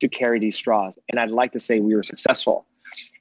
to 0.00 0.08
carry 0.08 0.38
these 0.38 0.54
straws. 0.54 0.98
And 1.08 1.18
I'd 1.18 1.30
like 1.30 1.52
to 1.52 1.60
say 1.60 1.80
we 1.80 1.96
were 1.96 2.02
successful. 2.02 2.66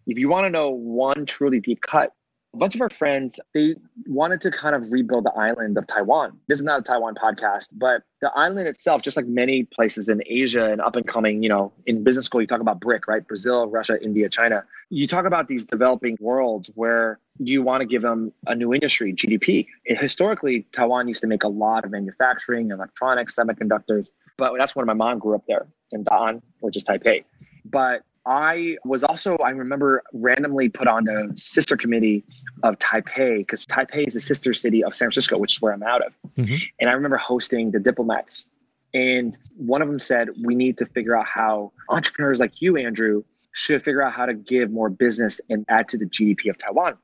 If 0.05 0.17
you 0.17 0.27
want 0.27 0.47
to 0.47 0.49
know 0.49 0.69
one 0.69 1.25
truly 1.25 1.61
deep 1.61 1.79
cut, 1.79 2.11
a 2.53 2.57
bunch 2.57 2.75
of 2.75 2.81
our 2.81 2.89
friends 2.89 3.39
they 3.53 3.75
wanted 4.07 4.41
to 4.41 4.51
kind 4.51 4.75
of 4.75 4.83
rebuild 4.91 5.25
the 5.25 5.31
island 5.31 5.77
of 5.77 5.87
taiwan. 5.87 6.37
This 6.47 6.59
is 6.59 6.65
not 6.65 6.79
a 6.79 6.83
taiwan 6.83 7.15
podcast 7.15 7.67
but 7.73 8.03
the 8.21 8.31
island 8.33 8.67
itself 8.67 9.01
just 9.01 9.17
like 9.17 9.27
many 9.27 9.63
places 9.63 10.09
in 10.09 10.21
asia 10.25 10.71
and 10.71 10.81
up 10.81 10.95
and 10.95 11.07
coming 11.07 11.43
you 11.43 11.49
know 11.49 11.71
in 11.85 12.03
business 12.03 12.25
school 12.25 12.41
you 12.41 12.47
talk 12.47 12.61
about 12.61 12.79
bric 12.79 13.07
right? 13.07 13.27
Brazil 13.27 13.67
russia 13.67 14.01
india 14.03 14.29
china. 14.29 14.63
You 14.89 15.07
talk 15.07 15.25
about 15.25 15.47
these 15.47 15.65
developing 15.65 16.17
worlds 16.19 16.69
where 16.75 17.19
you 17.39 17.63
want 17.63 17.81
to 17.81 17.85
give 17.85 18.01
them 18.01 18.33
a 18.47 18.55
new 18.55 18.73
industry 18.73 19.13
gdp 19.13 19.65
historically 19.85 20.65
taiwan 20.71 21.07
used 21.07 21.21
to 21.21 21.27
make 21.27 21.43
a 21.43 21.47
lot 21.47 21.85
of 21.85 21.91
manufacturing 21.91 22.71
electronics 22.71 23.35
semiconductors 23.35 24.09
but 24.37 24.53
that's 24.57 24.75
when 24.75 24.85
my 24.85 24.93
mom 24.93 25.19
grew 25.19 25.35
up 25.35 25.43
there 25.47 25.67
in 25.91 26.03
da'an 26.03 26.41
which 26.59 26.75
is 26.75 26.83
taipei. 26.83 27.23
But 27.65 28.03
I 28.25 28.77
was 28.85 29.03
also, 29.03 29.35
I 29.37 29.49
remember 29.49 30.03
randomly 30.13 30.69
put 30.69 30.87
on 30.87 31.05
the 31.05 31.31
sister 31.35 31.75
committee 31.75 32.23
of 32.63 32.77
Taipei 32.77 33.39
because 33.39 33.65
Taipei 33.65 34.07
is 34.07 34.15
a 34.15 34.21
sister 34.21 34.53
city 34.53 34.83
of 34.83 34.95
San 34.95 35.07
Francisco, 35.07 35.37
which 35.37 35.53
is 35.53 35.61
where 35.61 35.73
I'm 35.73 35.83
out 35.83 36.05
of. 36.05 36.13
Mhm. 36.37 36.61
And 36.79 36.89
I 36.89 36.93
remember 36.93 37.17
hosting 37.17 37.71
the 37.71 37.79
diplomats. 37.79 38.45
And 38.93 39.37
one 39.55 39.81
of 39.81 39.87
them 39.87 39.99
said, 39.99 40.29
we 40.43 40.53
need 40.53 40.77
to 40.77 40.85
figure 40.85 41.17
out 41.17 41.25
how 41.25 41.71
entrepreneurs 41.89 42.39
like 42.39 42.61
you, 42.61 42.77
Andrew, 42.77 43.23
should 43.53 43.83
figure 43.83 44.01
out 44.01 44.13
how 44.13 44.25
to 44.25 44.33
give 44.33 44.71
more 44.71 44.89
business 44.89 45.41
and 45.49 45.65
add 45.69 45.89
to 45.89 45.97
the 45.97 46.05
GDP 46.05 46.49
of 46.49 46.57
Taiwan. 46.57 46.97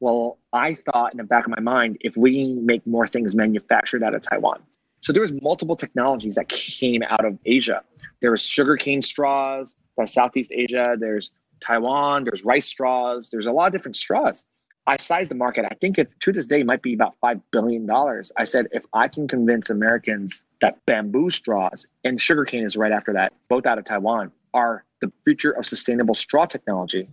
Well, 0.00 0.38
I 0.52 0.74
thought 0.74 1.12
in 1.12 1.18
the 1.18 1.24
back 1.24 1.44
of 1.44 1.50
my 1.50 1.60
mind, 1.60 1.98
if 2.00 2.16
we 2.16 2.54
make 2.54 2.86
more 2.86 3.06
things 3.06 3.34
manufactured 3.34 4.02
out 4.02 4.14
of 4.14 4.22
Taiwan. 4.22 4.60
So 5.00 5.12
there 5.12 5.20
was 5.20 5.32
multiple 5.42 5.76
technologies 5.76 6.36
that 6.36 6.48
came 6.48 7.02
out 7.02 7.24
of 7.24 7.38
Asia. 7.44 7.82
There 8.20 8.30
was 8.30 8.42
sugarcane 8.42 9.02
straws, 9.02 9.74
there's 9.96 10.12
Southeast 10.12 10.50
Asia, 10.54 10.96
there's 10.98 11.30
Taiwan, 11.60 12.24
there's 12.24 12.44
rice 12.44 12.66
straws, 12.66 13.30
there's 13.30 13.46
a 13.46 13.52
lot 13.52 13.66
of 13.66 13.72
different 13.72 13.96
straws. 13.96 14.44
I 14.86 14.96
sized 14.96 15.30
the 15.30 15.36
market. 15.36 15.64
I 15.70 15.74
think 15.80 15.96
it 15.96 16.10
to 16.20 16.32
this 16.32 16.46
day 16.46 16.64
might 16.64 16.82
be 16.82 16.92
about 16.92 17.14
five 17.20 17.40
billion 17.52 17.86
dollars. 17.86 18.32
I 18.36 18.44
said 18.44 18.66
if 18.72 18.84
I 18.92 19.06
can 19.06 19.28
convince 19.28 19.70
Americans 19.70 20.42
that 20.60 20.84
bamboo 20.86 21.30
straws 21.30 21.86
and 22.02 22.20
sugarcane 22.20 22.64
is 22.64 22.76
right 22.76 22.90
after 22.90 23.12
that, 23.12 23.32
both 23.48 23.64
out 23.64 23.78
of 23.78 23.84
Taiwan, 23.84 24.32
are 24.54 24.84
the 25.00 25.12
future 25.24 25.52
of 25.52 25.66
sustainable 25.66 26.14
straw 26.14 26.46
technology, 26.46 27.08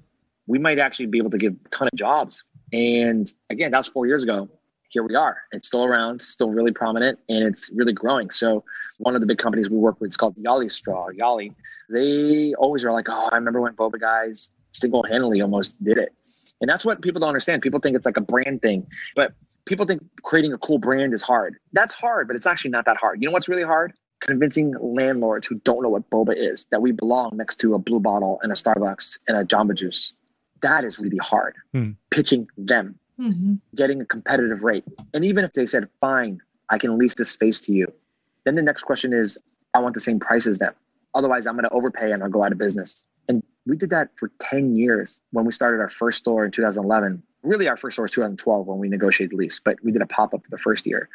we 0.48 0.57
might 0.57 0.79
actually 0.79 1.05
be 1.05 1.19
able 1.19 1.29
to 1.29 1.38
give 1.38 1.53
a 1.53 1.69
ton 1.69 1.88
of 1.91 1.98
jobs. 1.98 2.43
And 2.74 3.31
again, 3.50 3.71
that 3.71 3.77
was 3.77 3.88
four 3.88 4.07
years 4.07 4.24
ago. 4.24 4.50
here 4.89 5.03
we 5.03 5.15
are. 5.15 5.38
It's 5.51 5.67
still 5.67 5.86
around, 5.86 6.21
still 6.21 6.50
really 6.50 6.71
prominent, 6.71 7.19
and 7.29 7.43
it's 7.43 7.69
really 7.71 7.93
growing. 7.93 8.31
So 8.31 8.63
one 8.98 9.13
of 9.13 9.21
the 9.21 9.27
big 9.27 9.38
companies 9.38 9.69
we 9.69 9.77
work 9.77 10.01
with 10.01 10.09
is 10.09 10.17
called 10.17 10.36
Yali 10.38 10.71
Straw. 10.71 11.09
Yali, 11.09 11.53
they 11.89 12.53
always 12.55 12.86
are 12.86 12.91
like, 12.91 13.08
oh, 13.10 13.29
I 13.31 13.36
remember 13.36 13.62
when 13.62 13.74
Boba 13.74 14.00
guys 14.00 14.50
single-handedly 14.74 15.41
almost 15.41 15.81
did 15.84 15.98
it. 15.98 16.13
And 16.62 16.69
that's 16.69 16.86
what 16.86 17.01
people 17.01 17.19
don't 17.19 17.29
understand. 17.29 17.62
People 17.62 17.79
think 17.79 17.96
it's 17.96 18.05
like 18.05 18.17
a 18.17 18.22
brand 18.22 18.62
thing, 18.62 18.86
but 19.15 19.34
people 19.65 19.86
think 19.86 20.03
creating 20.24 20.53
a 20.53 20.58
cool 20.58 20.77
brand 20.77 21.13
is 21.13 21.22
hard. 21.22 21.55
That's 21.74 21.93
hard, 21.93 22.27
but 22.27 22.36
it's 22.36 22.46
actually 22.46 22.72
not 22.72 22.86
that 22.86 22.98
hard. 22.98 23.22
You 23.22 23.27
know 23.27 23.31
what's 23.34 23.48
really 23.48 23.63
hard? 23.63 23.93
Convincing 24.19 24.75
landlords 24.81 25.48
who 25.48 25.55
don't 25.60 25.81
know 25.81 25.89
what 25.89 26.10
boba 26.10 26.36
is 26.36 26.65
that 26.72 26.81
we 26.81 26.91
belong 26.91 27.38
next 27.38 27.58
to 27.62 27.74
a 27.74 27.79
blue 27.79 28.00
bottle 28.00 28.39
and 28.43 28.51
a 28.51 28.55
Starbucks 28.55 29.17
and 29.27 29.38
a 29.38 29.46
Jamba 29.46 29.75
Juice. 29.75 30.13
That 30.62 30.84
is 30.84 31.00
really 31.00 31.17
hard. 31.17 31.55
Hmm. 31.74 31.91
Pitching 32.12 32.48
them, 32.58 33.00
Mm-hmm. 33.19 33.55
getting 33.75 34.00
a 34.00 34.05
competitive 34.05 34.63
rate. 34.63 34.86
And 35.13 35.25
even 35.25 35.43
if 35.43 35.51
they 35.51 35.65
said, 35.65 35.89
fine, 36.00 36.39
I 36.69 36.77
can 36.77 36.98
lease 36.98 37.15
this 37.15 37.29
space 37.29 37.60
to 37.62 37.74
you, 37.74 37.91
then 38.46 38.55
the 38.55 38.62
next 38.62 38.84
question 38.84 39.12
is, 39.12 39.38
I 39.74 39.79
want 39.79 39.93
the 39.93 40.00
same 40.00 40.22
price 40.22 40.48
as 40.48 40.60
them. 40.60 40.74
Otherwise, 41.16 41.48
I'm 41.48 41.56
going 41.56 41.63
to 41.63 41.72
overpay 41.72 42.12
and 42.12 42.24
I'll 42.24 42.30
go 42.30 42.44
out 42.44 42.51
of 42.51 42.58
business. 42.58 43.04
And 43.28 43.44
we 43.66 43.75
did 43.75 43.89
that 43.92 44.10
for 44.18 44.32
10 44.39 44.75
years 44.75 45.20
when 45.32 45.46
we 45.46 45.51
started 45.51 45.80
our 45.80 45.89
first 45.89 46.20
store 46.20 46.46
in 46.46 46.51
2011. 46.51 47.22
Really, 47.44 47.68
our 47.68 47.78
first 47.78 47.96
store 47.96 48.04
was 48.04 48.12
2012 48.12 48.68
when 48.68 48.80
we 48.80 48.89
negotiated 48.89 49.32
the 49.32 49.38
lease, 49.38 49.60
but 49.63 49.78
we 49.84 49.92
did 49.92 50.01
a 50.01 50.08
pop 50.08 50.34
up 50.34 50.44
for 50.44 50.50
the 50.50 50.58
first 50.58 50.86
year. 50.86 51.10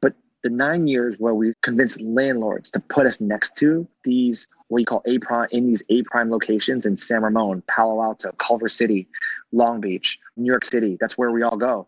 But 0.00 0.14
the 0.42 0.50
nine 0.50 0.86
years 0.86 1.16
where 1.18 1.34
we 1.34 1.54
convinced 1.62 2.00
landlords 2.00 2.70
to 2.70 2.80
put 2.80 3.06
us 3.06 3.20
next 3.20 3.56
to 3.58 3.86
these, 4.04 4.46
what 4.68 4.78
you 4.78 4.84
call 4.84 5.02
A 5.06 5.18
prime, 5.18 5.48
in 5.50 5.66
these 5.66 5.82
A 5.88 6.02
prime 6.02 6.30
locations 6.30 6.84
in 6.84 6.96
San 6.96 7.22
Ramon, 7.22 7.62
Palo 7.68 8.02
Alto, 8.02 8.32
Culver 8.38 8.68
City, 8.68 9.08
Long 9.52 9.80
Beach, 9.80 10.18
New 10.36 10.50
York 10.50 10.64
City, 10.64 10.98
that's 11.00 11.16
where 11.16 11.30
we 11.30 11.42
all 11.42 11.56
go. 11.56 11.86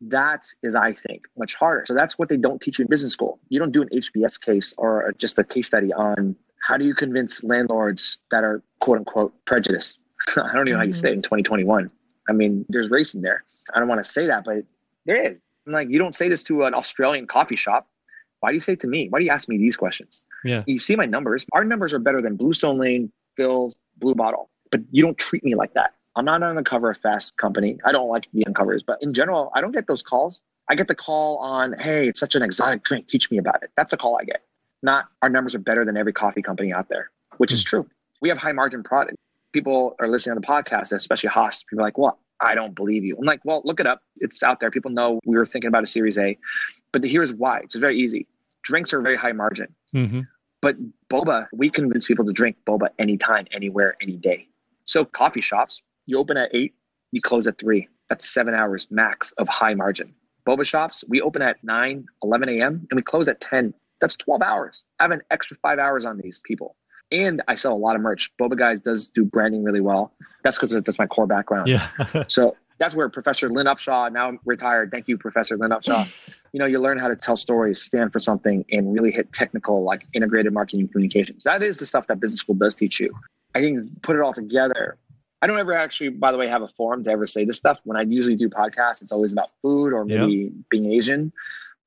That 0.00 0.46
is, 0.62 0.74
I 0.74 0.92
think, 0.94 1.26
much 1.36 1.54
harder. 1.54 1.84
So 1.86 1.94
that's 1.94 2.18
what 2.18 2.30
they 2.30 2.38
don't 2.38 2.60
teach 2.60 2.78
you 2.78 2.84
in 2.84 2.88
business 2.88 3.12
school. 3.12 3.38
You 3.50 3.58
don't 3.58 3.72
do 3.72 3.82
an 3.82 3.88
HBS 3.90 4.40
case 4.40 4.72
or 4.78 5.12
just 5.18 5.38
a 5.38 5.44
case 5.44 5.66
study 5.66 5.92
on 5.92 6.36
how 6.60 6.76
do 6.76 6.86
you 6.86 6.94
convince 6.94 7.42
landlords 7.42 8.18
that 8.30 8.44
are 8.44 8.62
quote 8.80 8.98
unquote 8.98 9.32
prejudiced. 9.44 9.98
I 10.36 10.52
don't 10.52 10.68
even 10.68 10.72
know 10.72 10.78
how 10.78 10.84
you 10.84 10.92
say 10.92 11.08
it 11.08 11.12
in 11.12 11.18
mm-hmm. 11.18 11.36
2021. 11.36 11.90
I 12.28 12.32
mean, 12.32 12.64
there's 12.68 12.90
race 12.90 13.14
in 13.14 13.22
there. 13.22 13.44
I 13.74 13.78
don't 13.78 13.88
want 13.88 14.02
to 14.04 14.10
say 14.10 14.26
that, 14.26 14.44
but 14.44 14.64
there 15.06 15.30
is. 15.30 15.42
I'm 15.66 15.72
like, 15.72 15.88
you 15.90 15.98
don't 15.98 16.14
say 16.14 16.28
this 16.28 16.42
to 16.44 16.64
an 16.64 16.74
Australian 16.74 17.26
coffee 17.26 17.56
shop. 17.56 17.86
Why 18.40 18.50
do 18.50 18.54
you 18.54 18.60
say 18.60 18.72
it 18.72 18.80
to 18.80 18.86
me? 18.86 19.08
Why 19.08 19.18
do 19.18 19.24
you 19.24 19.30
ask 19.30 19.48
me 19.48 19.58
these 19.58 19.76
questions? 19.76 20.22
Yeah. 20.44 20.64
You 20.66 20.78
see 20.78 20.96
my 20.96 21.04
numbers. 21.04 21.44
Our 21.52 21.64
numbers 21.64 21.92
are 21.92 21.98
better 21.98 22.22
than 22.22 22.36
Bluestone 22.36 22.78
Lane, 22.78 23.12
Philz, 23.38 23.74
Blue 23.98 24.14
Bottle, 24.14 24.48
but 24.70 24.80
you 24.90 25.02
don't 25.02 25.18
treat 25.18 25.44
me 25.44 25.54
like 25.54 25.74
that. 25.74 25.94
I'm 26.16 26.24
not 26.24 26.42
on 26.42 26.56
the 26.56 26.62
cover 26.62 26.90
of 26.90 26.98
Fast 26.98 27.36
Company. 27.36 27.78
I 27.84 27.92
don't 27.92 28.08
like 28.08 28.22
to 28.24 28.30
be 28.30 28.44
on 28.46 28.54
covers, 28.54 28.82
but 28.82 28.98
in 29.02 29.12
general, 29.12 29.50
I 29.54 29.60
don't 29.60 29.72
get 29.72 29.86
those 29.86 30.02
calls. 30.02 30.40
I 30.68 30.74
get 30.74 30.88
the 30.88 30.94
call 30.94 31.38
on, 31.38 31.74
hey, 31.78 32.08
it's 32.08 32.20
such 32.20 32.34
an 32.34 32.42
exotic 32.42 32.82
drink. 32.82 33.06
Teach 33.06 33.30
me 33.30 33.38
about 33.38 33.62
it. 33.62 33.70
That's 33.76 33.92
a 33.92 33.96
call 33.96 34.18
I 34.20 34.24
get. 34.24 34.42
Not 34.82 35.06
our 35.22 35.28
numbers 35.28 35.54
are 35.54 35.58
better 35.60 35.84
than 35.84 35.96
every 35.96 36.12
coffee 36.12 36.42
company 36.42 36.72
out 36.72 36.88
there, 36.88 37.10
which 37.36 37.52
is 37.52 37.62
true. 37.62 37.86
We 38.20 38.28
have 38.28 38.38
high 38.38 38.52
margin 38.52 38.82
product. 38.82 39.16
People 39.52 39.96
are 39.98 40.08
listening 40.08 40.36
to 40.36 40.40
the 40.40 40.46
podcast, 40.46 40.92
especially 40.92 41.28
Haas. 41.28 41.62
People 41.64 41.80
are 41.80 41.86
like, 41.86 41.98
well, 41.98 42.18
I 42.40 42.54
don't 42.54 42.74
believe 42.74 43.04
you. 43.04 43.16
I'm 43.18 43.24
like, 43.24 43.40
well, 43.44 43.62
look 43.64 43.80
it 43.80 43.86
up. 43.86 44.00
It's 44.16 44.42
out 44.42 44.60
there. 44.60 44.70
People 44.70 44.90
know 44.90 45.18
we 45.26 45.36
were 45.36 45.44
thinking 45.46 45.68
about 45.68 45.82
a 45.82 45.86
Series 45.86 46.18
A. 46.18 46.38
But 46.92 47.04
here's 47.04 47.34
why. 47.34 47.60
It's 47.60 47.74
very 47.74 47.98
easy. 47.98 48.26
Drinks 48.62 48.92
are 48.92 49.00
very 49.02 49.16
high 49.16 49.32
margin. 49.32 49.74
hmm 49.92 50.20
But 50.62 50.76
boba, 51.10 51.48
we 51.52 51.68
convince 51.70 52.06
people 52.06 52.24
to 52.24 52.32
drink 52.32 52.56
boba 52.66 52.88
anytime, 52.98 53.46
anywhere, 53.52 53.96
any 54.00 54.16
day. 54.16 54.46
So 54.84 55.04
coffee 55.04 55.40
shops, 55.40 55.82
you 56.06 56.18
open 56.18 56.36
at 56.36 56.50
eight, 56.54 56.74
you 57.12 57.20
close 57.20 57.46
at 57.46 57.58
three. 57.58 57.88
That's 58.08 58.28
seven 58.28 58.54
hours 58.54 58.86
max 58.90 59.32
of 59.32 59.48
high 59.48 59.74
margin. 59.74 60.14
Boba 60.46 60.64
shops, 60.64 61.04
we 61.08 61.20
open 61.20 61.42
at 61.42 61.62
9, 61.62 62.06
11 62.22 62.48
a.m. 62.48 62.86
and 62.90 62.96
we 62.96 63.02
close 63.02 63.28
at 63.28 63.40
10. 63.40 63.74
That's 64.00 64.16
12 64.16 64.42
hours. 64.42 64.84
I 64.98 65.04
have 65.04 65.10
an 65.10 65.22
extra 65.30 65.56
five 65.56 65.78
hours 65.78 66.04
on 66.04 66.18
these 66.18 66.40
people. 66.44 66.76
And 67.12 67.42
I 67.48 67.56
sell 67.56 67.72
a 67.72 67.74
lot 67.74 67.96
of 67.96 68.02
merch. 68.02 68.30
Boba 68.40 68.56
Guys 68.56 68.80
does 68.80 69.10
do 69.10 69.24
branding 69.24 69.64
really 69.64 69.80
well. 69.80 70.12
That's 70.44 70.56
because 70.56 70.70
that's 70.70 70.98
my 70.98 71.06
core 71.06 71.26
background. 71.26 71.68
Yeah. 71.68 71.88
So 72.28 72.56
that's 72.80 72.94
where 72.94 73.08
Professor 73.10 73.50
Lynn 73.50 73.66
Upshaw, 73.66 74.10
now 74.10 74.38
retired, 74.46 74.90
thank 74.90 75.06
you, 75.06 75.18
Professor 75.18 75.56
Lynn 75.56 75.70
Upshaw. 75.70 76.08
you 76.52 76.58
know, 76.58 76.64
you 76.64 76.78
learn 76.78 76.98
how 76.98 77.08
to 77.08 77.14
tell 77.14 77.36
stories, 77.36 77.80
stand 77.82 78.10
for 78.10 78.18
something, 78.18 78.64
and 78.72 78.94
really 78.94 79.10
hit 79.10 79.32
technical, 79.34 79.84
like 79.84 80.06
integrated 80.14 80.54
marketing 80.54 80.88
communications. 80.88 81.44
That 81.44 81.62
is 81.62 81.76
the 81.76 81.84
stuff 81.84 82.06
that 82.06 82.20
business 82.20 82.40
school 82.40 82.54
does 82.54 82.74
teach 82.74 82.98
you. 82.98 83.12
I 83.54 83.60
think 83.60 84.02
put 84.02 84.16
it 84.16 84.22
all 84.22 84.32
together. 84.32 84.96
I 85.42 85.46
don't 85.46 85.58
ever 85.58 85.74
actually, 85.74 86.08
by 86.10 86.32
the 86.32 86.38
way, 86.38 86.48
have 86.48 86.62
a 86.62 86.68
forum 86.68 87.04
to 87.04 87.10
ever 87.10 87.26
say 87.26 87.44
this 87.44 87.58
stuff. 87.58 87.80
When 87.84 87.98
I 87.98 88.02
usually 88.02 88.36
do 88.36 88.48
podcasts, 88.48 89.02
it's 89.02 89.12
always 89.12 89.32
about 89.32 89.50
food 89.60 89.92
or 89.92 90.04
maybe 90.04 90.50
being 90.70 90.90
Asian. 90.92 91.32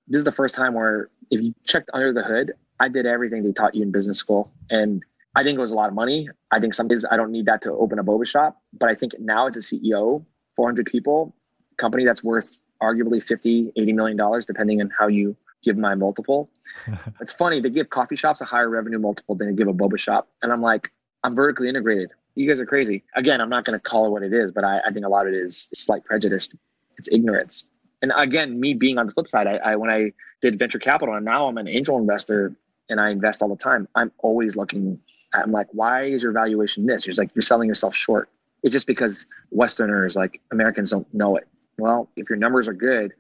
This 0.08 0.20
is 0.20 0.26
the 0.26 0.32
first 0.32 0.54
time 0.54 0.74
where 0.76 1.10
if 1.34 1.42
you 1.42 1.54
checked 1.66 1.90
under 1.94 2.14
the 2.14 2.24
hood, 2.24 2.54
I 2.80 2.90
did 2.90 3.06
everything 3.06 3.44
they 3.44 3.52
taught 3.52 3.76
you 3.76 3.82
in 3.82 3.92
business 3.92 4.18
school. 4.18 4.52
And 4.70 5.04
I 5.36 5.44
think 5.44 5.58
it 5.58 5.62
was 5.62 5.72
a 5.72 5.76
lot 5.76 5.90
of 5.90 5.96
money. 5.96 6.30
I 6.52 6.60
think 6.60 6.74
some 6.74 6.88
days 6.88 7.06
I 7.10 7.18
don't 7.18 7.32
need 7.32 7.46
that 7.48 7.62
to 7.64 7.72
open 7.72 7.98
a 7.98 8.04
boba 8.04 8.28
shop. 8.28 8.62
But 8.80 8.90
I 8.90 8.96
think 8.96 9.14
now 9.20 9.48
as 9.48 9.58
a 9.58 9.60
CEO, 9.60 10.24
400 10.56 10.86
people, 10.86 11.36
company 11.78 12.06
that's 12.06 12.24
worth 12.24 12.58
arguably 12.82 13.22
50, 13.24 13.74
80 13.76 13.94
million 13.94 14.18
dollars, 14.18 14.46
depending 14.46 14.82
on 14.82 14.92
how 14.98 15.08
you 15.08 15.36
give 15.64 15.78
my 15.78 15.96
multiple. 15.96 16.50
it's 17.22 17.32
funny, 17.32 17.60
they 17.60 17.70
give 17.70 17.90
coffee 17.90 18.16
shops 18.16 18.42
a 18.42 18.46
higher 18.46 18.70
revenue 18.70 19.00
multiple 19.00 19.34
than 19.34 19.48
they 19.48 19.54
give 19.54 19.68
a 19.68 19.74
boba 19.74 19.98
shop. 19.98 20.28
And 20.44 20.52
I'm 20.52 20.62
like, 20.62 20.92
I'm 21.24 21.36
vertically 21.36 21.70
integrated. 21.70 22.12
You 22.36 22.48
guys 22.48 22.60
are 22.60 22.66
crazy. 22.66 23.04
Again, 23.16 23.42
I'm 23.42 23.50
not 23.50 23.64
going 23.64 23.80
to 23.80 23.82
call 23.82 24.06
it 24.08 24.10
what 24.10 24.24
it 24.24 24.34
is, 24.34 24.52
but 24.52 24.64
I, 24.64 24.80
I 24.86 24.92
think 24.92 25.06
a 25.06 25.10
lot 25.10 25.26
of 25.26 25.34
it 25.34 25.38
is 25.38 25.68
slight 25.74 26.04
prejudice. 26.04 26.50
It's 26.98 27.08
ignorance. 27.12 27.66
And 28.02 28.12
again, 28.18 28.60
me 28.60 28.74
being 28.74 28.98
on 28.98 29.08
the 29.08 29.14
flip 29.14 29.30
side, 29.30 29.48
I, 29.48 29.56
I 29.58 29.76
when 29.78 29.90
I 29.90 30.12
did 30.44 30.60
venture 30.60 30.78
capital 30.78 31.16
and 31.16 31.24
now 31.24 31.48
I'm 31.48 31.58
an 31.58 31.70
angel 31.70 31.98
investor 31.98 32.54
and 32.90 33.00
I 33.00 33.10
invest 33.10 33.42
all 33.42 33.48
the 33.48 33.56
time, 33.56 33.88
I'm 33.96 34.12
always 34.20 34.58
looking 34.58 35.00
at 35.34 35.44
I'm 35.44 35.52
like, 35.52 35.68
why 35.72 36.04
is 36.04 36.22
your 36.22 36.34
valuation 36.34 36.86
this? 36.86 37.08
You're 37.08 37.16
like, 37.18 37.32
you're 37.34 37.42
selling 37.42 37.68
yourself 37.68 37.96
short. 37.96 38.30
It's 38.62 38.74
just 38.74 38.86
because 38.86 39.26
Westerners, 39.52 40.16
like 40.16 40.42
Americans, 40.52 40.92
don't 40.92 41.12
know 41.14 41.38
it. 41.38 41.48
Well, 41.80 42.10
if 42.18 42.30
your 42.30 42.38
numbers 42.38 42.68
are 42.68 42.74
good, 42.74 43.14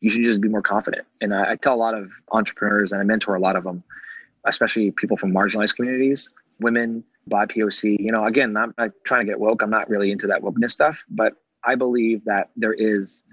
you 0.00 0.10
should 0.10 0.22
just 0.22 0.40
be 0.40 0.48
more 0.48 0.62
confident. 0.62 1.06
And 1.20 1.34
I, 1.34 1.52
I 1.52 1.56
tell 1.56 1.74
a 1.74 1.76
lot 1.76 1.94
of 1.94 2.12
entrepreneurs 2.30 2.92
and 2.92 3.00
I 3.00 3.04
mentor 3.04 3.34
a 3.34 3.40
lot 3.40 3.56
of 3.56 3.64
them, 3.64 3.82
especially 4.44 4.90
people 4.92 5.16
from 5.16 5.32
marginalized 5.32 5.74
communities, 5.76 6.30
women, 6.60 7.02
BIPOC. 7.30 7.98
You 7.98 8.12
know, 8.12 8.26
again, 8.26 8.56
I'm 8.56 8.74
not 8.78 8.90
trying 9.04 9.22
to 9.22 9.26
get 9.26 9.40
woke. 9.40 9.62
I'm 9.62 9.70
not 9.70 9.88
really 9.88 10.12
into 10.12 10.26
that 10.28 10.42
wokeness 10.42 10.70
stuff, 10.70 11.04
but 11.08 11.32
I 11.64 11.74
believe 11.74 12.24
that 12.26 12.50
there 12.54 12.74
is 12.74 13.24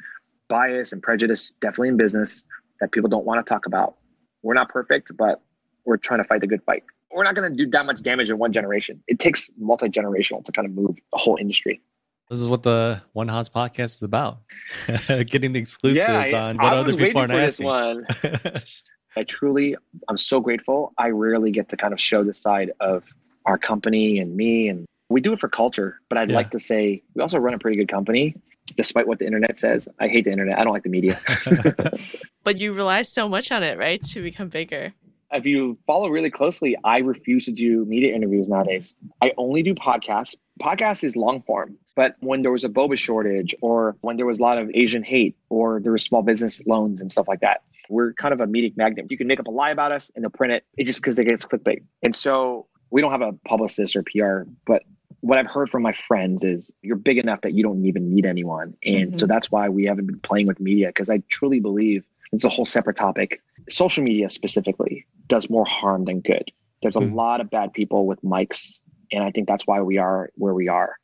bias 0.47 0.91
and 0.93 1.03
prejudice 1.03 1.51
definitely 1.59 1.89
in 1.89 1.97
business 1.97 2.45
that 2.83 2.91
people 2.91 3.09
don't 3.09 3.25
want 3.25 3.45
to 3.45 3.49
talk 3.49 3.65
about. 3.65 3.95
We're 4.43 4.53
not 4.53 4.69
perfect, 4.69 5.15
but 5.17 5.41
we're 5.85 5.97
trying 5.97 6.19
to 6.19 6.25
fight 6.25 6.41
the 6.41 6.47
good 6.47 6.61
fight 6.63 6.83
we're 7.13 7.23
not 7.23 7.35
going 7.35 7.49
to 7.49 7.55
do 7.55 7.69
that 7.69 7.85
much 7.85 8.01
damage 8.01 8.29
in 8.29 8.37
one 8.37 8.51
generation. 8.51 9.01
It 9.07 9.19
takes 9.19 9.49
multi 9.59 9.87
generational 9.87 10.43
to 10.45 10.51
kind 10.51 10.65
of 10.65 10.73
move 10.73 10.95
the 11.11 11.17
whole 11.19 11.37
industry. 11.37 11.81
This 12.29 12.41
is 12.41 12.49
what 12.49 12.63
the 12.63 13.01
One 13.13 13.27
Haas 13.27 13.49
podcast 13.49 13.95
is 13.95 14.01
about. 14.01 14.39
Getting 15.27 15.53
the 15.53 15.59
exclusives 15.59 16.31
yeah, 16.31 16.45
on 16.45 16.57
what 16.57 16.73
I 16.73 16.77
other 16.77 16.95
people 16.95 17.21
aren't 17.21 17.33
asking. 17.33 17.67
This 17.67 18.23
one. 18.23 18.61
I 19.15 19.23
truly, 19.23 19.75
I'm 20.07 20.17
so 20.17 20.39
grateful. 20.39 20.93
I 20.97 21.09
rarely 21.09 21.51
get 21.51 21.69
to 21.69 21.77
kind 21.77 21.93
of 21.93 22.01
show 22.01 22.23
the 22.23 22.33
side 22.33 22.71
of 22.79 23.03
our 23.45 23.59
company 23.59 24.17
and 24.17 24.35
me. 24.35 24.69
And 24.69 24.85
we 25.09 25.21
do 25.21 25.33
it 25.33 25.39
for 25.39 25.49
culture, 25.49 25.99
but 26.09 26.17
I'd 26.17 26.31
Yeah. 26.31 26.35
like 26.37 26.49
to 26.51 26.59
say 26.59 27.03
we 27.13 27.21
also 27.21 27.37
run 27.37 27.53
a 27.53 27.59
pretty 27.59 27.77
good 27.77 27.89
company, 27.89 28.35
despite 28.75 29.07
what 29.07 29.19
the 29.19 29.25
internet 29.25 29.59
says. 29.59 29.87
I 29.99 30.07
hate 30.07 30.25
the 30.25 30.31
internet. 30.31 30.59
I 30.59 30.63
don't 30.63 30.73
like 30.73 30.83
the 30.83 30.89
media. 30.89 31.19
But 32.43 32.59
you 32.59 32.73
rely 32.73 33.03
so 33.03 33.29
much 33.29 33.51
on 33.51 33.63
it, 33.63 33.77
right, 33.77 34.01
to 34.07 34.21
become 34.21 34.49
bigger. 34.49 34.93
if 35.31 35.45
you 35.45 35.77
follow 35.87 36.09
really 36.09 36.29
closely, 36.29 36.75
I 36.83 36.99
refuse 36.99 37.45
to 37.45 37.51
do 37.51 37.85
media 37.85 38.13
interviews 38.13 38.47
nowadays. 38.49 38.93
I 39.21 39.31
only 39.37 39.63
do 39.63 39.73
podcasts. 39.73 40.35
Podcast 40.59 41.03
is 41.03 41.15
long 41.15 41.41
form, 41.43 41.77
but 41.95 42.15
when 42.19 42.41
there 42.41 42.51
was 42.51 42.63
a 42.63 42.69
boba 42.69 42.97
shortage 42.97 43.55
or 43.61 43.95
when 44.01 44.17
there 44.17 44.25
was 44.25 44.39
a 44.39 44.41
lot 44.41 44.57
of 44.57 44.69
Asian 44.73 45.03
hate 45.03 45.35
or 45.49 45.79
there 45.79 45.91
was 45.91 46.03
small 46.03 46.21
business 46.21 46.61
loans 46.67 46.99
and 47.01 47.11
stuff 47.11 47.27
like 47.27 47.39
that, 47.39 47.63
we're 47.89 48.13
kind 48.13 48.33
of 48.33 48.41
a 48.41 48.47
media 48.47 48.71
magnet. 48.75 49.07
You 49.09 49.17
can 49.17 49.27
make 49.27 49.39
up 49.39 49.47
a 49.47 49.51
lie 49.51 49.71
about 49.71 49.91
us 49.91 50.11
and 50.15 50.23
they'll 50.23 50.29
print 50.29 50.53
it. 50.53 50.65
It's 50.77 50.87
just 50.87 51.01
because 51.01 51.15
they 51.15 51.23
get 51.23 51.39
clickbait. 51.39 51.81
And 52.01 52.15
so 52.15 52.67
we 52.91 53.01
don't 53.01 53.11
have 53.11 53.21
a 53.21 53.33
publicist 53.47 53.95
or 53.95 54.03
PR, 54.03 54.49
but 54.65 54.83
what 55.23 55.37
I've 55.37 55.49
heard 55.49 55.69
from 55.69 55.83
my 55.83 55.93
friends 55.93 56.43
is 56.43 56.69
you're 56.81 56.97
big 56.97 57.17
enough 57.17 57.41
that 57.41 57.53
you 57.53 57.63
don't 57.63 57.85
even 57.85 58.13
need 58.13 58.25
anyone. 58.25 58.73
And 58.83 59.17
so 59.17 59.25
that's 59.25 59.49
why 59.49 59.69
we 59.69 59.85
haven't 59.85 60.05
been 60.05 60.19
playing 60.19 60.47
with 60.47 60.59
media 60.59 60.87
because 60.87 61.09
I 61.09 61.23
truly 61.29 61.61
believe 61.61 62.05
it's 62.33 62.43
a 62.43 62.49
whole 62.49 62.65
separate 62.65 62.97
topic. 62.97 63.41
Social 63.69 64.03
media 64.03 64.29
specifically 64.29 65.05
does 65.29 65.49
more 65.49 65.65
harm 65.65 66.03
than 66.03 66.19
good. 66.19 66.51
There's 66.81 66.97
a 66.97 66.99
Hmm. 66.99 67.15
lot 67.15 67.39
of 67.39 67.49
bad 67.49 67.71
people 67.71 68.05
with 68.05 68.21
mics, 68.21 68.81
and 69.13 69.23
I 69.23 69.31
think 69.31 69.47
that's 69.47 69.65
why 69.65 69.81
we 69.81 69.97
are 69.97 70.29
where 70.35 70.53
we 70.53 70.67
are. 70.67 70.97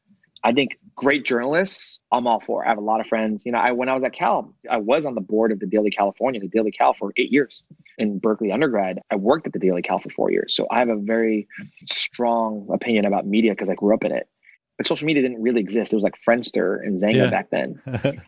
I 0.44 0.54
think 0.54 0.78
great 0.96 1.26
journalists, 1.26 2.00
I'm 2.12 2.28
all 2.28 2.40
for. 2.40 2.66
I 2.66 2.70
have 2.70 2.78
a 2.78 2.82
lot 2.82 3.02
of 3.02 3.08
friends. 3.08 3.46
You 3.46 3.52
know, 3.52 3.58
I 3.58 3.72
when 3.72 3.90
I 3.90 3.94
was 3.94 4.04
at 4.04 4.14
Cal, 4.14 4.54
I 4.70 4.78
was 4.78 5.06
on 5.06 5.16
the 5.16 5.22
board 5.22 5.52
of 5.52 5.60
the 5.60 5.66
Daily 5.66 5.92
California, 5.92 6.40
the 6.40 6.48
Daily 6.48 6.72
Cal 6.72 6.94
for 6.94 7.12
eight 7.18 7.32
years. 7.32 7.64
In 7.98 8.20
Berkeley 8.20 8.52
undergrad, 8.52 9.00
I 9.12 9.16
worked 9.18 9.46
at 9.48 9.54
the 9.54 9.60
Daily 9.60 9.82
Cal 9.82 10.00
for 10.00 10.10
four 10.10 10.32
years. 10.32 10.56
So 10.56 10.68
I 10.72 10.80
have 10.80 10.90
a 10.90 10.96
very 10.96 11.48
strong 11.86 12.68
opinion 12.72 13.06
about 13.06 13.28
media 13.28 13.52
because 13.52 13.70
I 13.70 13.76
grew 13.76 13.94
up 13.94 14.04
in 14.06 14.12
it. 14.12 14.28
But 14.78 14.88
social 14.88 15.06
media 15.06 15.22
didn't 15.22 15.42
really 15.42 15.60
exist. 15.60 15.92
It 15.92 15.98
was 15.98 16.04
like 16.04 16.16
Friendster 16.18 16.80
and 16.82 16.98
Xanga 16.98 17.16
Yeah. 17.16 17.30
back 17.30 17.50
then. 17.50 17.82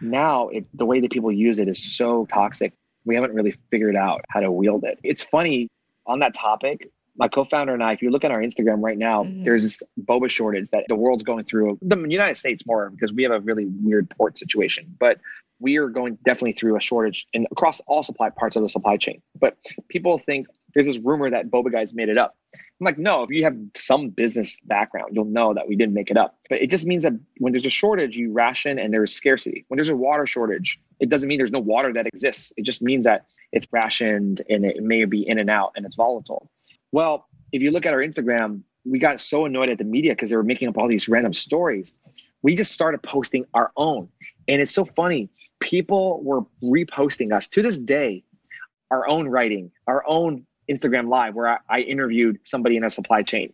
now 0.00 0.48
it, 0.48 0.64
the 0.74 0.84
way 0.84 1.00
that 1.00 1.12
people 1.12 1.30
use 1.30 1.60
it 1.60 1.68
is 1.68 1.96
so 1.96 2.26
toxic. 2.26 2.72
We 3.04 3.14
haven't 3.14 3.34
really 3.34 3.54
figured 3.70 3.94
out 3.94 4.24
how 4.28 4.40
to 4.40 4.50
wield 4.50 4.84
it. 4.84 4.98
It's 5.04 5.22
funny 5.22 5.68
on 6.06 6.18
that 6.18 6.34
topic. 6.34 6.88
My 7.16 7.28
co-founder 7.28 7.74
and 7.74 7.82
I, 7.82 7.92
if 7.92 8.02
you 8.02 8.10
look 8.10 8.24
at 8.24 8.30
our 8.30 8.40
Instagram 8.40 8.82
right 8.82 8.96
now, 8.96 9.24
mm-hmm. 9.24 9.44
there's 9.44 9.62
this 9.62 9.82
boba 10.02 10.30
shortage 10.30 10.68
that 10.72 10.84
the 10.88 10.96
world's 10.96 11.22
going 11.22 11.44
through. 11.44 11.78
The 11.82 11.96
United 12.08 12.36
States 12.36 12.64
more 12.66 12.90
because 12.90 13.12
we 13.12 13.22
have 13.22 13.32
a 13.32 13.40
really 13.40 13.66
weird 13.82 14.08
port 14.10 14.38
situation, 14.38 14.86
but 14.98 15.20
we 15.60 15.76
are 15.76 15.88
going 15.88 16.18
definitely 16.24 16.52
through 16.52 16.76
a 16.76 16.80
shortage 16.80 17.26
in 17.32 17.46
across 17.52 17.80
all 17.86 18.02
supply 18.02 18.30
parts 18.30 18.56
of 18.56 18.62
the 18.62 18.68
supply 18.68 18.96
chain. 18.96 19.22
But 19.38 19.56
people 19.88 20.18
think 20.18 20.46
there's 20.74 20.86
this 20.86 20.98
rumor 20.98 21.30
that 21.30 21.50
boba 21.50 21.70
guys 21.70 21.94
made 21.94 22.08
it 22.08 22.18
up. 22.18 22.36
I'm 22.54 22.84
like, 22.84 22.98
no, 22.98 23.22
if 23.22 23.30
you 23.30 23.44
have 23.44 23.56
some 23.76 24.08
business 24.08 24.58
background, 24.64 25.10
you'll 25.12 25.24
know 25.24 25.54
that 25.54 25.68
we 25.68 25.76
didn't 25.76 25.94
make 25.94 26.10
it 26.10 26.16
up. 26.16 26.36
But 26.50 26.62
it 26.62 26.68
just 26.68 26.84
means 26.84 27.04
that 27.04 27.12
when 27.38 27.52
there's 27.52 27.64
a 27.64 27.70
shortage, 27.70 28.16
you 28.16 28.32
ration 28.32 28.80
and 28.80 28.92
there's 28.92 29.14
scarcity. 29.14 29.64
When 29.68 29.76
there's 29.76 29.88
a 29.88 29.94
water 29.96 30.26
shortage, 30.26 30.80
it 30.98 31.08
doesn't 31.08 31.28
mean 31.28 31.38
there's 31.38 31.52
no 31.52 31.60
water 31.60 31.92
that 31.92 32.08
exists. 32.08 32.52
It 32.56 32.62
just 32.62 32.82
means 32.82 33.04
that 33.04 33.26
it's 33.52 33.68
rationed 33.70 34.42
and 34.48 34.64
it 34.64 34.82
may 34.82 35.04
be 35.04 35.26
in 35.28 35.38
and 35.38 35.48
out 35.48 35.72
and 35.76 35.86
it's 35.86 35.94
volatile. 35.94 36.50
Well, 36.92 37.26
if 37.52 37.62
you 37.62 37.70
look 37.70 37.86
at 37.86 37.92
our 37.92 38.00
Instagram, 38.00 38.62
we 38.84 38.98
got 38.98 39.20
so 39.20 39.46
annoyed 39.46 39.70
at 39.70 39.78
the 39.78 39.84
media 39.84 40.12
because 40.12 40.30
they 40.30 40.36
were 40.36 40.42
making 40.42 40.68
up 40.68 40.78
all 40.78 40.88
these 40.88 41.08
random 41.08 41.32
stories. 41.32 41.94
We 42.42 42.54
just 42.54 42.72
started 42.72 43.02
posting 43.02 43.44
our 43.54 43.72
own. 43.76 44.08
And 44.48 44.60
it's 44.60 44.74
so 44.74 44.84
funny. 44.84 45.30
People 45.60 46.22
were 46.22 46.42
reposting 46.62 47.32
us 47.32 47.48
to 47.48 47.62
this 47.62 47.78
day, 47.78 48.24
our 48.90 49.08
own 49.08 49.28
writing, 49.28 49.70
our 49.86 50.04
own 50.06 50.44
Instagram 50.70 51.08
live 51.08 51.34
where 51.34 51.48
I, 51.48 51.58
I 51.68 51.80
interviewed 51.80 52.38
somebody 52.44 52.76
in 52.76 52.84
a 52.84 52.90
supply 52.90 53.22
chain. 53.22 53.52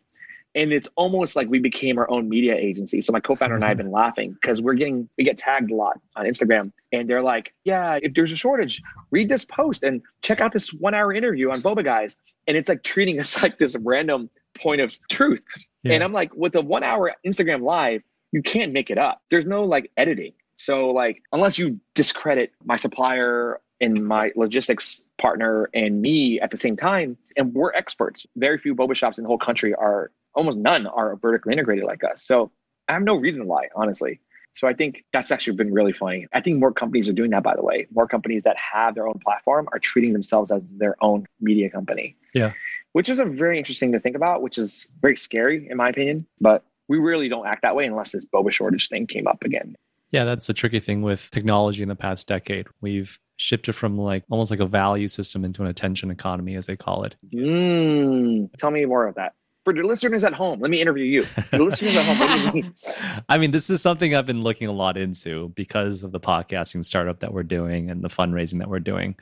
And 0.54 0.72
it's 0.72 0.88
almost 0.96 1.36
like 1.36 1.48
we 1.48 1.58
became 1.58 1.98
our 1.98 2.10
own 2.10 2.28
media 2.28 2.54
agency. 2.54 3.00
So 3.02 3.12
my 3.12 3.20
co-founder 3.20 3.54
and 3.54 3.64
I 3.64 3.68
have 3.68 3.76
been 3.76 3.90
laughing 3.90 4.32
because 4.32 4.60
we're 4.60 4.74
getting 4.74 5.08
we 5.18 5.24
get 5.24 5.38
tagged 5.38 5.70
a 5.70 5.74
lot 5.74 6.00
on 6.16 6.26
Instagram, 6.26 6.72
and 6.92 7.08
they're 7.08 7.22
like, 7.22 7.54
"Yeah, 7.64 7.98
if 8.02 8.14
there's 8.14 8.32
a 8.32 8.36
shortage, 8.36 8.82
read 9.10 9.28
this 9.28 9.44
post 9.44 9.82
and 9.82 10.02
check 10.22 10.40
out 10.40 10.52
this 10.52 10.72
one-hour 10.72 11.12
interview 11.12 11.50
on 11.50 11.60
Boba 11.62 11.84
Guys." 11.84 12.16
And 12.46 12.56
it's 12.56 12.68
like 12.68 12.82
treating 12.82 13.20
us 13.20 13.42
like 13.42 13.58
this 13.58 13.76
random 13.80 14.30
point 14.56 14.80
of 14.80 14.98
truth. 15.10 15.42
Yeah. 15.82 15.94
And 15.94 16.04
I'm 16.04 16.12
like, 16.12 16.34
with 16.34 16.54
a 16.54 16.60
one-hour 16.60 17.14
Instagram 17.24 17.62
live, 17.62 18.02
you 18.32 18.42
can't 18.42 18.72
make 18.72 18.90
it 18.90 18.98
up. 18.98 19.22
There's 19.30 19.46
no 19.46 19.64
like 19.64 19.90
editing. 19.96 20.32
So 20.56 20.88
like, 20.90 21.22
unless 21.32 21.56
you 21.56 21.78
discredit 21.94 22.52
my 22.64 22.74
supplier 22.74 23.60
and 23.80 24.06
my 24.06 24.32
logistics 24.36 25.00
partner 25.18 25.68
and 25.74 26.00
me 26.00 26.40
at 26.40 26.50
the 26.50 26.56
same 26.56 26.76
time. 26.76 27.16
And 27.36 27.54
we're 27.54 27.72
experts. 27.72 28.26
Very 28.36 28.58
few 28.58 28.74
boba 28.74 28.94
shops 28.94 29.18
in 29.18 29.24
the 29.24 29.28
whole 29.28 29.38
country 29.38 29.74
are 29.74 30.10
almost 30.38 30.56
none 30.56 30.86
are 30.86 31.16
vertically 31.16 31.52
integrated 31.52 31.84
like 31.84 32.02
us. 32.04 32.22
So 32.22 32.50
I 32.88 32.94
have 32.94 33.02
no 33.02 33.16
reason 33.16 33.42
to 33.42 33.48
lie, 33.48 33.68
honestly. 33.74 34.20
So 34.54 34.66
I 34.66 34.72
think 34.72 35.04
that's 35.12 35.30
actually 35.30 35.56
been 35.56 35.72
really 35.72 35.92
funny. 35.92 36.26
I 36.32 36.40
think 36.40 36.58
more 36.58 36.72
companies 36.72 37.08
are 37.08 37.12
doing 37.12 37.30
that, 37.30 37.42
by 37.42 37.54
the 37.54 37.62
way. 37.62 37.86
More 37.92 38.06
companies 38.06 38.44
that 38.44 38.56
have 38.56 38.94
their 38.94 39.06
own 39.06 39.18
platform 39.18 39.68
are 39.72 39.78
treating 39.78 40.12
themselves 40.12 40.50
as 40.50 40.62
their 40.70 40.96
own 41.02 41.26
media 41.40 41.68
company. 41.68 42.16
Yeah. 42.34 42.52
Which 42.92 43.08
is 43.08 43.18
a 43.18 43.24
very 43.24 43.58
interesting 43.58 43.92
to 43.92 44.00
think 44.00 44.16
about, 44.16 44.40
which 44.40 44.56
is 44.56 44.86
very 45.02 45.16
scary 45.16 45.68
in 45.68 45.76
my 45.76 45.90
opinion. 45.90 46.26
But 46.40 46.64
we 46.88 46.98
really 46.98 47.28
don't 47.28 47.46
act 47.46 47.62
that 47.62 47.76
way 47.76 47.84
unless 47.84 48.12
this 48.12 48.24
boba 48.24 48.50
shortage 48.50 48.88
thing 48.88 49.06
came 49.06 49.26
up 49.26 49.44
again. 49.44 49.76
Yeah, 50.10 50.24
that's 50.24 50.48
a 50.48 50.54
tricky 50.54 50.80
thing 50.80 51.02
with 51.02 51.30
technology 51.30 51.82
in 51.82 51.88
the 51.88 51.96
past 51.96 52.26
decade. 52.26 52.66
We've 52.80 53.18
shifted 53.36 53.74
from 53.74 53.98
like 53.98 54.24
almost 54.30 54.50
like 54.50 54.60
a 54.60 54.66
value 54.66 55.08
system 55.08 55.44
into 55.44 55.62
an 55.62 55.68
attention 55.68 56.10
economy, 56.10 56.56
as 56.56 56.66
they 56.66 56.76
call 56.76 57.04
it. 57.04 57.14
Mm, 57.34 58.50
tell 58.56 58.70
me 58.70 58.84
more 58.86 59.06
of 59.06 59.16
that. 59.16 59.34
For 59.68 59.74
the 59.74 59.82
listeners 59.82 60.24
at 60.24 60.32
home, 60.32 60.60
let 60.60 60.70
me 60.70 60.80
interview 60.80 61.04
you. 61.04 61.26
The 61.50 61.58
listeners 61.62 61.94
at 61.94 62.16
home, 62.16 62.54
mean? 62.54 62.74
I 63.28 63.36
mean, 63.36 63.50
this 63.50 63.68
is 63.68 63.82
something 63.82 64.14
I've 64.14 64.24
been 64.24 64.42
looking 64.42 64.66
a 64.66 64.72
lot 64.72 64.96
into 64.96 65.50
because 65.50 66.02
of 66.02 66.10
the 66.10 66.18
podcasting 66.18 66.86
startup 66.86 67.20
that 67.20 67.34
we're 67.34 67.42
doing 67.42 67.90
and 67.90 68.02
the 68.02 68.08
fundraising 68.08 68.60
that 68.60 68.70
we're 68.70 68.80
doing. 68.80 69.14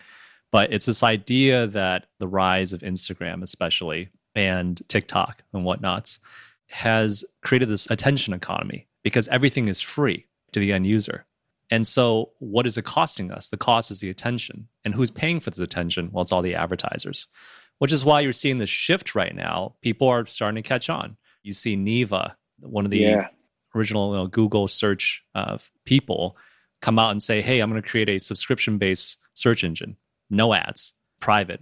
But 0.53 0.73
it's 0.73 0.87
this 0.87 1.03
idea 1.03 1.67
that 1.67 2.07
the 2.21 2.29
rise 2.29 2.73
of 2.73 2.83
Instagram, 2.83 3.43
especially, 3.43 4.11
and 4.37 4.81
TikTok 4.87 5.43
and 5.53 5.65
whatnots, 5.65 6.21
has 6.69 7.25
created 7.43 7.69
this 7.69 7.89
attention 7.91 8.33
economy 8.33 8.87
because 9.03 9.27
everything 9.27 9.67
is 9.67 9.81
free 9.81 10.27
to 10.53 10.61
the 10.61 10.73
end 10.73 10.87
user. 10.87 11.27
And 11.71 11.85
so, 11.89 12.31
what 12.39 12.69
is 12.69 12.79
it 12.79 12.85
costing 12.85 13.33
us? 13.33 13.49
The 13.49 13.57
cost 13.57 13.91
is 13.91 13.99
the 13.99 14.11
attention. 14.11 14.69
And 14.85 14.95
who's 14.95 15.11
paying 15.11 15.41
for 15.41 15.51
this 15.51 15.59
attention? 15.59 16.11
Well, 16.13 16.23
it's 16.23 16.31
all 16.31 16.41
the 16.41 16.55
advertisers, 16.55 17.27
which 17.79 17.93
is 17.93 18.05
why 18.05 18.21
you're 18.21 18.33
seeing 18.33 18.59
this 18.59 18.71
shift 18.71 19.15
right 19.15 19.35
now. 19.35 19.75
People 19.83 20.09
are 20.09 20.27
starting 20.27 20.63
to 20.63 20.69
catch 20.69 20.89
on. 20.89 21.17
You 21.43 21.53
see 21.53 21.77
Neeva, 21.77 22.35
one 22.61 22.85
of 22.85 22.91
the 22.91 22.99
yeah. 22.99 23.29
original 23.75 24.11
you 24.13 24.17
know, 24.17 24.27
Google 24.27 24.69
search 24.69 25.25
uh, 25.35 25.59
people, 25.85 26.37
come 26.81 26.99
out 26.99 27.11
and 27.11 27.23
say, 27.23 27.41
hey, 27.41 27.61
I'm 27.61 27.71
going 27.71 27.83
to 27.83 27.89
create 27.89 28.09
a 28.09 28.19
subscription 28.19 28.79
based 28.79 29.19
search 29.35 29.65
engine, 29.65 29.97
no 30.31 30.55
ads, 30.55 30.95
private. 31.21 31.61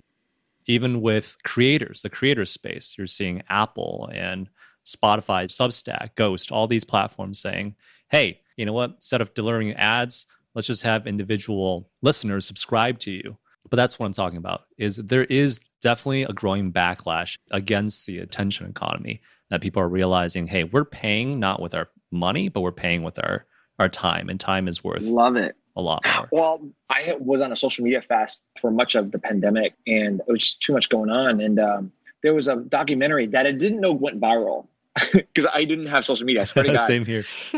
Even 0.66 1.02
with 1.02 1.36
creators, 1.44 2.02
the 2.02 2.08
creator 2.08 2.46
space, 2.46 2.94
you're 2.96 3.06
seeing 3.06 3.42
Apple 3.50 4.08
and 4.14 4.48
Spotify, 4.84 5.46
Substack, 5.46 6.14
Ghost, 6.14 6.50
all 6.50 6.66
these 6.66 6.84
platforms 6.84 7.38
saying, 7.38 7.74
hey, 8.08 8.40
you 8.56 8.64
know 8.64 8.72
what? 8.72 8.90
Instead 8.90 9.20
of 9.20 9.34
delivering 9.34 9.72
ads, 9.74 10.26
let's 10.54 10.66
just 10.66 10.82
have 10.82 11.06
individual 11.06 11.90
listeners 12.02 12.46
subscribe 12.46 12.98
to 13.00 13.10
you. 13.10 13.36
But 13.70 13.76
that's 13.76 13.98
what 13.98 14.06
I'm 14.06 14.12
talking 14.12 14.38
about 14.38 14.64
is 14.76 14.96
there 14.96 15.24
is 15.24 15.60
definitely 15.80 16.24
a 16.24 16.32
growing 16.32 16.72
backlash 16.72 17.38
against 17.50 18.06
the 18.06 18.18
attention 18.18 18.68
economy 18.68 19.20
that 19.50 19.62
people 19.62 19.82
are 19.82 19.88
realizing, 19.88 20.46
hey, 20.46 20.64
we're 20.64 20.84
paying 20.84 21.40
not 21.40 21.60
with 21.60 21.74
our 21.74 21.88
money, 22.10 22.48
but 22.48 22.60
we're 22.60 22.72
paying 22.72 23.02
with 23.02 23.18
our 23.18 23.46
our 23.80 23.88
time 23.88 24.28
and 24.28 24.38
time 24.38 24.68
is 24.68 24.84
worth 24.84 25.02
love 25.02 25.34
it 25.34 25.56
a 25.76 25.82
lot 25.82 26.02
more. 26.04 26.28
Well, 26.30 26.70
I 26.88 27.16
was 27.18 27.40
on 27.40 27.52
a 27.52 27.56
social 27.56 27.84
media 27.84 28.00
fast 28.00 28.42
for 28.60 28.70
much 28.70 28.94
of 28.94 29.10
the 29.10 29.18
pandemic 29.18 29.74
and 29.86 30.20
it 30.20 30.30
was 30.30 30.42
just 30.44 30.62
too 30.62 30.72
much 30.72 30.88
going 30.88 31.10
on. 31.10 31.40
And 31.40 31.58
um, 31.58 31.92
there 32.22 32.34
was 32.34 32.46
a 32.48 32.56
documentary 32.56 33.26
that 33.26 33.46
I 33.46 33.52
didn't 33.52 33.80
know 33.80 33.92
went 33.92 34.20
viral 34.20 34.68
because 35.12 35.46
I 35.52 35.64
didn't 35.64 35.86
have 35.86 36.04
social 36.04 36.24
media. 36.24 36.42
I 36.42 36.44
swear 36.44 36.64
to 36.64 36.72
God. 36.74 36.86
Same 36.86 37.04
here. 37.04 37.24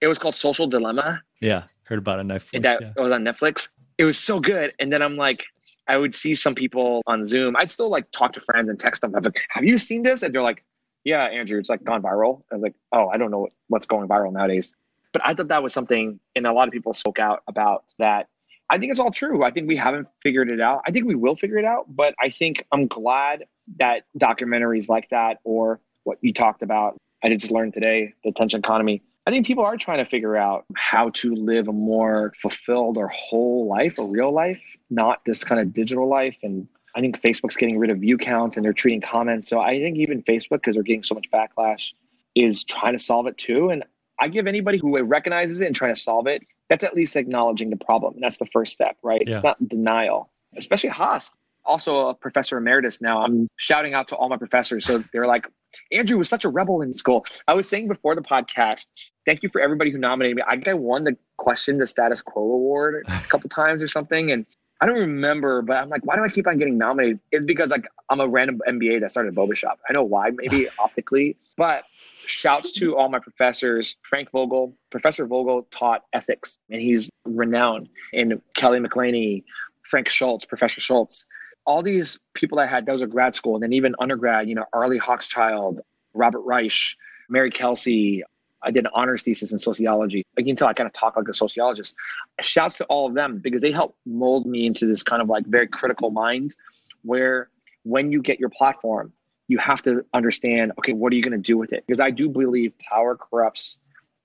it 0.00 0.08
was 0.08 0.18
called 0.18 0.34
Social 0.34 0.66
Dilemma. 0.66 1.22
Yeah, 1.40 1.64
heard 1.86 1.98
about 1.98 2.18
it 2.18 2.20
on 2.20 2.28
Netflix. 2.28 2.62
That 2.62 2.80
yeah. 2.80 2.92
it 2.96 3.02
was 3.02 3.12
on 3.12 3.24
Netflix. 3.24 3.68
It 4.00 4.04
was 4.04 4.18
so 4.18 4.40
good. 4.40 4.72
And 4.78 4.90
then 4.90 5.02
I'm 5.02 5.18
like, 5.18 5.44
I 5.86 5.98
would 5.98 6.14
see 6.14 6.34
some 6.34 6.54
people 6.54 7.02
on 7.06 7.26
Zoom. 7.26 7.54
I'd 7.54 7.70
still 7.70 7.90
like 7.90 8.10
talk 8.12 8.32
to 8.32 8.40
friends 8.40 8.70
and 8.70 8.80
text 8.80 9.02
them. 9.02 9.14
I'm 9.14 9.22
like, 9.22 9.38
have 9.50 9.62
you 9.62 9.76
seen 9.76 10.04
this? 10.04 10.22
And 10.22 10.34
they're 10.34 10.40
like, 10.40 10.64
yeah, 11.04 11.24
Andrew, 11.24 11.58
it's 11.58 11.68
like 11.68 11.84
gone 11.84 12.00
viral. 12.00 12.40
I 12.50 12.54
was 12.54 12.62
like, 12.62 12.74
oh, 12.92 13.10
I 13.12 13.18
don't 13.18 13.30
know 13.30 13.48
what's 13.68 13.86
going 13.86 14.08
viral 14.08 14.32
nowadays. 14.32 14.72
But 15.12 15.20
I 15.22 15.34
thought 15.34 15.48
that 15.48 15.62
was 15.62 15.74
something, 15.74 16.18
and 16.34 16.46
a 16.46 16.52
lot 16.54 16.66
of 16.66 16.72
people 16.72 16.94
spoke 16.94 17.18
out 17.18 17.42
about 17.46 17.84
that. 17.98 18.28
I 18.70 18.78
think 18.78 18.90
it's 18.90 19.00
all 19.00 19.10
true. 19.10 19.44
I 19.44 19.50
think 19.50 19.68
we 19.68 19.76
haven't 19.76 20.08
figured 20.22 20.50
it 20.50 20.62
out. 20.62 20.80
I 20.86 20.92
think 20.92 21.04
we 21.04 21.14
will 21.14 21.36
figure 21.36 21.58
it 21.58 21.66
out, 21.66 21.84
but 21.94 22.14
I 22.18 22.30
think 22.30 22.64
I'm 22.72 22.86
glad 22.86 23.44
that 23.78 24.04
documentaries 24.18 24.88
like 24.88 25.10
that 25.10 25.40
or 25.44 25.78
what 26.04 26.16
you 26.22 26.32
talked 26.32 26.62
about. 26.62 26.96
I 27.22 27.28
just 27.28 27.50
learned 27.50 27.74
today 27.74 28.14
the 28.24 28.30
attention 28.30 28.60
economy. 28.60 29.02
I 29.26 29.30
think 29.30 29.46
people 29.46 29.64
are 29.64 29.76
trying 29.76 29.98
to 29.98 30.04
figure 30.04 30.36
out 30.36 30.64
how 30.74 31.10
to 31.10 31.34
live 31.34 31.68
a 31.68 31.72
more 31.72 32.32
fulfilled 32.40 32.96
or 32.96 33.08
whole 33.08 33.68
life, 33.68 33.98
a 33.98 34.04
real 34.04 34.32
life, 34.32 34.60
not 34.88 35.20
this 35.26 35.44
kind 35.44 35.60
of 35.60 35.72
digital 35.72 36.08
life. 36.08 36.36
And 36.42 36.66
I 36.94 37.00
think 37.00 37.20
Facebook's 37.20 37.56
getting 37.56 37.78
rid 37.78 37.90
of 37.90 37.98
view 37.98 38.16
counts 38.16 38.56
and 38.56 38.64
they're 38.64 38.72
treating 38.72 39.00
comments. 39.00 39.48
So 39.48 39.60
I 39.60 39.78
think 39.78 39.98
even 39.98 40.22
Facebook, 40.22 40.62
because 40.62 40.74
they're 40.74 40.82
getting 40.82 41.02
so 41.02 41.14
much 41.14 41.30
backlash, 41.30 41.92
is 42.34 42.64
trying 42.64 42.94
to 42.94 42.98
solve 42.98 43.26
it 43.26 43.36
too. 43.36 43.70
And 43.70 43.84
I 44.18 44.28
give 44.28 44.46
anybody 44.46 44.78
who 44.78 45.00
recognizes 45.02 45.60
it 45.60 45.66
and 45.66 45.76
trying 45.76 45.94
to 45.94 46.00
solve 46.00 46.26
it, 46.26 46.42
that's 46.68 46.84
at 46.84 46.94
least 46.94 47.14
acknowledging 47.14 47.70
the 47.70 47.76
problem. 47.76 48.14
And 48.14 48.22
that's 48.22 48.38
the 48.38 48.46
first 48.46 48.72
step, 48.72 48.96
right? 49.02 49.22
Yeah. 49.24 49.34
It's 49.34 49.42
not 49.42 49.68
denial, 49.68 50.30
especially 50.56 50.90
Haas 50.90 51.30
also 51.64 52.08
a 52.08 52.14
professor 52.14 52.58
emeritus 52.58 53.00
now. 53.00 53.22
I'm 53.22 53.48
shouting 53.56 53.94
out 53.94 54.08
to 54.08 54.16
all 54.16 54.28
my 54.28 54.36
professors. 54.36 54.84
So 54.84 55.04
they're 55.12 55.26
like, 55.26 55.46
Andrew 55.92 56.18
was 56.18 56.28
such 56.28 56.44
a 56.44 56.48
rebel 56.48 56.82
in 56.82 56.92
school. 56.92 57.24
I 57.46 57.54
was 57.54 57.68
saying 57.68 57.88
before 57.88 58.14
the 58.14 58.22
podcast, 58.22 58.86
thank 59.26 59.42
you 59.42 59.48
for 59.48 59.60
everybody 59.60 59.90
who 59.90 59.98
nominated 59.98 60.36
me. 60.36 60.42
I 60.46 60.54
think 60.54 60.68
I 60.68 60.74
won 60.74 61.04
the 61.04 61.16
question 61.36 61.78
the 61.78 61.86
status 61.86 62.22
quo 62.22 62.42
award 62.42 63.04
a 63.08 63.20
couple 63.28 63.48
times 63.48 63.82
or 63.82 63.88
something. 63.88 64.30
And 64.30 64.46
I 64.80 64.86
don't 64.86 64.98
remember, 64.98 65.62
but 65.62 65.76
I'm 65.76 65.88
like, 65.88 66.04
why 66.06 66.16
do 66.16 66.24
I 66.24 66.28
keep 66.28 66.46
on 66.46 66.56
getting 66.56 66.78
nominated? 66.78 67.20
It's 67.32 67.44
because 67.44 67.70
like 67.70 67.86
I'm 68.08 68.20
a 68.20 68.28
random 68.28 68.60
MBA 68.66 69.00
that 69.00 69.10
started 69.10 69.32
a 69.32 69.36
Boba 69.36 69.54
Shop. 69.54 69.78
I 69.88 69.92
know 69.92 70.02
why, 70.02 70.30
maybe 70.30 70.66
optically, 70.78 71.36
but 71.56 71.84
shouts 72.26 72.72
to 72.72 72.96
all 72.96 73.08
my 73.08 73.18
professors. 73.18 73.96
Frank 74.02 74.30
Vogel, 74.30 74.74
Professor 74.90 75.26
Vogel 75.26 75.66
taught 75.70 76.04
ethics 76.14 76.58
and 76.70 76.80
he's 76.80 77.10
renowned. 77.24 77.88
And 78.14 78.40
Kelly 78.54 78.78
McElhaney, 78.78 79.44
Frank 79.82 80.08
Schultz, 80.08 80.44
Professor 80.44 80.80
Schultz 80.80 81.26
all 81.66 81.82
these 81.82 82.18
people 82.34 82.58
I 82.58 82.66
had, 82.66 82.86
those 82.86 83.02
are 83.02 83.06
grad 83.06 83.34
school, 83.34 83.54
and 83.54 83.62
then 83.62 83.72
even 83.72 83.94
undergrad, 84.00 84.48
you 84.48 84.54
know, 84.54 84.64
Arlie 84.72 84.98
Hochschild, 84.98 85.78
Robert 86.14 86.40
Reich, 86.40 86.96
Mary 87.28 87.50
Kelsey. 87.50 88.22
I 88.62 88.70
did 88.70 88.84
an 88.84 88.90
honors 88.94 89.22
thesis 89.22 89.52
in 89.52 89.58
sociology. 89.58 90.24
Like 90.36 90.46
You 90.46 90.52
can 90.52 90.56
tell 90.56 90.68
I 90.68 90.72
kind 90.72 90.86
of 90.86 90.92
talk 90.92 91.16
like 91.16 91.28
a 91.28 91.34
sociologist. 91.34 91.94
Shouts 92.40 92.76
to 92.78 92.84
all 92.84 93.06
of 93.06 93.14
them 93.14 93.38
because 93.38 93.62
they 93.62 93.72
helped 93.72 93.96
mold 94.06 94.46
me 94.46 94.66
into 94.66 94.86
this 94.86 95.02
kind 95.02 95.22
of 95.22 95.28
like 95.28 95.46
very 95.46 95.66
critical 95.66 96.10
mind 96.10 96.54
where 97.02 97.48
when 97.84 98.12
you 98.12 98.20
get 98.20 98.38
your 98.38 98.50
platform, 98.50 99.12
you 99.48 99.58
have 99.58 99.82
to 99.82 100.04
understand, 100.14 100.72
okay, 100.78 100.92
what 100.92 101.12
are 101.12 101.16
you 101.16 101.22
going 101.22 101.32
to 101.32 101.38
do 101.38 101.58
with 101.58 101.72
it? 101.72 101.84
Because 101.86 102.00
I 102.00 102.10
do 102.10 102.28
believe 102.28 102.72
power 102.78 103.16
corrupts. 103.16 103.78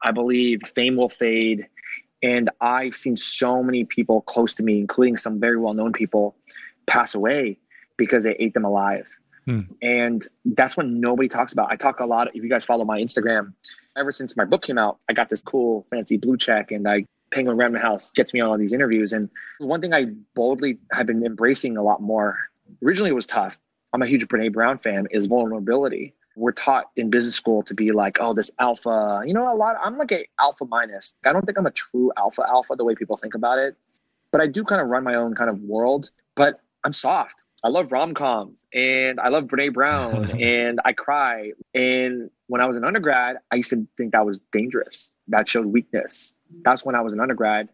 I 0.03 0.11
believe 0.11 0.61
fame 0.75 0.97
will 0.97 1.09
fade 1.09 1.67
And 2.21 2.49
I've 2.61 2.95
seen 2.95 3.15
so 3.15 3.63
many 3.63 3.85
people 3.85 4.21
close 4.21 4.53
to 4.55 4.63
me, 4.63 4.79
including 4.79 5.17
some 5.17 5.39
very 5.39 5.57
well 5.57 5.73
known 5.73 5.93
people, 5.93 6.35
pass 6.87 7.15
away 7.15 7.57
because 7.97 8.23
they 8.23 8.35
ate 8.35 8.53
them 8.53 8.65
alive. 8.65 9.07
Hmm. 9.45 9.61
And 9.81 10.25
that's 10.43 10.75
what 10.75 10.87
nobody 10.87 11.29
talks 11.29 11.53
about. 11.53 11.71
I 11.71 11.75
talk 11.75 11.99
a 11.99 12.05
lot. 12.05 12.27
If 12.35 12.43
you 12.43 12.49
guys 12.49 12.65
follow 12.65 12.83
my 12.83 12.99
Instagram, 12.99 13.53
ever 13.95 14.11
since 14.11 14.35
my 14.35 14.45
book 14.45 14.61
came 14.61 14.77
out, 14.77 14.99
I 15.09 15.13
got 15.13 15.29
this 15.29 15.41
cool, 15.41 15.85
fancy 15.89 16.17
blue 16.17 16.37
check, 16.37 16.71
and 16.71 16.87
I 16.87 17.05
Penguin 17.31 17.57
Random 17.57 17.81
House 17.81 18.11
gets 18.11 18.33
me 18.33 18.39
on 18.39 18.49
all 18.49 18.57
these 18.57 18.73
interviews. 18.73 19.11
And 19.11 19.29
one 19.59 19.81
thing 19.81 19.93
I 19.93 20.05
boldly 20.35 20.77
have 20.91 21.07
been 21.07 21.25
embracing 21.25 21.75
a 21.75 21.83
lot 21.83 22.01
more. 22.01 22.37
Originally, 22.83 23.09
it 23.09 23.15
was 23.15 23.25
tough. 23.25 23.59
I'm 23.93 24.01
a 24.01 24.05
huge 24.05 24.27
Brene 24.27 24.53
Brown 24.53 24.77
fan. 24.77 25.07
Is 25.11 25.25
vulnerability. 25.25 26.13
We're 26.35 26.51
taught 26.51 26.91
in 26.97 27.09
business 27.09 27.35
school 27.35 27.63
to 27.63 27.73
be 27.73 27.91
like, 27.91 28.17
oh, 28.19 28.33
this 28.33 28.51
alpha. 28.59 29.23
You 29.25 29.33
know, 29.33 29.51
a 29.51 29.55
lot. 29.55 29.77
I'm 29.83 29.97
like 29.97 30.11
a 30.11 30.25
alpha 30.39 30.65
minus. 30.65 31.13
I 31.25 31.33
don't 31.33 31.45
think 31.45 31.57
I'm 31.57 31.65
a 31.65 31.71
true 31.71 32.11
alpha 32.17 32.45
alpha 32.47 32.75
the 32.75 32.83
way 32.83 32.95
people 32.95 33.17
think 33.17 33.35
about 33.35 33.57
it. 33.57 33.75
But 34.31 34.41
I 34.41 34.47
do 34.47 34.63
kind 34.63 34.81
of 34.81 34.87
run 34.87 35.03
my 35.03 35.15
own 35.15 35.33
kind 35.33 35.49
of 35.49 35.59
world. 35.61 36.11
But 36.35 36.59
I'm 36.83 36.93
soft. 36.93 37.43
I 37.65 37.69
love 37.69 37.91
rom 37.91 38.13
coms 38.13 38.63
and 38.73 39.19
I 39.19 39.29
love 39.29 39.45
Brene 39.45 39.73
Brown 39.73 40.29
and 40.39 40.79
I 40.85 40.93
cry. 40.93 41.51
And 41.73 42.29
when 42.45 42.61
I 42.61 42.67
was 42.67 42.77
an 42.77 42.85
undergrad, 42.85 43.37
I 43.51 43.55
used 43.55 43.71
to 43.71 43.87
think 43.97 44.11
that 44.11 44.23
was 44.23 44.39
dangerous. 44.51 45.09
That 45.29 45.49
showed 45.49 45.65
weakness. 45.65 46.33
That's 46.61 46.85
when 46.85 46.93
I 46.93 47.01
was 47.01 47.13
an 47.13 47.19
undergrad. 47.19 47.69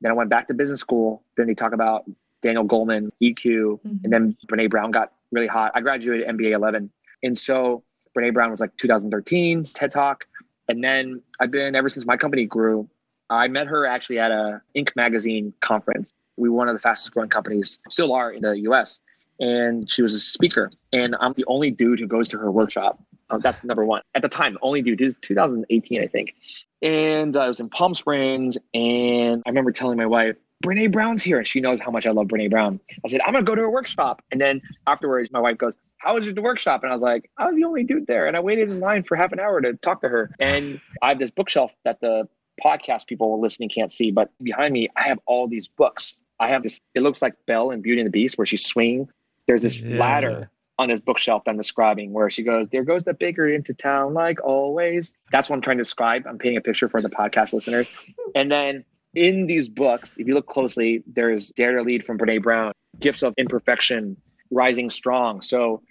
Then 0.00 0.10
I 0.10 0.14
went 0.14 0.30
back 0.30 0.48
to 0.48 0.54
business 0.54 0.80
school. 0.80 1.22
Then 1.36 1.46
they 1.46 1.54
talk 1.54 1.72
about 1.72 2.10
Daniel 2.42 2.66
Goleman, 2.66 3.10
EQ, 3.22 3.44
mm-hmm. 3.44 3.88
and 4.02 4.12
then 4.12 4.36
Brene 4.48 4.68
Brown 4.68 4.90
got 4.90 5.12
really 5.30 5.46
hot. 5.46 5.70
I 5.76 5.80
graduated 5.80 6.26
MBA 6.26 6.50
11. 6.50 6.90
And 7.22 7.38
so 7.38 7.84
Brene 8.18 8.34
Brown 8.34 8.50
was 8.50 8.58
like 8.58 8.76
2013, 8.78 9.62
TED 9.62 9.92
Talk. 9.92 10.26
And 10.68 10.82
then 10.82 11.22
I've 11.38 11.52
been, 11.52 11.76
ever 11.76 11.88
since 11.88 12.04
my 12.04 12.16
company 12.16 12.46
grew, 12.46 12.88
I 13.30 13.46
met 13.46 13.68
her 13.68 13.86
actually 13.86 14.18
at 14.18 14.32
a 14.32 14.60
Inc. 14.76 14.96
magazine 14.96 15.54
conference. 15.60 16.12
We 16.36 16.48
were 16.48 16.56
one 16.56 16.68
of 16.68 16.74
the 16.74 16.80
fastest 16.80 17.14
growing 17.14 17.30
companies, 17.30 17.78
still 17.88 18.12
are 18.12 18.32
in 18.32 18.42
the 18.42 18.58
US 18.70 18.98
and 19.40 19.90
she 19.90 20.02
was 20.02 20.14
a 20.14 20.18
speaker. 20.18 20.70
And 20.92 21.16
I'm 21.20 21.32
the 21.34 21.44
only 21.46 21.70
dude 21.70 22.00
who 22.00 22.06
goes 22.06 22.28
to 22.28 22.38
her 22.38 22.50
workshop. 22.50 23.02
Uh, 23.30 23.38
that's 23.38 23.62
number 23.64 23.84
one. 23.84 24.02
At 24.14 24.22
the 24.22 24.28
time, 24.28 24.56
only 24.62 24.82
dude. 24.82 25.00
It 25.00 25.04
was 25.04 25.16
2018, 25.16 26.02
I 26.02 26.06
think. 26.06 26.34
And 26.82 27.36
uh, 27.36 27.40
I 27.40 27.48
was 27.48 27.60
in 27.60 27.68
Palm 27.68 27.94
Springs, 27.94 28.58
and 28.74 29.42
I 29.46 29.48
remember 29.48 29.72
telling 29.72 29.96
my 29.96 30.06
wife, 30.06 30.36
Brene 30.64 30.92
Brown's 30.92 31.22
here. 31.22 31.38
And 31.38 31.46
she 31.46 31.60
knows 31.60 31.80
how 31.80 31.90
much 31.90 32.06
I 32.06 32.10
love 32.10 32.28
Brene 32.28 32.50
Brown. 32.50 32.80
I 33.04 33.08
said, 33.08 33.20
I'm 33.26 33.34
to 33.34 33.42
go 33.42 33.54
to 33.54 33.62
her 33.62 33.70
workshop. 33.70 34.22
And 34.30 34.40
then 34.40 34.62
afterwards, 34.86 35.30
my 35.32 35.40
wife 35.40 35.58
goes, 35.58 35.76
How 35.98 36.14
was 36.14 36.32
the 36.32 36.42
workshop? 36.42 36.82
And 36.82 36.90
I 36.90 36.94
was 36.94 37.02
like, 37.02 37.30
I 37.38 37.46
was 37.46 37.56
the 37.56 37.64
only 37.64 37.84
dude 37.84 38.06
there. 38.06 38.26
And 38.26 38.36
I 38.36 38.40
waited 38.40 38.70
in 38.70 38.80
line 38.80 39.02
for 39.02 39.16
half 39.16 39.32
an 39.32 39.40
hour 39.40 39.60
to 39.60 39.74
talk 39.74 40.00
to 40.02 40.08
her. 40.08 40.30
And 40.38 40.80
I 41.02 41.10
have 41.10 41.18
this 41.18 41.30
bookshelf 41.30 41.74
that 41.84 42.00
the 42.00 42.28
podcast 42.64 43.06
people 43.06 43.40
listening 43.40 43.68
can't 43.68 43.92
see, 43.92 44.10
but 44.10 44.30
behind 44.42 44.72
me, 44.72 44.88
I 44.96 45.02
have 45.02 45.18
all 45.26 45.46
these 45.46 45.68
books. 45.68 46.14
I 46.40 46.48
have 46.48 46.62
this, 46.62 46.80
it 46.94 47.02
looks 47.02 47.22
like 47.22 47.34
Belle 47.46 47.70
and 47.70 47.82
Beauty 47.82 48.00
and 48.00 48.06
the 48.06 48.10
Beast, 48.10 48.38
where 48.38 48.46
she's 48.46 48.64
swinging 48.64 49.08
there's 49.46 49.62
this 49.62 49.80
yeah. 49.80 49.98
ladder 49.98 50.50
on 50.78 50.88
this 50.90 51.00
bookshelf 51.00 51.44
that 51.44 51.52
I'm 51.52 51.56
describing 51.56 52.12
where 52.12 52.28
she 52.28 52.42
goes, 52.42 52.68
There 52.70 52.84
goes 52.84 53.02
the 53.04 53.14
baker 53.14 53.48
into 53.48 53.72
town, 53.72 54.14
like 54.14 54.42
always. 54.44 55.12
That's 55.32 55.48
what 55.48 55.56
I'm 55.56 55.62
trying 55.62 55.78
to 55.78 55.82
describe. 55.82 56.26
I'm 56.26 56.38
painting 56.38 56.58
a 56.58 56.60
picture 56.60 56.88
for 56.88 57.00
the 57.00 57.08
podcast 57.08 57.52
listeners. 57.52 57.88
And 58.34 58.50
then 58.50 58.84
in 59.14 59.46
these 59.46 59.68
books, 59.68 60.18
if 60.18 60.26
you 60.26 60.34
look 60.34 60.46
closely, 60.46 61.02
there's 61.06 61.50
Dare 61.50 61.76
to 61.76 61.82
Lead 61.82 62.04
from 62.04 62.18
Brene 62.18 62.42
Brown, 62.42 62.72
Gifts 63.00 63.22
of 63.22 63.32
Imperfection, 63.38 64.16
Rising 64.50 64.90
Strong. 64.90 65.40
So 65.40 65.82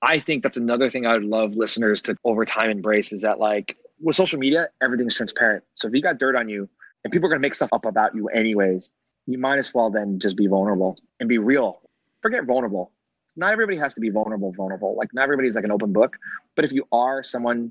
I 0.00 0.18
think 0.18 0.42
that's 0.42 0.56
another 0.56 0.88
thing 0.88 1.06
I 1.06 1.14
would 1.14 1.24
love 1.24 1.56
listeners 1.56 2.00
to 2.02 2.16
over 2.24 2.44
time 2.44 2.70
embrace 2.70 3.12
is 3.12 3.22
that 3.22 3.38
like 3.38 3.76
with 4.00 4.16
social 4.16 4.38
media, 4.38 4.68
everything's 4.82 5.14
transparent. 5.14 5.64
So 5.74 5.88
if 5.88 5.94
you 5.94 6.02
got 6.02 6.18
dirt 6.18 6.36
on 6.36 6.48
you 6.48 6.68
and 7.04 7.12
people 7.12 7.26
are 7.26 7.30
gonna 7.30 7.40
make 7.40 7.54
stuff 7.54 7.70
up 7.72 7.84
about 7.84 8.14
you 8.14 8.28
anyways, 8.28 8.90
you 9.26 9.38
might 9.38 9.58
as 9.58 9.72
well 9.72 9.90
then 9.90 10.18
just 10.18 10.36
be 10.36 10.46
vulnerable 10.46 10.98
and 11.20 11.28
be 11.28 11.38
real 11.38 11.80
forget 12.24 12.44
vulnerable. 12.46 12.90
Not 13.36 13.52
everybody 13.52 13.76
has 13.78 13.92
to 13.94 14.00
be 14.00 14.08
vulnerable, 14.08 14.50
vulnerable. 14.52 14.96
Like 14.96 15.12
not 15.12 15.24
everybody's 15.24 15.54
like 15.54 15.64
an 15.64 15.70
open 15.70 15.92
book. 15.92 16.16
But 16.56 16.64
if 16.64 16.72
you 16.72 16.84
are 16.90 17.22
someone 17.22 17.70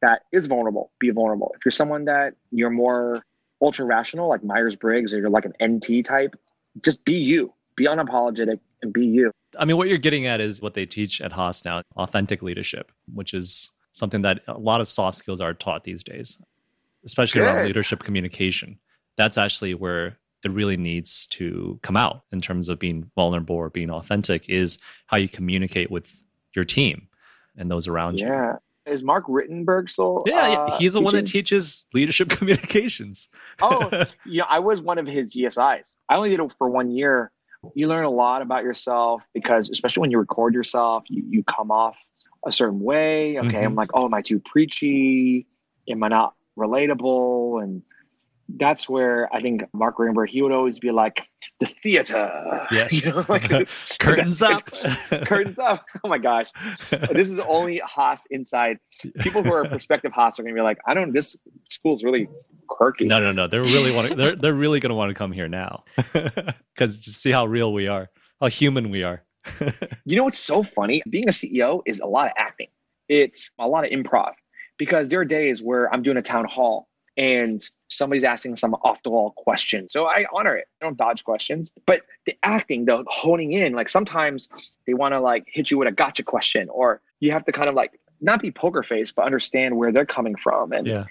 that 0.00 0.22
is 0.32 0.46
vulnerable, 0.46 0.90
be 0.98 1.10
vulnerable. 1.10 1.52
If 1.54 1.64
you're 1.64 1.72
someone 1.72 2.06
that 2.06 2.34
you're 2.50 2.70
more 2.70 3.22
ultra 3.60 3.84
rational, 3.84 4.28
like 4.28 4.42
Myers 4.42 4.76
Briggs, 4.76 5.12
or 5.12 5.18
you're 5.18 5.28
like 5.28 5.44
an 5.44 5.52
NT 5.62 6.04
type, 6.04 6.34
just 6.82 7.04
be 7.04 7.14
you. 7.14 7.52
Be 7.76 7.84
unapologetic 7.84 8.60
and 8.80 8.92
be 8.92 9.04
you. 9.04 9.30
I 9.58 9.66
mean, 9.66 9.76
what 9.76 9.88
you're 9.88 9.98
getting 9.98 10.26
at 10.26 10.40
is 10.40 10.62
what 10.62 10.72
they 10.72 10.86
teach 10.86 11.20
at 11.20 11.32
Haas 11.32 11.64
now 11.64 11.82
authentic 11.96 12.40
leadership, 12.40 12.90
which 13.12 13.34
is 13.34 13.72
something 13.92 14.22
that 14.22 14.40
a 14.48 14.58
lot 14.58 14.80
of 14.80 14.88
soft 14.88 15.18
skills 15.18 15.40
are 15.40 15.52
taught 15.52 15.84
these 15.84 16.02
days, 16.02 16.40
especially 17.04 17.40
Good. 17.40 17.48
around 17.48 17.66
leadership 17.66 18.02
communication. 18.02 18.78
That's 19.16 19.36
actually 19.36 19.74
where 19.74 20.19
it 20.44 20.50
really 20.50 20.76
needs 20.76 21.26
to 21.28 21.78
come 21.82 21.96
out 21.96 22.22
in 22.32 22.40
terms 22.40 22.68
of 22.68 22.78
being 22.78 23.10
vulnerable 23.14 23.56
or 23.56 23.70
being 23.70 23.90
authentic 23.90 24.48
is 24.48 24.78
how 25.06 25.16
you 25.16 25.28
communicate 25.28 25.90
with 25.90 26.26
your 26.54 26.64
team 26.64 27.08
and 27.56 27.70
those 27.70 27.86
around 27.86 28.20
yeah. 28.20 28.26
you. 28.26 28.32
Yeah. 28.32 28.56
Is 28.86 29.04
Mark 29.04 29.26
Rittenberg 29.26 29.88
still? 29.88 30.24
Yeah, 30.26 30.36
uh, 30.36 30.78
he's 30.78 30.94
the 30.94 31.00
teaching? 31.00 31.04
one 31.04 31.14
that 31.14 31.26
teaches 31.26 31.84
leadership 31.92 32.28
communications. 32.30 33.28
oh, 33.60 34.06
yeah. 34.26 34.44
I 34.48 34.58
was 34.58 34.80
one 34.80 34.98
of 34.98 35.06
his 35.06 35.32
GSIs. 35.32 35.96
I 36.08 36.16
only 36.16 36.30
did 36.30 36.40
it 36.40 36.52
for 36.58 36.68
one 36.68 36.90
year. 36.90 37.30
You 37.74 37.88
learn 37.88 38.04
a 38.04 38.10
lot 38.10 38.40
about 38.40 38.64
yourself 38.64 39.28
because, 39.34 39.68
especially 39.68 40.00
when 40.00 40.10
you 40.10 40.18
record 40.18 40.54
yourself, 40.54 41.04
you, 41.08 41.22
you 41.28 41.44
come 41.44 41.70
off 41.70 41.96
a 42.46 42.50
certain 42.50 42.80
way. 42.80 43.38
Okay, 43.38 43.48
mm-hmm. 43.48 43.66
I'm 43.66 43.74
like, 43.74 43.90
oh, 43.92 44.06
am 44.06 44.14
I 44.14 44.22
too 44.22 44.40
preachy? 44.40 45.46
Am 45.88 46.02
I 46.02 46.08
not 46.08 46.34
relatable? 46.58 47.62
And 47.62 47.82
that's 48.56 48.88
where 48.88 49.32
I 49.34 49.40
think 49.40 49.64
Mark 49.72 49.98
Rittenberg, 49.98 50.28
he 50.28 50.42
would 50.42 50.52
always 50.52 50.78
be 50.78 50.90
like, 50.90 51.26
the 51.58 51.66
theater. 51.66 52.66
Yes. 52.70 52.90
You 53.04 53.12
know, 53.12 53.24
like, 53.28 53.68
curtains 53.98 54.42
up. 54.42 54.66
curtains 55.24 55.58
up. 55.58 55.84
Oh 56.04 56.08
my 56.08 56.18
gosh. 56.18 56.50
This 57.10 57.28
is 57.28 57.38
only 57.40 57.80
Haas 57.84 58.26
inside. 58.30 58.78
People 59.20 59.42
who 59.42 59.52
are 59.52 59.64
prospective 59.66 60.12
Haas 60.12 60.38
are 60.38 60.42
going 60.42 60.54
to 60.54 60.58
be 60.58 60.62
like, 60.62 60.78
I 60.86 60.94
don't, 60.94 61.12
this 61.12 61.36
school's 61.68 62.02
really 62.02 62.28
quirky. 62.68 63.06
No, 63.06 63.20
no, 63.20 63.32
no. 63.32 63.46
They're 63.46 63.62
really 63.62 63.92
want 63.92 64.10
to, 64.10 64.14
they're, 64.14 64.36
they're 64.36 64.54
really 64.54 64.80
going 64.80 64.90
to 64.90 64.96
want 64.96 65.10
to 65.10 65.14
come 65.14 65.32
here 65.32 65.48
now 65.48 65.84
because 66.74 66.98
just 66.98 67.22
see 67.22 67.30
how 67.30 67.46
real 67.46 67.72
we 67.72 67.88
are, 67.88 68.10
how 68.40 68.48
human 68.48 68.90
we 68.90 69.02
are. 69.02 69.22
you 70.04 70.16
know 70.16 70.24
what's 70.24 70.38
so 70.38 70.62
funny? 70.62 71.02
Being 71.08 71.28
a 71.28 71.32
CEO 71.32 71.80
is 71.86 72.00
a 72.00 72.06
lot 72.06 72.26
of 72.26 72.32
acting. 72.36 72.68
It's 73.08 73.50
a 73.58 73.66
lot 73.66 73.84
of 73.84 73.90
improv 73.90 74.32
because 74.78 75.08
there 75.08 75.20
are 75.20 75.24
days 75.24 75.62
where 75.62 75.92
I'm 75.92 76.02
doing 76.02 76.16
a 76.16 76.22
town 76.22 76.44
hall 76.44 76.89
and 77.20 77.68
somebody's 77.88 78.24
asking 78.24 78.56
some 78.56 78.72
off 78.76 79.02
the 79.02 79.10
wall 79.10 79.34
question. 79.36 79.86
So 79.86 80.06
I 80.06 80.24
honor 80.32 80.56
it. 80.56 80.68
I 80.80 80.86
don't 80.86 80.96
dodge 80.96 81.22
questions, 81.22 81.70
but 81.86 82.00
the 82.24 82.34
acting, 82.42 82.86
the 82.86 83.04
honing 83.08 83.52
in, 83.52 83.74
like 83.74 83.90
sometimes 83.90 84.48
they 84.86 84.94
want 84.94 85.12
to 85.12 85.20
like 85.20 85.44
hit 85.46 85.70
you 85.70 85.76
with 85.76 85.86
a 85.86 85.92
gotcha 85.92 86.22
question, 86.22 86.70
or 86.70 87.02
you 87.20 87.30
have 87.32 87.44
to 87.44 87.52
kind 87.52 87.68
of 87.68 87.74
like 87.74 88.00
not 88.22 88.40
be 88.40 88.50
poker 88.50 88.82
face, 88.82 89.12
but 89.12 89.26
understand 89.26 89.76
where 89.76 89.92
they're 89.92 90.06
coming 90.06 90.34
from 90.34 90.72
and 90.72 90.86
yeah. 90.86 91.04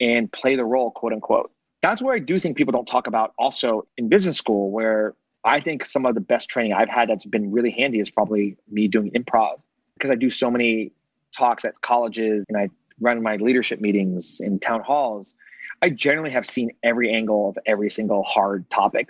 and 0.00 0.32
play 0.32 0.56
the 0.56 0.64
role, 0.64 0.90
quote 0.90 1.12
unquote. 1.12 1.52
That's 1.80 2.02
where 2.02 2.14
I 2.14 2.18
do 2.18 2.40
think 2.40 2.56
people 2.56 2.72
don't 2.72 2.88
talk 2.88 3.06
about 3.06 3.32
also 3.38 3.86
in 3.96 4.08
business 4.08 4.36
school, 4.36 4.72
where 4.72 5.14
I 5.44 5.60
think 5.60 5.84
some 5.84 6.04
of 6.06 6.16
the 6.16 6.20
best 6.20 6.48
training 6.48 6.72
I've 6.72 6.88
had 6.88 7.08
that's 7.08 7.24
been 7.24 7.52
really 7.52 7.70
handy 7.70 8.00
is 8.00 8.10
probably 8.10 8.56
me 8.68 8.88
doing 8.88 9.12
improv 9.12 9.60
because 9.94 10.10
I 10.10 10.16
do 10.16 10.28
so 10.28 10.50
many 10.50 10.90
talks 11.32 11.64
at 11.64 11.80
colleges 11.82 12.44
and 12.48 12.58
I 12.58 12.68
run 13.00 13.22
my 13.22 13.36
leadership 13.36 13.80
meetings 13.80 14.40
in 14.40 14.58
town 14.58 14.80
halls 14.80 15.34
I 15.82 15.90
generally 15.90 16.30
have 16.30 16.46
seen 16.46 16.70
every 16.84 17.12
angle 17.12 17.48
of 17.48 17.58
every 17.66 17.90
single 17.90 18.22
hard 18.22 18.70
topic. 18.70 19.08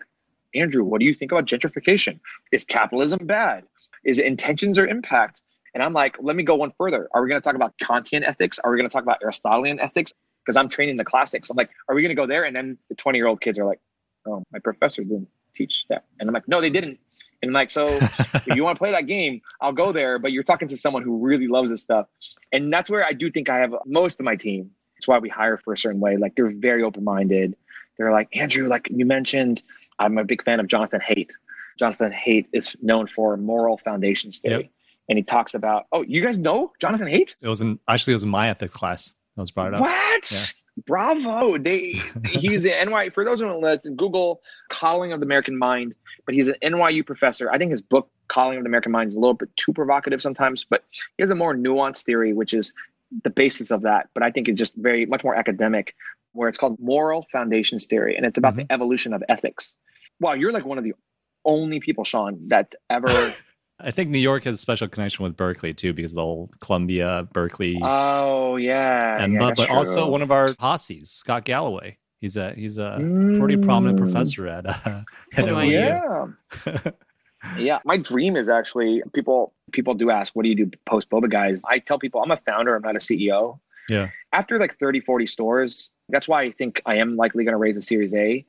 Andrew, 0.55 0.85
what 0.85 1.01
do 1.01 1.07
you 1.07 1.13
think 1.13 1.31
about 1.31 1.45
gentrification? 1.45 2.19
Is 2.51 2.65
capitalism 2.65 3.27
bad? 3.27 3.65
Is 4.05 4.19
it 4.19 4.25
intentions 4.25 4.79
or 4.79 4.87
impact? 4.87 5.43
And 5.75 5.83
I'm 5.83 5.93
like, 5.93 6.17
let 6.21 6.35
me 6.35 6.43
go 6.43 6.55
one 6.55 6.73
further. 6.79 7.09
Are 7.13 7.23
we 7.23 7.29
going 7.29 7.41
to 7.41 7.45
talk 7.45 7.55
about 7.55 7.77
Kantian 7.79 8.27
ethics? 8.27 8.59
Are 8.59 8.71
we 8.71 8.79
going 8.79 8.89
to 8.89 8.93
talk 8.93 9.03
about 9.03 9.19
Aristotelian 9.23 9.81
ethics? 9.81 10.13
Because 10.45 10.57
I'm 10.57 10.69
training 10.69 10.97
the 10.97 11.05
classics. 11.05 11.51
I'm 11.51 11.57
like, 11.57 11.71
are 11.89 11.95
we 11.95 12.03
going 12.03 12.11
to 12.11 12.21
go 12.21 12.27
there? 12.27 12.45
And 12.45 12.57
then 12.57 12.79
the 12.89 12.95
20 12.95 13.19
year 13.19 13.27
old 13.27 13.43
kids 13.43 13.59
are 13.59 13.67
like, 13.67 13.81
oh, 14.27 14.43
my 14.51 14.59
professor 14.59 15.03
didn't 15.03 15.29
teach 15.55 15.85
that. 15.91 16.05
And 16.21 16.29
I'm 16.29 16.35
like, 16.35 16.49
no, 16.49 16.61
they 16.61 16.71
didn't. 16.71 16.99
And 17.43 17.51
I'm 17.51 17.53
like, 17.53 17.71
so 17.71 17.85
if 18.35 18.47
you 18.49 18.65
want 18.65 18.77
to 18.77 18.79
play 18.79 18.93
that 18.93 19.07
game, 19.07 19.43
I'll 19.61 19.73
go 19.73 19.93
there. 19.93 20.19
But 20.19 20.33
you're 20.33 20.43
talking 20.43 20.69
to 20.69 20.77
someone 20.77 21.03
who 21.03 21.19
really 21.19 21.49
loves 21.49 21.69
this 21.69 21.83
stuff. 21.83 22.07
And 22.51 22.73
that's 22.73 22.89
where 22.89 23.05
I 23.05 23.13
do 23.13 23.31
think 23.31 23.51
I 23.51 23.59
have 23.59 23.75
most 23.85 24.21
of 24.21 24.25
my 24.25 24.37
team 24.37 24.71
it's 25.03 25.09
why 25.09 25.19
we 25.19 25.29
hire 25.29 25.59
for 25.59 25.73
a 25.73 25.77
certain 25.77 25.99
way. 25.99 26.17
Like 26.17 26.37
they're 26.37 26.53
very 26.53 26.85
open 26.85 27.03
minded. 27.03 27.57
They're 27.99 28.13
like, 28.13 28.29
Andrew, 28.37 28.69
like 28.69 28.89
you 28.89 29.05
mentioned, 29.05 29.61
I'm 29.99 30.17
a 30.17 30.23
big 30.23 30.45
fan 30.45 30.61
of 30.61 30.69
Jonathan 30.69 31.01
Haidt. 31.01 31.31
Jonathan 31.77 32.13
Haidt 32.13 32.47
is 32.53 32.77
known 32.81 33.09
for 33.09 33.37
moral 33.37 33.79
foundations 33.79 34.39
theory. 34.39 34.63
Yep. 34.63 34.71
And 35.09 35.19
he 35.19 35.25
talks 35.25 35.55
about, 35.55 35.87
oh, 35.91 36.03
you 36.03 36.23
guys 36.23 36.39
know 36.39 36.71
Jonathan 36.79 37.09
Haidt? 37.09 37.35
It 37.41 37.49
was 37.49 37.63
in 37.63 37.81
actually 37.89 38.13
it 38.13 38.15
was 38.15 38.23
in 38.23 38.29
my 38.29 38.49
ethics 38.49 38.73
class. 38.73 39.15
I 39.37 39.41
was 39.41 39.51
brought 39.51 39.75
up. 39.75 39.81
What? 39.81 40.31
Yeah. 40.31 40.39
Bravo. 40.87 41.59
They 41.59 41.95
he's 42.25 42.65
an 42.65 42.91
NY 42.91 43.11
for 43.11 43.25
those 43.25 43.41
who 43.41 43.47
don't 43.47 43.61
know, 43.61 43.69
it's 43.71 43.89
Google 43.89 44.41
Coddling 44.69 45.13
of 45.13 45.19
the 45.19 45.27
American 45.27 45.59
Mind, 45.59 45.97
but 46.27 46.37
he's 46.37 46.47
an 46.47 46.55
NYU 46.63 47.05
professor. 47.05 47.51
I 47.51 47.59
think 47.59 47.73
his 47.73 47.83
book 47.83 48.09
Coddling 48.29 48.59
of 48.59 48.63
the 48.63 48.69
American 48.69 48.93
Mind 48.93 49.09
is 49.09 49.17
a 49.17 49.19
little 49.19 49.35
bit 49.35 49.49
too 49.57 49.73
provocative 49.73 50.23
sometimes, 50.23 50.63
but 50.63 50.85
he 51.17 51.25
has 51.25 51.31
a 51.31 51.35
more 51.35 51.57
nuanced 51.57 52.05
theory, 52.05 52.33
which 52.33 52.55
is 52.55 52.73
the 53.25 53.31
basis 53.31 53.71
of 53.71 53.83
that, 53.83 54.09
but 54.15 54.23
I 54.23 54.31
think 54.31 54.49
it's 54.49 54.59
just 54.59 54.75
very 54.77 55.07
much 55.07 55.23
more 55.25 55.35
academic. 55.35 55.95
where 56.35 56.49
it's 56.49 56.57
called 56.57 56.79
Moral 56.81 57.27
Foundations 57.31 57.85
Theory, 57.85 58.17
and 58.17 58.25
it's 58.25 58.39
about 58.39 58.55
Mhm. 58.55 58.67
the 58.67 58.73
evolution 58.73 59.13
of 59.13 59.23
ethics. 59.29 59.77
Wow, 60.19 60.33
you're 60.33 60.51
like 60.51 60.65
one 60.65 60.79
of 60.79 60.85
the 60.85 60.95
only 61.45 61.79
people, 61.79 62.05
Sean, 62.05 62.39
that's 62.49 62.75
ever. 62.89 63.07
I 63.79 63.91
think 63.91 64.09
New 64.09 64.19
York 64.19 64.45
has 64.45 64.55
a 64.55 64.59
special 64.59 64.89
connection 64.89 65.25
with 65.25 65.37
Berkeley 65.37 65.75
too, 65.75 65.93
because 65.93 66.15
the 66.15 66.23
whole 66.23 66.49
Columbia, 66.61 67.29
Berkeley, 67.35 67.79
oh 67.83 68.57
yeah, 68.57 69.23
and 69.23 69.35
yeah, 69.35 69.41
but, 69.41 69.57
but 69.59 69.69
also 69.69 70.09
one 70.09 70.23
of 70.23 70.31
our 70.31 70.55
posses, 70.55 71.11
Scott 71.11 71.45
Galloway. 71.45 71.99
He's 72.23 72.39
a 72.39 72.55
he's 72.55 72.79
a 72.79 72.97
pretty 73.39 73.59
prominent 73.59 73.99
Mm. 73.99 74.05
professor 74.05 74.47
at 74.49 74.65
uh, 74.65 75.03
at 75.37 75.49
Oh, 75.49 75.55
NYU. 75.57 76.35
Yeah. 76.67 76.91
yeah. 77.59 77.79
My 77.85 77.99
dream 77.99 78.37
is 78.37 78.49
actually 78.49 79.03
people 79.13 79.53
people 79.73 79.95
do 79.95 80.11
ask, 80.11 80.35
what 80.37 80.43
do 80.45 80.49
you 80.49 80.55
do 80.55 80.71
post 80.87 81.11
boba 81.11 81.31
guys? 81.31 81.63
I 81.69 81.79
tell 81.79 81.99
people 81.99 82.23
I'm 82.23 82.31
a 82.31 82.37
founder, 82.37 82.77
I'm 82.77 82.83
not 82.83 82.97
a 82.97 83.01
CEO. 83.01 83.59
Yeah. 83.89 84.11
After 84.33 84.59
like 84.59 84.79
30, 84.79 85.01
40 85.01 85.27
stores, 85.27 85.91
that's 86.09 86.29
why 86.29 86.43
I 86.43 86.53
think 86.53 86.81
I 86.87 86.97
am 86.97 87.17
likely 87.17 87.45
going 87.45 87.53
to 87.53 87.59
raise 87.59 87.77
a 87.77 87.83
series 87.83 88.15
A. 88.15 88.45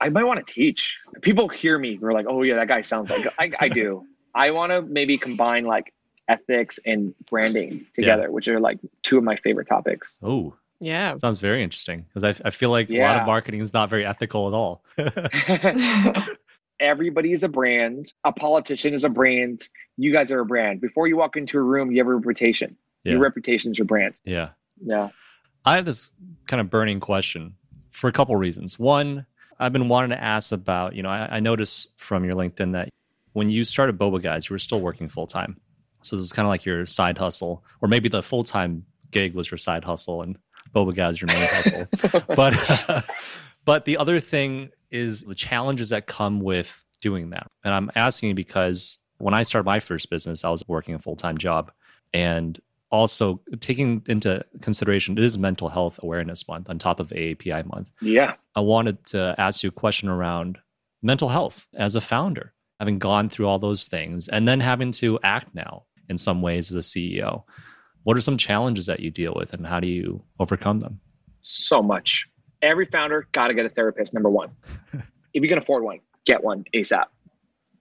I 0.00 0.08
might 0.08 0.24
want 0.24 0.44
to 0.44 0.52
teach. 0.52 0.96
People 1.22 1.48
hear 1.48 1.78
me, 1.78 1.96
they're 2.00 2.12
like, 2.12 2.26
oh 2.28 2.42
yeah, 2.42 2.54
that 2.54 2.68
guy 2.68 2.80
sounds 2.82 3.10
like 3.10 3.26
I, 3.38 3.50
I 3.60 3.68
do. 3.68 4.06
I 4.34 4.50
want 4.52 4.70
to 4.72 4.82
maybe 4.82 5.18
combine 5.18 5.64
like 5.64 5.92
ethics 6.28 6.78
and 6.86 7.14
branding 7.28 7.84
together, 7.94 8.30
which 8.30 8.46
are 8.48 8.60
like 8.60 8.78
two 9.02 9.18
of 9.18 9.24
my 9.24 9.36
favorite 9.36 9.66
topics. 9.66 10.16
Oh, 10.22 10.54
Yeah. 10.78 11.16
sounds 11.16 11.38
very 11.38 11.62
interesting 11.62 12.06
because 12.14 12.22
I, 12.22 12.46
I 12.46 12.50
feel 12.50 12.70
like 12.70 12.88
a 12.90 13.00
lot 13.00 13.16
of 13.16 13.26
marketing 13.26 13.60
is 13.60 13.72
not 13.72 13.88
very 13.90 14.04
ethical 14.06 14.46
at 14.46 14.54
all. 14.54 14.84
Everybody 16.80 17.32
is 17.32 17.42
a 17.42 17.48
brand. 17.48 18.12
A 18.24 18.32
politician 18.32 18.94
is 18.94 19.04
a 19.04 19.08
brand. 19.08 19.68
You 19.96 20.12
guys 20.12 20.30
are 20.30 20.40
a 20.40 20.44
brand. 20.46 20.80
Before 20.80 21.08
you 21.08 21.16
walk 21.16 21.36
into 21.36 21.58
a 21.58 21.62
room, 21.62 21.90
you 21.90 21.98
have 21.98 22.06
a 22.06 22.14
reputation. 22.14 22.76
yeah. 23.04 23.12
Your 23.12 23.20
reputation 23.20 23.70
is 23.72 23.78
your 23.78 23.86
brand. 23.86 24.14
yeah. 24.24 24.50
Yeah. 24.80 25.08
I 25.64 25.74
have 25.74 25.84
this 25.84 26.12
kind 26.46 26.60
of 26.60 26.70
burning 26.70 27.00
question 27.00 27.54
for 27.90 28.06
a 28.08 28.12
couple 28.12 28.34
reasons. 28.36 28.78
One, 28.78 29.26
I've 29.58 29.72
been 29.72 29.88
wanting 29.88 30.10
to 30.10 30.22
ask 30.22 30.52
about, 30.52 30.94
you 30.94 31.02
know, 31.02 31.08
I, 31.10 31.36
I 31.36 31.40
noticed 31.40 31.88
from 31.96 32.24
your 32.24 32.34
LinkedIn 32.34 32.72
that 32.72 32.88
when 33.32 33.48
you 33.48 33.64
started 33.64 33.98
Boba 33.98 34.22
Guys, 34.22 34.48
you 34.48 34.54
were 34.54 34.58
still 34.60 34.80
working 34.80 35.08
full 35.08 35.26
time. 35.26 35.60
So 36.02 36.14
this 36.14 36.24
is 36.24 36.32
kind 36.32 36.46
of 36.46 36.50
like 36.50 36.64
your 36.64 36.86
side 36.86 37.18
hustle, 37.18 37.64
or 37.82 37.88
maybe 37.88 38.08
the 38.08 38.22
full 38.22 38.44
time 38.44 38.84
gig 39.10 39.34
was 39.34 39.50
your 39.50 39.58
side 39.58 39.82
hustle 39.84 40.22
and 40.22 40.38
Boba 40.72 40.94
Guys 40.94 41.20
your 41.20 41.26
main 41.26 41.48
hustle. 41.48 41.86
But 42.36 43.04
but 43.64 43.84
the 43.84 43.96
other 43.96 44.20
thing 44.20 44.70
is 44.90 45.22
the 45.22 45.34
challenges 45.34 45.90
that 45.90 46.06
come 46.06 46.40
with 46.40 46.84
doing 47.00 47.30
that. 47.30 47.50
And 47.64 47.74
I'm 47.74 47.90
asking 47.94 48.30
you 48.30 48.34
because 48.34 48.98
when 49.18 49.34
I 49.34 49.42
started 49.42 49.66
my 49.66 49.80
first 49.80 50.10
business, 50.10 50.44
I 50.44 50.50
was 50.50 50.66
working 50.66 50.94
a 50.94 50.98
full 50.98 51.16
time 51.16 51.38
job 51.38 51.70
and 52.12 52.60
also 52.90 53.40
taking 53.60 54.02
into 54.06 54.42
consideration 54.62 55.18
it 55.18 55.24
is 55.24 55.36
mental 55.36 55.68
health 55.68 56.00
awareness 56.02 56.48
month 56.48 56.70
on 56.70 56.78
top 56.78 57.00
of 57.00 57.10
AAPI 57.10 57.66
month. 57.66 57.90
Yeah. 58.00 58.34
I 58.54 58.60
wanted 58.60 59.04
to 59.06 59.34
ask 59.38 59.62
you 59.62 59.68
a 59.68 59.72
question 59.72 60.08
around 60.08 60.58
mental 61.02 61.28
health 61.28 61.66
as 61.76 61.96
a 61.96 62.00
founder, 62.00 62.54
having 62.78 62.98
gone 62.98 63.28
through 63.28 63.46
all 63.46 63.58
those 63.58 63.86
things 63.86 64.28
and 64.28 64.48
then 64.48 64.60
having 64.60 64.92
to 64.92 65.18
act 65.22 65.54
now 65.54 65.84
in 66.08 66.16
some 66.16 66.40
ways 66.40 66.70
as 66.70 66.76
a 66.76 66.88
CEO. 66.88 67.44
What 68.04 68.16
are 68.16 68.22
some 68.22 68.38
challenges 68.38 68.86
that 68.86 69.00
you 69.00 69.10
deal 69.10 69.34
with 69.36 69.52
and 69.52 69.66
how 69.66 69.80
do 69.80 69.86
you 69.86 70.22
overcome 70.40 70.80
them? 70.80 71.00
So 71.40 71.82
much. 71.82 72.26
Every 72.62 72.86
founder 72.86 73.28
got 73.32 73.48
to 73.48 73.54
get 73.54 73.66
a 73.66 73.68
therapist, 73.68 74.12
number 74.12 74.28
one. 74.28 74.50
if 75.34 75.42
you 75.42 75.48
can 75.48 75.58
afford 75.58 75.84
one, 75.84 76.00
get 76.24 76.42
one 76.42 76.64
ASAP. 76.74 77.04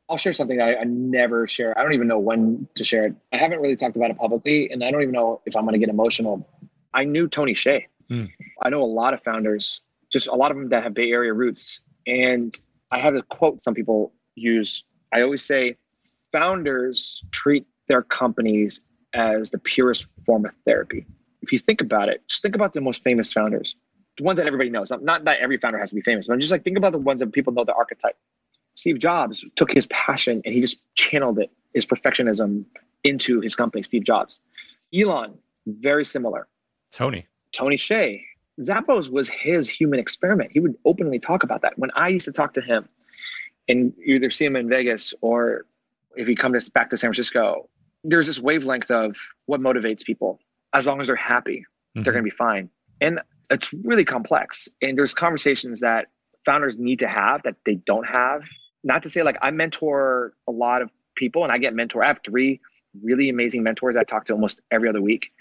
I'll 0.09 0.17
share 0.17 0.33
something 0.33 0.61
I, 0.61 0.75
I 0.75 0.83
never 0.85 1.47
share. 1.47 1.77
I 1.77 1.83
don't 1.83 1.93
even 1.93 2.07
know 2.07 2.19
when 2.19 2.67
to 2.75 2.83
share 2.83 3.07
it. 3.07 3.15
I 3.33 3.37
haven't 3.37 3.59
really 3.59 3.75
talked 3.75 3.95
about 3.95 4.09
it 4.09 4.17
publicly, 4.17 4.69
and 4.71 4.83
I 4.83 4.91
don't 4.91 5.01
even 5.01 5.13
know 5.13 5.41
if 5.45 5.55
I'm 5.55 5.63
going 5.63 5.73
to 5.73 5.79
get 5.79 5.89
emotional. 5.89 6.47
I 6.93 7.03
knew 7.03 7.27
Tony 7.27 7.53
Hsieh. 7.53 7.83
Hmm. 8.09 8.25
I 8.63 8.69
know 8.69 8.81
a 8.81 8.85
lot 8.85 9.13
of 9.13 9.21
founders, 9.23 9.81
just 10.11 10.27
a 10.27 10.35
lot 10.35 10.51
of 10.51 10.57
them 10.57 10.69
that 10.69 10.83
have 10.83 10.93
Bay 10.93 11.11
Area 11.11 11.33
roots. 11.33 11.81
And 12.05 12.57
I 12.91 12.99
have 12.99 13.15
a 13.15 13.21
quote 13.23 13.59
some 13.61 13.73
people 13.73 14.13
use. 14.35 14.83
I 15.13 15.21
always 15.21 15.43
say, 15.43 15.75
founders 16.31 17.23
treat 17.31 17.65
their 17.87 18.01
companies 18.01 18.81
as 19.13 19.49
the 19.49 19.57
purest 19.57 20.07
form 20.25 20.45
of 20.45 20.51
therapy. 20.65 21.05
If 21.41 21.51
you 21.51 21.59
think 21.59 21.81
about 21.81 22.09
it, 22.09 22.21
just 22.27 22.41
think 22.41 22.55
about 22.55 22.73
the 22.73 22.81
most 22.81 23.03
famous 23.03 23.31
founders, 23.31 23.75
the 24.17 24.23
ones 24.23 24.37
that 24.37 24.47
everybody 24.47 24.69
knows. 24.69 24.89
Not, 24.89 25.03
not 25.03 25.23
that 25.25 25.39
every 25.39 25.57
founder 25.57 25.77
has 25.77 25.89
to 25.89 25.95
be 25.95 26.01
famous, 26.01 26.27
but 26.27 26.33
I'm 26.33 26.39
just 26.39 26.51
like, 26.51 26.63
think 26.63 26.77
about 26.77 26.91
the 26.91 26.97
ones 26.97 27.19
that 27.19 27.31
people 27.31 27.53
know 27.53 27.63
the 27.63 27.73
archetype. 27.73 28.17
Steve 28.75 28.99
Jobs 28.99 29.45
took 29.55 29.71
his 29.71 29.87
passion 29.87 30.41
and 30.45 30.53
he 30.53 30.61
just 30.61 30.81
channeled 30.95 31.39
it, 31.39 31.51
his 31.73 31.85
perfectionism 31.85 32.65
into 33.03 33.41
his 33.41 33.55
company, 33.55 33.83
Steve 33.83 34.03
Jobs. 34.03 34.39
Elon, 34.93 35.33
very 35.67 36.05
similar. 36.05 36.47
Tony. 36.91 37.27
Tony 37.53 37.75
Hsieh, 37.77 38.23
Zappos 38.61 39.09
was 39.09 39.27
his 39.29 39.69
human 39.69 39.99
experiment. 39.99 40.51
He 40.51 40.59
would 40.59 40.75
openly 40.85 41.19
talk 41.19 41.43
about 41.43 41.61
that. 41.61 41.77
When 41.77 41.91
I 41.95 42.07
used 42.09 42.25
to 42.25 42.31
talk 42.31 42.53
to 42.53 42.61
him 42.61 42.87
and 43.67 43.93
either 44.05 44.29
see 44.29 44.45
him 44.45 44.55
in 44.55 44.67
Vegas 44.69 45.13
or 45.21 45.65
if 46.15 46.27
he 46.27 46.35
comes 46.35 46.65
to, 46.65 46.71
back 46.71 46.89
to 46.89 46.97
San 46.97 47.09
Francisco, 47.09 47.69
there's 48.03 48.27
this 48.27 48.39
wavelength 48.39 48.89
of 48.89 49.15
what 49.45 49.59
motivates 49.59 50.03
people. 50.03 50.39
As 50.73 50.85
long 50.87 51.01
as 51.01 51.07
they're 51.07 51.15
happy, 51.15 51.65
they're 51.95 52.01
Mhm. 52.03 52.05
going 52.05 52.17
to 52.17 52.23
be 52.23 52.29
fine. 52.29 52.69
And 53.01 53.19
it's 53.49 53.73
really 53.73 54.05
complex. 54.05 54.67
And 54.81 54.97
there's 54.97 55.13
conversations 55.13 55.79
that 55.81 56.07
founders 56.45 56.77
need 56.77 56.99
to 56.99 57.07
have 57.07 57.43
that 57.43 57.55
they 57.65 57.75
don't 57.75 58.07
have. 58.07 58.41
Not 58.83 59.03
to 59.03 59.09
say 59.09 59.23
like 59.23 59.37
I 59.41 59.51
mentor 59.51 60.33
a 60.47 60.51
lot 60.51 60.81
of 60.81 60.89
people 61.15 61.43
and 61.43 61.51
I 61.51 61.57
get 61.57 61.73
mentor. 61.73 62.03
I 62.03 62.07
have 62.07 62.21
three 62.23 62.59
really 63.03 63.29
amazing 63.29 63.63
mentors 63.63 63.95
I 63.95 64.03
talk 64.03 64.25
to 64.25 64.33
almost 64.33 64.61
every 64.71 64.89
other 64.89 65.01
week. 65.01 65.31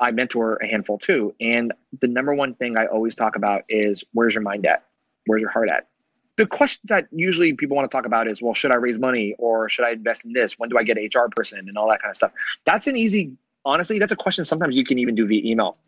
I 0.00 0.10
mentor 0.10 0.56
a 0.56 0.66
handful 0.66 0.98
too. 0.98 1.34
And 1.40 1.72
the 2.00 2.08
number 2.08 2.34
one 2.34 2.54
thing 2.54 2.76
I 2.76 2.86
always 2.86 3.14
talk 3.14 3.36
about 3.36 3.64
is 3.68 4.04
where's 4.12 4.34
your 4.34 4.42
mind 4.42 4.66
at? 4.66 4.84
Where's 5.26 5.40
your 5.40 5.50
heart 5.50 5.70
at? 5.70 5.88
The 6.36 6.46
questions 6.46 6.82
that 6.88 7.08
usually 7.12 7.54
people 7.54 7.76
want 7.76 7.90
to 7.90 7.94
talk 7.94 8.04
about 8.04 8.28
is, 8.28 8.42
well, 8.42 8.52
should 8.52 8.70
I 8.70 8.74
raise 8.74 8.98
money 8.98 9.34
or 9.38 9.70
should 9.70 9.86
I 9.86 9.92
invest 9.92 10.26
in 10.26 10.34
this? 10.34 10.58
When 10.58 10.68
do 10.68 10.76
I 10.76 10.82
get 10.82 10.98
an 10.98 11.08
HR 11.14 11.28
person 11.34 11.60
and 11.60 11.78
all 11.78 11.88
that 11.88 12.02
kind 12.02 12.10
of 12.10 12.16
stuff? 12.16 12.32
That's 12.66 12.86
an 12.86 12.96
easy, 12.96 13.32
honestly, 13.64 13.98
that's 13.98 14.12
a 14.12 14.16
question 14.16 14.44
sometimes 14.44 14.76
you 14.76 14.84
can 14.84 14.98
even 14.98 15.14
do 15.14 15.26
via 15.26 15.42
email. 15.50 15.78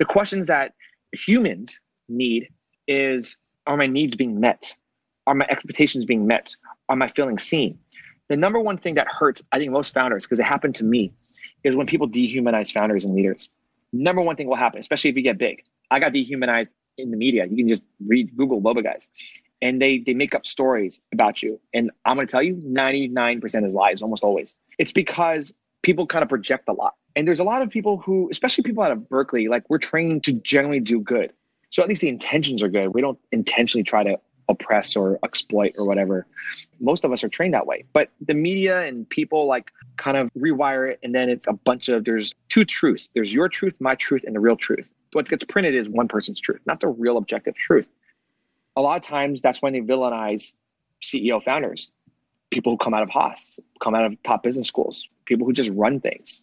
The 0.00 0.04
questions 0.04 0.48
that 0.48 0.74
humans 1.12 1.80
need 2.08 2.48
is, 2.88 3.36
are 3.66 3.76
my 3.76 3.86
needs 3.86 4.14
being 4.14 4.40
met? 4.40 4.74
Are 5.26 5.34
my 5.34 5.46
expectations 5.50 6.04
being 6.04 6.26
met? 6.26 6.54
Am 6.88 7.02
I 7.02 7.08
feeling 7.08 7.38
seen? 7.38 7.78
The 8.28 8.36
number 8.36 8.60
one 8.60 8.78
thing 8.78 8.94
that 8.94 9.08
hurts, 9.08 9.42
I 9.52 9.58
think, 9.58 9.72
most 9.72 9.94
founders, 9.94 10.24
because 10.24 10.40
it 10.40 10.46
happened 10.46 10.74
to 10.76 10.84
me, 10.84 11.12
is 11.64 11.76
when 11.76 11.86
people 11.86 12.08
dehumanize 12.08 12.72
founders 12.72 13.04
and 13.04 13.14
leaders. 13.14 13.48
Number 13.92 14.22
one 14.22 14.36
thing 14.36 14.48
will 14.48 14.56
happen, 14.56 14.80
especially 14.80 15.10
if 15.10 15.16
you 15.16 15.22
get 15.22 15.38
big. 15.38 15.62
I 15.90 16.00
got 16.00 16.12
dehumanized 16.12 16.70
in 16.98 17.10
the 17.10 17.16
media. 17.16 17.46
You 17.46 17.56
can 17.56 17.68
just 17.68 17.82
read 18.06 18.34
Google 18.36 18.60
Boba 18.60 18.82
guys, 18.82 19.08
and 19.60 19.80
they 19.80 19.98
they 19.98 20.14
make 20.14 20.34
up 20.34 20.46
stories 20.46 21.00
about 21.12 21.42
you. 21.42 21.60
And 21.74 21.90
I'm 22.04 22.16
going 22.16 22.26
to 22.26 22.30
tell 22.30 22.42
you, 22.42 22.56
99% 22.56 23.66
is 23.66 23.74
lies, 23.74 24.02
almost 24.02 24.24
always. 24.24 24.56
It's 24.78 24.92
because 24.92 25.52
people 25.82 26.06
kind 26.06 26.22
of 26.22 26.28
project 26.28 26.68
a 26.68 26.72
lot, 26.72 26.94
and 27.16 27.26
there's 27.26 27.40
a 27.40 27.44
lot 27.44 27.62
of 27.62 27.70
people 27.70 27.98
who, 27.98 28.28
especially 28.30 28.64
people 28.64 28.82
out 28.82 28.92
of 28.92 29.08
Berkeley, 29.08 29.48
like 29.48 29.68
we're 29.68 29.78
trained 29.78 30.24
to 30.24 30.32
generally 30.32 30.80
do 30.80 31.00
good. 31.00 31.32
So 31.70 31.82
at 31.82 31.88
least 31.88 32.00
the 32.02 32.08
intentions 32.08 32.62
are 32.62 32.68
good. 32.68 32.88
We 32.88 33.00
don't 33.00 33.18
intentionally 33.32 33.82
try 33.82 34.04
to 34.04 34.18
oppress 34.48 34.96
or 34.96 35.18
exploit 35.24 35.72
or 35.76 35.84
whatever. 35.84 36.26
Most 36.80 37.04
of 37.04 37.12
us 37.12 37.24
are 37.24 37.28
trained 37.28 37.54
that 37.54 37.66
way. 37.66 37.84
But 37.92 38.10
the 38.20 38.34
media 38.34 38.86
and 38.86 39.08
people 39.08 39.46
like 39.46 39.70
kind 39.96 40.16
of 40.16 40.30
rewire 40.36 40.90
it 40.90 40.98
and 41.02 41.14
then 41.14 41.28
it's 41.28 41.46
a 41.46 41.52
bunch 41.52 41.88
of 41.88 42.04
there's 42.04 42.34
two 42.48 42.64
truths. 42.64 43.10
There's 43.14 43.32
your 43.32 43.48
truth, 43.48 43.74
my 43.80 43.94
truth, 43.94 44.22
and 44.26 44.34
the 44.34 44.40
real 44.40 44.56
truth. 44.56 44.90
What 45.12 45.28
gets 45.28 45.44
printed 45.44 45.74
is 45.74 45.88
one 45.88 46.08
person's 46.08 46.40
truth, 46.40 46.60
not 46.66 46.80
the 46.80 46.88
real 46.88 47.16
objective 47.16 47.54
truth. 47.54 47.86
A 48.76 48.80
lot 48.80 48.96
of 48.96 49.02
times 49.02 49.40
that's 49.40 49.60
when 49.60 49.74
they 49.74 49.80
villainize 49.80 50.54
CEO 51.02 51.42
founders, 51.42 51.90
people 52.52 52.72
who 52.72 52.76
come 52.76 52.94
out 52.94 53.02
of 53.02 53.10
Haas, 53.10 53.58
come 53.82 53.94
out 53.94 54.04
of 54.04 54.22
top 54.22 54.42
business 54.42 54.68
schools, 54.68 55.08
people 55.26 55.46
who 55.46 55.52
just 55.52 55.70
run 55.70 56.00
things. 56.00 56.42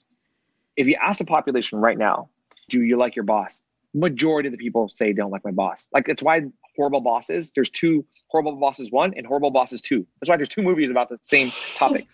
If 0.75 0.87
you 0.87 0.97
ask 1.01 1.19
the 1.19 1.25
population 1.25 1.79
right 1.79 1.97
now, 1.97 2.29
do 2.69 2.83
you 2.83 2.97
like 2.97 3.15
your 3.15 3.25
boss? 3.25 3.61
Majority 3.93 4.47
of 4.47 4.51
the 4.51 4.57
people 4.57 4.89
say 4.89 5.13
don't 5.13 5.31
like 5.31 5.43
my 5.43 5.51
boss. 5.51 5.87
Like 5.93 6.09
it's 6.09 6.21
why 6.21 6.41
horrible 6.75 7.01
bosses, 7.01 7.51
there's 7.55 7.69
two 7.69 8.05
horrible 8.27 8.55
bosses 8.55 8.91
one 8.91 9.13
and 9.17 9.25
horrible 9.25 9.51
bosses 9.51 9.81
two. 9.81 10.05
That's 10.19 10.29
why 10.29 10.37
there's 10.37 10.49
two 10.49 10.61
movies 10.61 10.89
about 10.89 11.09
the 11.09 11.17
same 11.21 11.51
topic. 11.75 12.07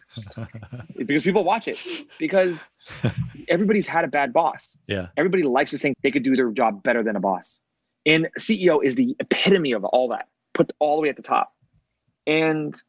because 1.06 1.24
people 1.24 1.44
watch 1.44 1.68
it. 1.68 1.78
Because 2.18 2.66
everybody's 3.50 3.88
had 3.88 4.06
a 4.06 4.08
bad 4.08 4.34
boss. 4.34 4.78
yeah. 4.88 5.08
Everybody 5.18 5.44
likes 5.44 5.72
to 5.72 5.78
think 5.78 5.96
they 6.04 6.12
could 6.12 6.24
do 6.24 6.36
their 6.36 6.52
job 6.52 6.84
better 6.84 7.04
than 7.04 7.16
a 7.16 7.20
boss. 7.20 7.60
And 8.06 8.30
CEO 8.40 8.84
is 8.84 8.96
the 8.96 9.16
epitome 9.20 9.72
of 9.72 9.84
all 9.84 10.10
that, 10.10 10.28
put 10.54 10.72
all 10.80 10.98
the 10.98 11.04
way 11.04 11.10
at 11.10 11.16
the 11.16 11.24
top. 11.24 11.54
And 12.28 12.80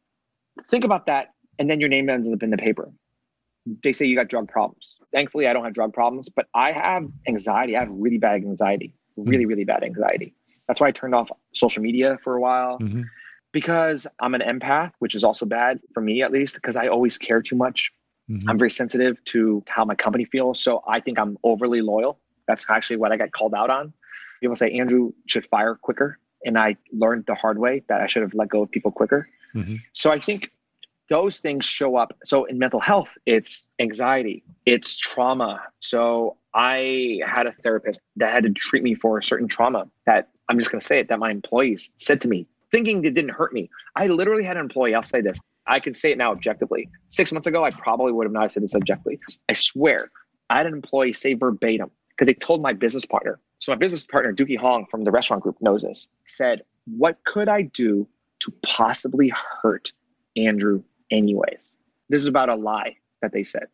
think 0.63 0.83
about 0.83 1.05
that. 1.05 1.33
And 1.59 1.69
then 1.69 1.79
your 1.79 1.89
name 1.89 2.09
ends 2.09 2.29
up 2.31 2.43
in 2.43 2.49
the 2.49 2.57
paper. 2.57 2.91
They 3.83 3.91
say 3.91 4.05
you 4.05 4.15
got 4.15 4.27
drug 4.27 4.47
problems. 4.47 4.95
Thankfully, 5.11 5.47
I 5.47 5.53
don't 5.53 5.63
have 5.63 5.73
drug 5.73 5.93
problems, 5.93 6.29
but 6.29 6.47
I 6.53 6.71
have 6.71 7.09
anxiety. 7.27 7.75
I 7.75 7.79
have 7.79 7.89
really 7.91 8.17
bad 8.17 8.35
anxiety, 8.35 8.93
really, 9.17 9.45
really 9.45 9.63
bad 9.63 9.83
anxiety. 9.83 10.33
That's 10.67 10.79
why 10.79 10.87
I 10.87 10.91
turned 10.91 11.15
off 11.15 11.29
social 11.53 11.81
media 11.81 12.17
for 12.21 12.35
a 12.35 12.41
while 12.41 12.77
Mhm. 12.79 13.05
because 13.51 14.05
I'm 14.19 14.35
an 14.35 14.41
empath, 14.41 14.91
which 14.99 15.15
is 15.15 15.23
also 15.23 15.45
bad 15.45 15.79
for 15.93 16.01
me 16.01 16.21
at 16.21 16.31
least, 16.31 16.55
because 16.55 16.75
I 16.75 16.87
always 16.87 17.17
care 17.17 17.41
too 17.41 17.55
much. 17.55 17.91
Mhm. 18.29 18.43
I'm 18.47 18.57
very 18.57 18.69
sensitive 18.69 19.23
to 19.25 19.63
how 19.67 19.85
my 19.85 19.95
company 19.95 20.25
feels. 20.25 20.59
So 20.61 20.83
I 20.87 20.99
think 20.99 21.17
I'm 21.17 21.37
overly 21.43 21.81
loyal. 21.81 22.19
That's 22.47 22.69
actually 22.69 22.97
what 22.97 23.11
I 23.11 23.17
got 23.17 23.31
called 23.31 23.53
out 23.53 23.69
on. 23.69 23.93
People 24.41 24.55
say 24.55 24.71
Andrew 24.71 25.11
should 25.25 25.45
fire 25.47 25.75
quicker. 25.75 26.19
And 26.45 26.57
I 26.57 26.77
learned 26.91 27.25
the 27.25 27.35
hard 27.35 27.57
way 27.57 27.83
that 27.89 27.99
I 28.01 28.07
should 28.07 28.21
have 28.21 28.33
let 28.33 28.49
go 28.49 28.61
of 28.61 28.69
people 28.71 28.91
quicker. 28.91 29.27
Mhm. 29.55 29.79
So 29.93 30.11
I 30.11 30.19
think 30.19 30.51
those 31.09 31.39
things 31.39 31.63
show 31.65 31.95
up. 31.95 32.17
So 32.25 32.45
in 32.45 32.59
mental 32.59 32.79
health, 32.79 33.17
it's 33.25 33.65
anxiety, 33.79 34.43
it's 34.65 34.97
trauma. 34.97 35.61
So 35.79 36.35
I 36.53 37.19
had 37.25 37.47
a 37.47 37.51
therapist 37.51 37.99
that 38.17 38.33
had 38.33 38.43
to 38.43 38.49
treat 38.51 38.83
me 38.83 38.93
for 38.95 39.17
a 39.17 39.23
certain 39.23 39.47
trauma 39.47 39.87
that 40.05 40.29
I'm 40.49 40.57
just 40.59 40.71
going 40.71 40.79
to 40.81 40.85
say 40.85 40.99
it 40.99 41.07
that 41.09 41.19
my 41.19 41.31
employees 41.31 41.91
said 41.97 42.19
to 42.21 42.27
me, 42.27 42.45
thinking 42.71 43.03
it 43.05 43.13
didn't 43.13 43.31
hurt 43.31 43.53
me. 43.53 43.69
I 43.95 44.07
literally 44.07 44.43
had 44.43 44.57
an 44.57 44.63
employee, 44.63 44.95
I'll 44.95 45.03
say 45.03 45.21
this, 45.21 45.39
I 45.67 45.79
can 45.79 45.93
say 45.93 46.11
it 46.11 46.17
now 46.17 46.31
objectively. 46.31 46.89
Six 47.09 47.31
months 47.31 47.47
ago, 47.47 47.63
I 47.63 47.71
probably 47.71 48.11
would 48.11 48.25
have 48.25 48.33
not 48.33 48.51
said 48.51 48.63
this 48.63 48.75
objectively. 48.75 49.19
I 49.49 49.53
swear, 49.53 50.09
I 50.49 50.57
had 50.57 50.65
an 50.65 50.73
employee 50.73 51.13
say 51.13 51.33
verbatim 51.33 51.91
because 52.09 52.27
they 52.27 52.33
told 52.33 52.61
my 52.61 52.73
business 52.73 53.05
partner. 53.05 53.39
So 53.59 53.71
my 53.71 53.77
business 53.77 54.05
partner, 54.05 54.33
Dookie 54.33 54.57
Hong 54.57 54.85
from 54.87 55.03
the 55.03 55.11
restaurant 55.11 55.43
group, 55.43 55.57
knows 55.61 55.83
this. 55.83 56.07
Said, 56.25 56.63
"What 56.85 57.17
could 57.25 57.49
I 57.49 57.63
do 57.63 58.07
to 58.39 58.51
possibly 58.63 59.31
hurt 59.61 59.91
Andrew, 60.35 60.83
anyways?" 61.11 61.71
This 62.09 62.21
is 62.21 62.27
about 62.27 62.49
a 62.49 62.55
lie 62.55 62.97
that 63.21 63.33
they 63.33 63.43
said, 63.43 63.67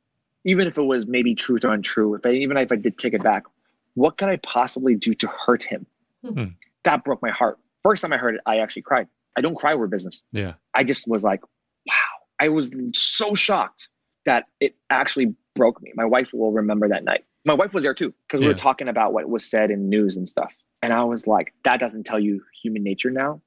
even 0.45 0.67
if 0.67 0.77
it 0.77 0.83
was 0.83 1.05
maybe 1.05 1.35
truth 1.35 1.63
or 1.63 1.73
untrue. 1.73 2.15
If 2.15 2.25
I, 2.25 2.31
even 2.31 2.57
if 2.57 2.71
I 2.71 2.75
did 2.75 2.97
take 2.97 3.13
it 3.13 3.23
back, 3.23 3.43
what 3.95 4.17
could 4.17 4.29
I 4.29 4.37
possibly 4.37 4.95
do 4.95 5.13
to 5.13 5.27
hurt 5.27 5.63
him? 5.63 5.85
Hmm. 6.25 6.45
That 6.83 7.03
broke 7.03 7.21
my 7.21 7.29
heart. 7.29 7.59
First 7.83 8.01
time 8.01 8.13
I 8.13 8.17
heard 8.17 8.35
it, 8.35 8.41
I 8.45 8.59
actually 8.59 8.81
cried. 8.81 9.07
I 9.35 9.41
don't 9.41 9.55
cry 9.55 9.73
over 9.73 9.87
business. 9.87 10.23
Yeah. 10.31 10.53
I 10.73 10.83
just 10.83 11.07
was 11.07 11.23
like, 11.23 11.43
wow. 11.85 11.93
I 12.39 12.49
was 12.49 12.71
so 12.93 13.35
shocked 13.35 13.89
that 14.25 14.45
it 14.59 14.75
actually 14.89 15.35
broke 15.55 15.81
me. 15.81 15.91
My 15.95 16.05
wife 16.05 16.33
will 16.33 16.51
remember 16.51 16.87
that 16.87 17.03
night. 17.03 17.25
My 17.45 17.53
wife 17.53 17.73
was 17.73 17.83
there 17.83 17.93
too, 17.93 18.13
because 18.27 18.39
we 18.39 18.47
were 18.47 18.53
talking 18.53 18.87
about 18.87 19.13
what 19.13 19.29
was 19.29 19.45
said 19.45 19.69
in 19.69 19.89
news 19.89 20.15
and 20.15 20.27
stuff. 20.27 20.53
And 20.81 20.93
I 20.93 21.03
was 21.03 21.27
like, 21.27 21.53
that 21.63 21.79
doesn't 21.79 22.05
tell 22.05 22.19
you 22.19 22.41
human 22.61 22.83
nature 22.83 23.11
now. 23.11 23.41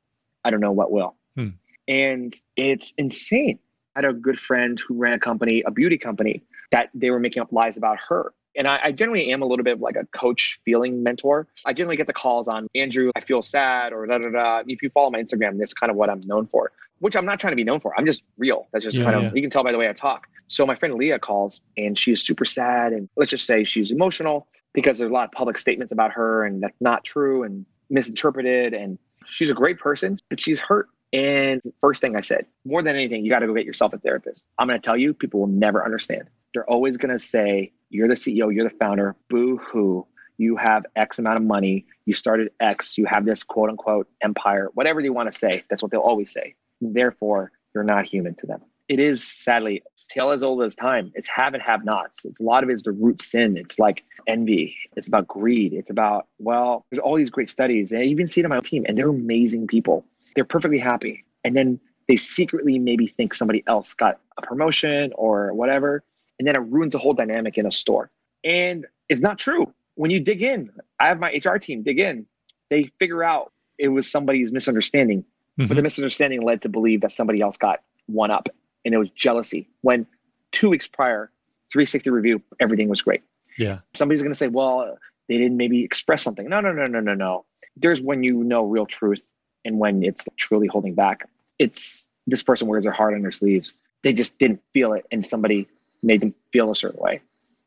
I 0.46 0.50
don't 0.50 0.60
know 0.60 0.72
what 0.72 0.92
will. 0.92 1.16
Hmm. 1.36 1.48
And 1.88 2.34
it's 2.56 2.94
insane. 2.98 3.58
I 3.94 4.00
had 4.00 4.04
a 4.04 4.12
good 4.12 4.38
friend 4.38 4.78
who 4.78 4.94
ran 4.94 5.14
a 5.14 5.18
company, 5.18 5.62
a 5.66 5.70
beauty 5.70 5.98
company, 5.98 6.42
that 6.70 6.90
they 6.94 7.10
were 7.10 7.18
making 7.20 7.42
up 7.42 7.52
lies 7.52 7.76
about 7.76 7.98
her. 8.08 8.32
And 8.56 8.66
I, 8.66 8.80
I 8.84 8.92
generally 8.92 9.30
am 9.32 9.42
a 9.42 9.46
little 9.46 9.64
bit 9.64 9.74
of 9.74 9.80
like 9.80 9.96
a 9.96 10.06
coach 10.16 10.58
feeling 10.64 11.02
mentor. 11.02 11.46
I 11.66 11.72
generally 11.72 11.96
get 11.96 12.06
the 12.06 12.12
calls 12.12 12.48
on 12.48 12.68
Andrew, 12.74 13.10
I 13.16 13.20
feel 13.20 13.42
sad 13.42 13.92
or 13.92 14.06
da 14.06 14.18
da 14.18 14.30
da. 14.30 14.62
If 14.66 14.82
you 14.82 14.90
follow 14.90 15.10
my 15.10 15.22
Instagram, 15.22 15.58
that's 15.58 15.74
kind 15.74 15.90
of 15.90 15.96
what 15.96 16.08
I'm 16.08 16.20
known 16.26 16.46
for, 16.46 16.72
which 17.00 17.16
I'm 17.16 17.26
not 17.26 17.38
trying 17.38 17.52
to 17.52 17.56
be 17.56 17.64
known 17.64 17.80
for. 17.80 17.92
I'm 17.98 18.06
just 18.06 18.22
real. 18.38 18.66
That's 18.72 18.84
just 18.84 18.96
Yeah, 18.98 19.04
kind 19.04 19.16
of, 19.16 19.22
yeah. 19.24 19.30
you 19.34 19.42
can 19.42 19.50
tell 19.50 19.62
by 19.64 19.72
the 19.72 19.78
way 19.78 19.88
I 19.88 19.92
talk. 19.92 20.26
So 20.48 20.64
my 20.64 20.74
friend 20.74 20.94
Leah 20.94 21.18
calls 21.18 21.60
and 21.76 21.98
she's 21.98 22.22
super 22.22 22.44
sad. 22.44 22.92
And 22.92 23.08
let's 23.16 23.30
just 23.30 23.46
say 23.46 23.64
she's 23.64 23.90
emotional 23.90 24.46
because 24.72 24.98
there's 24.98 25.10
a 25.10 25.14
lot 25.14 25.24
of 25.24 25.32
public 25.32 25.58
statements 25.58 25.92
about 25.92 26.12
her 26.12 26.44
and 26.44 26.62
that's 26.62 26.80
not 26.80 27.04
true 27.04 27.42
and 27.42 27.66
misinterpreted. 27.90 28.72
And 28.74 28.98
she's 29.26 29.50
a 29.50 29.54
great 29.54 29.78
person, 29.78 30.18
but 30.30 30.40
she's 30.40 30.60
hurt. 30.60 30.88
And 31.12 31.62
first 31.80 32.00
thing 32.00 32.16
I 32.16 32.20
said, 32.20 32.46
more 32.64 32.82
than 32.82 32.96
anything, 32.96 33.24
you 33.24 33.30
got 33.30 33.38
to 33.40 33.46
go 33.46 33.54
get 33.54 33.64
yourself 33.64 33.92
a 33.92 33.98
therapist. 33.98 34.44
I'm 34.58 34.68
going 34.68 34.80
to 34.80 34.84
tell 34.84 34.96
you, 34.96 35.14
people 35.14 35.40
will 35.40 35.46
never 35.46 35.84
understand. 35.84 36.24
They're 36.52 36.68
always 36.68 36.96
going 36.96 37.16
to 37.16 37.18
say, 37.18 37.72
you're 37.90 38.08
the 38.08 38.14
CEO, 38.14 38.52
you're 38.54 38.68
the 38.68 38.76
founder, 38.78 39.16
boo 39.30 39.58
hoo. 39.58 40.06
You 40.38 40.56
have 40.56 40.84
X 40.96 41.18
amount 41.18 41.38
of 41.38 41.44
money. 41.44 41.86
You 42.04 42.12
started 42.12 42.50
X. 42.60 42.98
You 42.98 43.06
have 43.06 43.24
this 43.24 43.42
quote 43.42 43.70
unquote 43.70 44.08
empire, 44.22 44.68
whatever 44.74 45.00
you 45.00 45.12
want 45.12 45.32
to 45.32 45.38
say. 45.38 45.64
That's 45.70 45.82
what 45.82 45.90
they'll 45.90 46.00
always 46.00 46.30
say. 46.30 46.54
Therefore, 46.80 47.52
you're 47.74 47.84
not 47.84 48.04
human 48.04 48.34
to 48.36 48.46
them. 48.46 48.60
It 48.88 49.00
is 49.00 49.24
sadly 49.24 49.82
tale 50.08 50.30
as 50.30 50.42
old 50.42 50.62
as 50.62 50.74
time. 50.74 51.12
It's 51.14 51.28
have 51.28 51.54
and 51.54 51.62
have 51.62 51.84
nots. 51.84 52.24
It's 52.24 52.40
a 52.40 52.42
lot 52.42 52.62
of 52.62 52.70
it 52.70 52.74
is 52.74 52.82
the 52.82 52.92
root 52.92 53.20
sin. 53.20 53.56
It's 53.56 53.78
like 53.78 54.04
envy. 54.26 54.76
It's 54.96 55.06
about 55.06 55.26
greed. 55.26 55.72
It's 55.72 55.90
about, 55.90 56.26
well, 56.38 56.84
there's 56.90 57.00
all 57.00 57.16
these 57.16 57.30
great 57.30 57.50
studies. 57.50 57.92
And 57.92 58.02
I 58.02 58.04
even 58.04 58.26
see 58.26 58.40
it 58.40 58.44
on 58.44 58.50
my 58.50 58.60
team, 58.60 58.84
and 58.88 58.96
they're 58.96 59.08
amazing 59.08 59.66
people. 59.66 60.04
They're 60.34 60.44
perfectly 60.44 60.78
happy. 60.78 61.24
And 61.44 61.56
then 61.56 61.80
they 62.08 62.16
secretly 62.16 62.78
maybe 62.78 63.06
think 63.06 63.34
somebody 63.34 63.64
else 63.66 63.94
got 63.94 64.20
a 64.36 64.42
promotion 64.42 65.12
or 65.16 65.52
whatever. 65.52 66.04
And 66.38 66.46
then 66.46 66.56
it 66.56 66.60
ruins 66.60 66.92
the 66.92 66.98
whole 66.98 67.14
dynamic 67.14 67.58
in 67.58 67.66
a 67.66 67.72
store. 67.72 68.10
And 68.44 68.86
it's 69.08 69.20
not 69.20 69.38
true. 69.38 69.72
When 69.94 70.10
you 70.10 70.20
dig 70.20 70.42
in, 70.42 70.70
I 71.00 71.08
have 71.08 71.18
my 71.18 71.40
HR 71.44 71.56
team 71.56 71.82
dig 71.82 71.98
in, 71.98 72.26
they 72.68 72.90
figure 72.98 73.24
out 73.24 73.52
it 73.78 73.88
was 73.88 74.10
somebody's 74.10 74.52
misunderstanding 74.52 75.24
but 75.56 75.68
the 75.68 75.74
mm-hmm. 75.74 75.82
misunderstanding 75.84 76.42
led 76.42 76.60
to 76.62 76.68
believe 76.68 77.00
that 77.00 77.12
somebody 77.12 77.40
else 77.40 77.56
got 77.56 77.80
one 78.06 78.30
up 78.30 78.48
and 78.86 78.94
it 78.94 78.98
was 78.98 79.10
jealousy 79.10 79.68
when 79.82 80.06
two 80.52 80.70
weeks 80.70 80.88
prior 80.88 81.30
360 81.72 82.08
review 82.08 82.42
everything 82.60 82.88
was 82.88 83.02
great. 83.02 83.22
Yeah. 83.58 83.80
somebody's 83.94 84.22
going 84.22 84.32
to 84.32 84.38
say 84.38 84.48
well 84.48 84.98
they 85.28 85.38
didn't 85.38 85.56
maybe 85.56 85.82
express 85.82 86.22
something. 86.22 86.48
No 86.48 86.60
no 86.60 86.72
no 86.72 86.86
no 86.86 87.00
no 87.00 87.14
no. 87.14 87.44
There's 87.76 88.00
when 88.00 88.22
you 88.22 88.44
know 88.44 88.64
real 88.64 88.86
truth 88.86 89.32
and 89.64 89.78
when 89.78 90.02
it's 90.02 90.24
truly 90.36 90.68
holding 90.68 90.94
back. 90.94 91.28
It's 91.58 92.06
this 92.26 92.42
person 92.42 92.68
wears 92.68 92.84
their 92.84 92.92
heart 92.92 93.14
on 93.14 93.22
their 93.22 93.30
sleeves. 93.30 93.74
They 94.02 94.12
just 94.12 94.38
didn't 94.38 94.60
feel 94.72 94.92
it 94.92 95.04
and 95.10 95.26
somebody 95.26 95.68
made 96.02 96.20
them 96.20 96.34
feel 96.52 96.70
a 96.70 96.74
certain 96.74 97.00
way. 97.00 97.20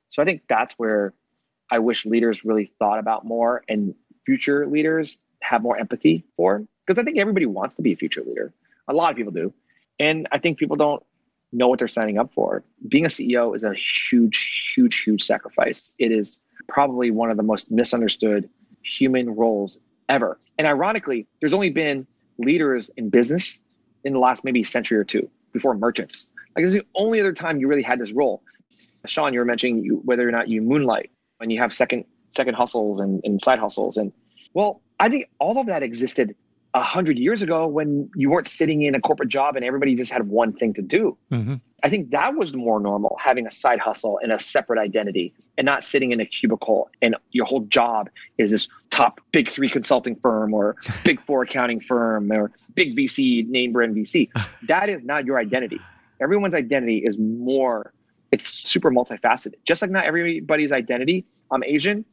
So 0.09 0.21
i 0.21 0.25
think 0.25 0.41
that's 0.47 0.73
where 0.75 1.13
i 1.71 1.77
wish 1.79 2.05
leaders 2.05 2.43
really 2.43 2.71
thought 2.79 2.99
about 2.99 3.25
more 3.25 3.63
and 3.69 3.93
future 4.25 4.65
leaders 4.67 5.17
have 5.41 5.61
more 5.61 5.77
empathy 5.77 6.23
for 6.35 6.65
because 6.85 6.99
i 6.99 7.03
think 7.03 7.17
everybody 7.17 7.45
wants 7.45 7.75
to 7.75 7.81
be 7.81 7.93
a 7.93 7.95
future 7.95 8.23
leader. 8.25 8.53
A 8.87 8.93
lot 8.93 9.11
of 9.11 9.17
people 9.17 9.31
do. 9.31 9.53
And 9.99 10.27
i 10.31 10.37
think 10.37 10.57
people 10.57 10.77
don't 10.77 11.03
know 11.51 11.67
what 11.67 11.79
they're 11.79 11.87
signing 11.87 12.17
up 12.17 12.31
for. 12.33 12.63
Being 12.87 13.05
a 13.05 13.09
ceo 13.09 13.55
is 13.55 13.63
a 13.63 13.73
huge 13.73 14.71
huge 14.75 15.01
huge 15.01 15.23
sacrifice. 15.23 15.91
It 15.97 16.11
is 16.11 16.39
probably 16.67 17.11
one 17.11 17.31
of 17.31 17.37
the 17.37 17.43
most 17.43 17.71
misunderstood 17.71 18.49
human 18.83 19.29
roles 19.35 19.77
ever. 20.07 20.39
And 20.57 20.67
ironically 20.67 21.27
there's 21.39 21.53
only 21.53 21.69
been 21.69 22.05
leaders 22.37 22.89
in 22.97 23.09
business 23.09 23.61
in 24.03 24.13
the 24.13 24.19
last 24.19 24.43
maybe 24.43 24.63
century 24.63 24.97
or 24.97 25.03
two 25.03 25.29
before 25.51 25.75
merchants. 25.75 26.27
Like 26.55 26.65
it's 26.65 26.73
the 26.73 26.85
only 26.95 27.19
other 27.19 27.33
time 27.33 27.59
you 27.59 27.67
really 27.67 27.83
had 27.83 27.99
this 27.99 28.11
role. 28.11 28.43
Sean 29.05 29.33
you 29.33 29.39
were 29.39 29.45
mentioning 29.45 29.83
you, 29.83 30.01
whether 30.03 30.27
or 30.27 30.31
not 30.31 30.49
you 30.49 30.61
moonlight 30.61 31.09
when 31.37 31.49
you 31.49 31.59
have 31.59 31.73
second 31.73 32.05
second 32.31 32.53
hustles 32.53 32.99
and, 32.99 33.21
and 33.23 33.41
side 33.41 33.59
hustles. 33.59 33.97
And 33.97 34.11
well 34.53 34.81
i 34.99 35.09
think 35.09 35.29
all 35.39 35.59
of 35.59 35.67
that 35.67 35.83
existed 35.83 36.35
a 36.73 36.83
hundred 36.83 37.17
years 37.17 37.41
ago 37.41 37.65
when 37.67 38.09
you 38.15 38.29
weren't 38.29 38.47
sitting 38.47 38.83
in 38.83 38.93
a 38.95 39.01
corporate 39.01 39.29
job 39.29 39.55
and 39.55 39.65
everybody 39.65 39.95
just 39.95 40.11
had 40.11 40.27
one 40.27 40.53
thing 40.53 40.73
to 40.73 40.81
do 40.81 41.17
hmm 41.29 41.55
I 41.83 41.89
think 41.89 42.11
that 42.11 42.35
was 42.35 42.53
more 42.53 42.79
normal, 42.79 43.17
having 43.23 43.47
a 43.47 43.51
side 43.51 43.79
hustle 43.79 44.19
and 44.21 44.31
a 44.31 44.39
separate 44.39 44.79
identity 44.79 45.33
and 45.57 45.65
not 45.65 45.83
sitting 45.83 46.11
in 46.11 46.19
a 46.19 46.25
cubicle 46.25 46.89
and 47.01 47.15
your 47.31 47.45
whole 47.45 47.61
job 47.61 48.09
is 48.37 48.51
this 48.51 48.67
top 48.89 49.21
big 49.31 49.49
three 49.49 49.69
consulting 49.69 50.15
firm 50.15 50.53
or 50.53 50.75
big 51.03 51.21
four 51.21 51.43
accounting 51.43 51.79
firm 51.79 52.31
or 52.31 52.51
big 52.75 52.95
VC, 52.95 53.47
name 53.47 53.71
brand 53.71 53.95
VC. 53.95 54.29
That 54.63 54.89
is 54.89 55.03
not 55.03 55.25
your 55.25 55.39
identity. 55.39 55.79
Everyone's 56.21 56.53
identity 56.53 56.99
is 56.99 57.17
more, 57.17 57.93
it's 58.31 58.47
super 58.47 58.91
multifaceted. 58.91 59.55
Just 59.65 59.81
like 59.81 59.91
not 59.91 60.05
everybody's 60.05 60.71
identity. 60.71 61.25
I'm 61.51 61.63
Asian. 61.63 62.05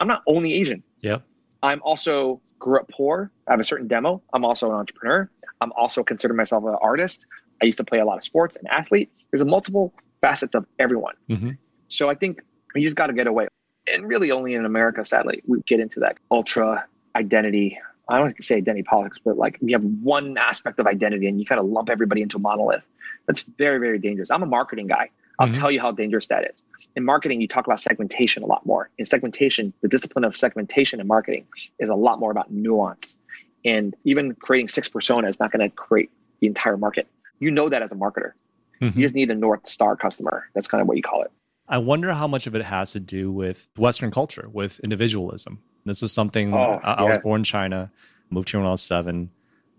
I'm 0.00 0.08
not 0.08 0.22
only 0.26 0.52
Asian. 0.54 0.82
Yeah. 1.00 1.18
I'm 1.62 1.80
also 1.82 2.40
grew 2.60 2.78
up 2.78 2.88
poor. 2.88 3.32
I 3.48 3.52
have 3.52 3.58
a 3.60 3.64
certain 3.64 3.88
demo. 3.88 4.22
I'm 4.32 4.44
also 4.44 4.68
an 4.70 4.76
entrepreneur. 4.76 5.28
I'm 5.60 5.72
also 5.72 6.04
consider 6.04 6.34
myself 6.34 6.62
an 6.64 6.76
artist. 6.80 7.26
I 7.60 7.66
used 7.66 7.78
to 7.78 7.84
play 7.84 7.98
a 7.98 8.04
lot 8.04 8.16
of 8.18 8.22
sports, 8.22 8.56
an 8.56 8.66
athlete. 8.68 9.10
There's 9.32 9.40
a 9.40 9.44
multiple 9.46 9.92
facets 10.20 10.54
of 10.54 10.64
everyone. 10.78 11.14
Mhm. 11.28 11.56
So 11.88 12.08
I 12.08 12.14
think 12.14 12.40
we 12.74 12.84
just 12.84 12.96
got 12.96 13.08
to 13.08 13.12
get 13.12 13.26
away. 13.26 13.48
And 13.92 14.06
really 14.06 14.30
only 14.30 14.54
in 14.54 14.64
America, 14.64 15.04
sadly, 15.04 15.42
we 15.46 15.60
get 15.66 15.80
into 15.80 15.98
that 16.00 16.18
ultra 16.30 16.84
identity. 17.16 17.76
I 18.08 18.14
don't 18.14 18.22
want 18.26 18.36
to 18.36 18.42
say 18.42 18.56
identity 18.56 18.82
politics, 18.84 19.18
but 19.24 19.36
like 19.36 19.58
you 19.60 19.74
have 19.74 19.84
one 20.02 20.36
aspect 20.38 20.78
of 20.78 20.86
identity 20.86 21.26
and 21.26 21.40
you 21.40 21.46
kind 21.46 21.58
of 21.60 21.66
lump 21.66 21.90
everybody 21.90 22.22
into 22.22 22.36
a 22.36 22.40
monolith. 22.40 22.84
That's 23.26 23.42
very, 23.42 23.78
very 23.78 23.98
dangerous. 23.98 24.30
I'm 24.30 24.42
a 24.42 24.46
marketing 24.46 24.86
guy. 24.86 25.10
I'll 25.38 25.48
Mhm. 25.48 25.54
tell 25.54 25.70
you 25.70 25.80
how 25.80 25.92
dangerous 25.92 26.26
that 26.28 26.50
is. 26.52 26.64
In 26.96 27.04
marketing, 27.04 27.40
you 27.40 27.48
talk 27.48 27.66
about 27.66 27.80
segmentation 27.80 28.42
a 28.42 28.46
lot 28.46 28.66
more. 28.66 28.90
In 28.98 29.06
segmentation, 29.06 29.72
the 29.80 29.88
discipline 29.88 30.24
of 30.24 30.36
segmentation 30.36 31.00
in 31.00 31.06
marketing 31.06 31.46
is 31.78 31.88
a 31.88 31.94
lot 31.94 32.18
more 32.18 32.30
about 32.30 32.50
nuance. 32.50 33.16
And 33.64 33.94
even 34.04 34.34
creating 34.34 34.68
six 34.68 34.88
persona 34.88 35.28
is 35.28 35.38
not 35.38 35.52
going 35.52 35.68
to 35.68 35.74
create 35.74 36.10
the 36.40 36.46
entire 36.46 36.76
market. 36.76 37.06
You 37.38 37.50
know 37.50 37.68
that 37.68 37.82
as 37.82 37.92
a 37.92 37.94
marketer. 37.94 38.32
Mhm. 38.80 38.96
You 38.96 39.02
just 39.02 39.14
need 39.14 39.30
a 39.30 39.34
North 39.34 39.66
Star 39.66 39.94
customer. 39.96 40.44
That's 40.54 40.66
kind 40.66 40.80
of 40.80 40.88
what 40.88 40.96
you 40.96 41.02
call 41.02 41.22
it. 41.22 41.30
I 41.68 41.78
wonder 41.78 42.12
how 42.12 42.26
much 42.26 42.46
of 42.46 42.54
it 42.54 42.64
has 42.64 42.92
to 42.92 43.00
do 43.00 43.30
with 43.30 43.68
Western 43.76 44.10
culture, 44.10 44.48
with 44.52 44.80
individualism. 44.80 45.62
This 45.84 46.02
is 46.02 46.12
something 46.12 46.52
Oh, 46.52 46.80
I, 46.82 46.94
I 46.94 47.02
was 47.04 47.18
born 47.18 47.42
in 47.42 47.44
China, 47.44 47.92
moved 48.30 48.50
here 48.50 48.58
when 48.60 48.66
I 48.66 48.72
was 48.72 48.82
seven. 48.82 49.30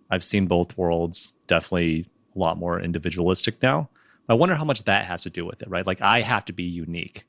I've 0.10 0.24
seen 0.24 0.46
both 0.46 0.78
worlds, 0.78 1.34
definitely 1.48 2.08
a 2.36 2.40
lot 2.40 2.58
more 2.58 2.80
individualistic 2.80 3.62
now. 3.62 3.90
I 4.32 4.34
wonder 4.34 4.56
how 4.56 4.64
much 4.64 4.86
that 4.86 5.04
has 5.08 5.24
to 5.24 5.30
do 5.30 5.44
with 5.46 5.62
it, 5.62 5.70
right? 5.70 5.86
Like 5.86 6.00
I 6.00 6.22
have 6.22 6.46
to 6.46 6.54
be 6.54 6.64
unique. 6.64 7.26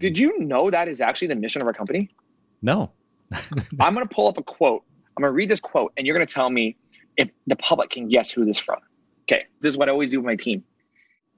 Did 0.00 0.18
you 0.18 0.36
know 0.40 0.68
that 0.68 0.88
is 0.88 1.00
actually 1.00 1.28
the 1.28 1.36
mission 1.36 1.62
of 1.62 1.68
our 1.68 1.72
company? 1.72 2.10
No. 2.60 2.90
I'm 3.78 3.94
going 3.94 4.04
to 4.04 4.12
pull 4.12 4.26
up 4.26 4.36
a 4.36 4.42
quote. 4.42 4.82
I'm 5.16 5.22
going 5.22 5.30
to 5.30 5.36
read 5.36 5.48
this 5.48 5.60
quote, 5.60 5.92
and 5.96 6.04
you're 6.08 6.16
going 6.16 6.26
to 6.26 6.34
tell 6.34 6.50
me 6.50 6.76
if 7.16 7.30
the 7.46 7.54
public 7.54 7.90
can 7.90 8.08
guess 8.08 8.32
who 8.32 8.44
this 8.44 8.58
from. 8.58 8.80
Okay, 9.30 9.44
this 9.60 9.74
is 9.74 9.78
what 9.78 9.88
I 9.88 9.92
always 9.92 10.10
do 10.10 10.18
with 10.18 10.26
my 10.26 10.34
team. 10.34 10.64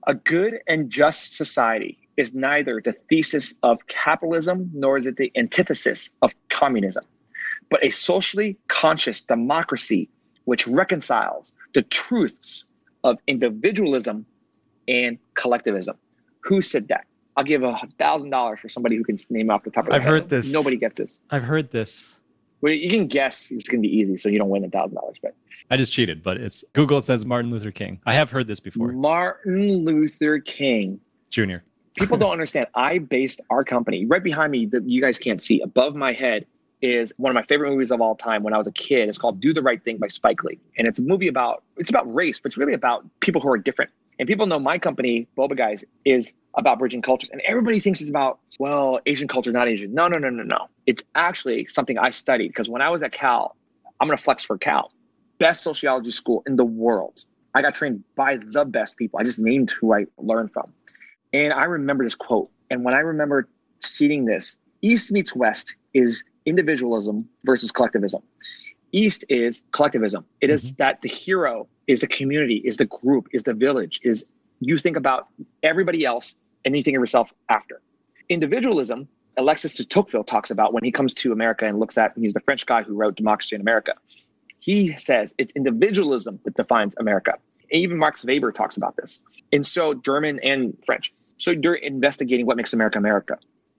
A 0.06 0.14
good 0.14 0.60
and 0.66 0.88
just 0.88 1.36
society 1.36 1.98
is 2.16 2.32
neither 2.32 2.80
the 2.82 2.94
thesis 3.10 3.52
of 3.62 3.86
capitalism 3.88 4.70
nor 4.72 4.96
is 4.96 5.04
it 5.04 5.18
the 5.18 5.30
antithesis 5.36 6.08
of 6.22 6.34
communism. 6.48 7.04
but 7.68 7.84
a 7.84 7.90
socially 7.90 8.56
conscious 8.68 9.20
democracy 9.20 10.08
which 10.44 10.66
reconciles 10.66 11.52
the 11.74 11.82
truths 11.82 12.64
of 13.04 13.18
individualism 13.26 14.24
and 14.92 15.18
collectivism. 15.34 15.96
Who 16.40 16.60
said 16.62 16.88
that? 16.88 17.06
I'll 17.36 17.44
give 17.44 17.62
a 17.62 17.76
thousand 17.98 18.30
dollars 18.30 18.60
for 18.60 18.68
somebody 18.68 18.96
who 18.96 19.04
can 19.04 19.16
name 19.30 19.50
off 19.50 19.64
the 19.64 19.70
top 19.70 19.84
of 19.84 19.90
their 19.90 19.96
I've 19.96 20.02
head. 20.04 20.12
heard 20.12 20.28
this. 20.28 20.52
Nobody 20.52 20.76
gets 20.76 20.98
this. 20.98 21.18
I've 21.30 21.44
heard 21.44 21.70
this. 21.70 22.20
Well, 22.60 22.72
you 22.72 22.90
can 22.90 23.06
guess 23.06 23.50
it's 23.50 23.68
going 23.68 23.82
to 23.82 23.88
be 23.88 23.94
easy, 23.94 24.16
so 24.18 24.28
you 24.28 24.38
don't 24.38 24.50
win 24.50 24.64
a 24.64 24.68
thousand 24.68 24.94
dollars. 24.94 25.16
But 25.22 25.34
I 25.70 25.76
just 25.76 25.92
cheated, 25.92 26.22
but 26.22 26.36
it's 26.36 26.62
Google 26.74 27.00
says 27.00 27.24
Martin 27.24 27.50
Luther 27.50 27.70
King. 27.70 28.00
I 28.06 28.14
have 28.14 28.30
heard 28.30 28.46
this 28.46 28.60
before. 28.60 28.92
Martin 28.92 29.84
Luther 29.84 30.38
King. 30.40 31.00
Junior. 31.30 31.64
People 31.94 32.16
don't 32.16 32.32
understand. 32.32 32.66
I 32.74 32.98
based 32.98 33.40
our 33.50 33.64
company 33.64 34.06
right 34.06 34.22
behind 34.22 34.52
me 34.52 34.66
that 34.66 34.88
you 34.88 35.00
guys 35.00 35.18
can't 35.18 35.42
see. 35.42 35.60
Above 35.60 35.94
my 35.94 36.12
head 36.12 36.46
is 36.80 37.12
one 37.16 37.30
of 37.30 37.34
my 37.34 37.42
favorite 37.44 37.70
movies 37.70 37.90
of 37.90 38.00
all 38.00 38.14
time. 38.14 38.42
When 38.42 38.54
I 38.54 38.58
was 38.58 38.66
a 38.66 38.72
kid, 38.72 39.08
it's 39.08 39.18
called 39.18 39.40
"Do 39.40 39.52
the 39.54 39.62
Right 39.62 39.82
Thing" 39.82 39.98
by 39.98 40.08
Spike 40.08 40.42
Lee, 40.44 40.58
and 40.78 40.86
it's 40.86 40.98
a 40.98 41.02
movie 41.02 41.28
about 41.28 41.64
it's 41.76 41.90
about 41.90 42.12
race, 42.12 42.38
but 42.38 42.48
it's 42.48 42.58
really 42.58 42.74
about 42.74 43.04
people 43.20 43.40
who 43.40 43.50
are 43.50 43.58
different. 43.58 43.90
And 44.22 44.28
people 44.28 44.46
know 44.46 44.60
my 44.60 44.78
company, 44.78 45.26
Boba 45.36 45.56
Guys, 45.56 45.84
is 46.04 46.32
about 46.56 46.78
bridging 46.78 47.02
cultures. 47.02 47.28
And 47.30 47.40
everybody 47.40 47.80
thinks 47.80 48.00
it's 48.00 48.08
about, 48.08 48.38
well, 48.60 49.00
Asian 49.04 49.26
culture, 49.26 49.50
not 49.50 49.66
Asian. 49.66 49.92
No, 49.92 50.06
no, 50.06 50.16
no, 50.16 50.30
no, 50.30 50.44
no. 50.44 50.68
It's 50.86 51.02
actually 51.16 51.66
something 51.66 51.98
I 51.98 52.10
studied 52.10 52.46
because 52.50 52.68
when 52.68 52.82
I 52.82 52.88
was 52.88 53.02
at 53.02 53.10
Cal, 53.10 53.56
I'm 53.98 54.06
going 54.06 54.16
to 54.16 54.22
flex 54.22 54.44
for 54.44 54.56
Cal, 54.56 54.92
best 55.40 55.64
sociology 55.64 56.12
school 56.12 56.44
in 56.46 56.54
the 56.54 56.64
world. 56.64 57.24
I 57.56 57.62
got 57.62 57.74
trained 57.74 58.04
by 58.14 58.36
the 58.36 58.64
best 58.64 58.96
people. 58.96 59.18
I 59.18 59.24
just 59.24 59.40
named 59.40 59.72
who 59.72 59.92
I 59.92 60.06
learned 60.18 60.52
from. 60.52 60.72
And 61.32 61.52
I 61.52 61.64
remember 61.64 62.04
this 62.04 62.14
quote. 62.14 62.48
And 62.70 62.84
when 62.84 62.94
I 62.94 63.00
remember 63.00 63.48
seeing 63.80 64.26
this, 64.26 64.54
East 64.82 65.10
meets 65.10 65.34
West 65.34 65.74
is 65.94 66.22
individualism 66.46 67.28
versus 67.42 67.72
collectivism. 67.72 68.22
East 68.92 69.24
is 69.28 69.62
collectivism. 69.72 70.24
It 70.40 70.48
is 70.48 70.66
mm-hmm. 70.66 70.76
that 70.78 71.02
the 71.02 71.08
hero 71.08 71.66
is 71.86 72.00
the 72.00 72.06
community, 72.06 72.62
is 72.64 72.76
the 72.76 72.84
group, 72.86 73.28
is 73.32 73.42
the 73.42 73.54
village, 73.54 74.00
is 74.02 74.24
you 74.60 74.78
think 74.78 74.96
about 74.96 75.28
everybody 75.62 76.04
else 76.04 76.36
and 76.64 76.76
you 76.76 76.82
think 76.82 76.96
of 76.96 77.00
yourself 77.00 77.32
after. 77.48 77.80
Individualism, 78.28 79.08
Alexis 79.36 79.74
de 79.74 79.84
Tocqueville 79.84 80.24
talks 80.24 80.50
about 80.50 80.72
when 80.72 80.84
he 80.84 80.92
comes 80.92 81.12
to 81.14 81.32
America 81.32 81.66
and 81.66 81.80
looks 81.80 81.98
at, 81.98 82.12
he's 82.16 82.34
the 82.34 82.40
French 82.40 82.66
guy 82.66 82.82
who 82.82 82.94
wrote 82.94 83.16
Democracy 83.16 83.56
in 83.56 83.60
America. 83.60 83.94
He 84.60 84.96
says 84.96 85.34
it's 85.38 85.52
individualism 85.54 86.38
that 86.44 86.54
defines 86.54 86.94
America. 86.98 87.34
Even 87.70 87.98
Max 87.98 88.24
Weber 88.24 88.52
talks 88.52 88.76
about 88.76 88.96
this. 88.96 89.20
And 89.52 89.66
so 89.66 89.94
German 89.94 90.38
and 90.40 90.76
French. 90.84 91.12
So 91.38 91.50
you're 91.50 91.74
investigating 91.74 92.46
what 92.46 92.56
makes 92.56 92.72
America 92.72 92.98
America. 92.98 93.38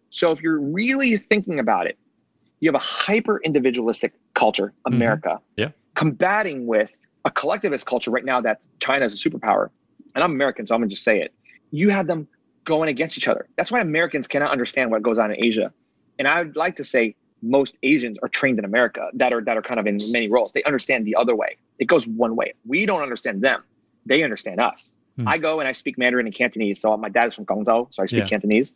So 0.09 0.31
if 0.31 0.41
you're 0.41 0.59
really 0.59 1.15
thinking 1.15 1.59
about 1.59 1.87
it, 1.87 1.97
you 2.59 2.69
have 2.69 2.75
a 2.75 2.83
hyper 2.83 3.39
individualistic 3.43 4.13
culture, 4.33 4.73
mm-hmm. 4.85 4.95
America, 4.95 5.39
Yeah. 5.57 5.69
combating 5.95 6.65
with 6.65 6.97
a 7.25 7.31
collectivist 7.31 7.85
culture 7.85 8.11
right 8.11 8.25
now 8.25 8.41
that 8.41 8.65
China 8.79 9.05
is 9.05 9.13
a 9.13 9.29
superpower. 9.29 9.69
And 10.15 10.23
I'm 10.23 10.31
American, 10.31 10.67
so 10.67 10.75
I'm 10.75 10.81
gonna 10.81 10.89
just 10.89 11.03
say 11.03 11.19
it. 11.19 11.33
You 11.71 11.89
have 11.89 12.07
them 12.07 12.27
going 12.65 12.89
against 12.89 13.17
each 13.17 13.27
other. 13.27 13.47
That's 13.57 13.71
why 13.71 13.81
Americans 13.81 14.27
cannot 14.27 14.51
understand 14.51 14.91
what 14.91 15.01
goes 15.01 15.17
on 15.17 15.31
in 15.31 15.43
Asia. 15.43 15.71
And 16.19 16.27
I 16.27 16.43
would 16.43 16.55
like 16.55 16.75
to 16.77 16.83
say 16.83 17.15
most 17.41 17.75
Asians 17.83 18.17
are 18.23 18.29
trained 18.29 18.59
in 18.59 18.65
America 18.65 19.09
that 19.13 19.33
are 19.33 19.41
that 19.41 19.57
are 19.57 19.61
kind 19.61 19.79
of 19.79 19.87
in 19.87 19.99
many 20.11 20.29
roles. 20.29 20.53
They 20.53 20.63
understand 20.63 21.05
the 21.05 21.15
other 21.15 21.35
way. 21.35 21.57
It 21.79 21.85
goes 21.85 22.07
one 22.07 22.35
way. 22.35 22.53
We 22.65 22.85
don't 22.85 23.01
understand 23.01 23.41
them. 23.41 23.63
They 24.05 24.23
understand 24.23 24.59
us. 24.59 24.91
Hmm. 25.17 25.27
I 25.27 25.37
go 25.37 25.59
and 25.59 25.67
I 25.67 25.73
speak 25.73 25.97
Mandarin 25.97 26.25
and 26.25 26.35
Cantonese. 26.35 26.81
So 26.81 26.95
my 26.97 27.09
dad 27.09 27.27
is 27.27 27.33
from 27.33 27.45
Guangzhou, 27.45 27.93
so 27.93 28.03
I 28.03 28.05
speak 28.05 28.19
Yeah. 28.19 28.27
Cantonese. 28.27 28.73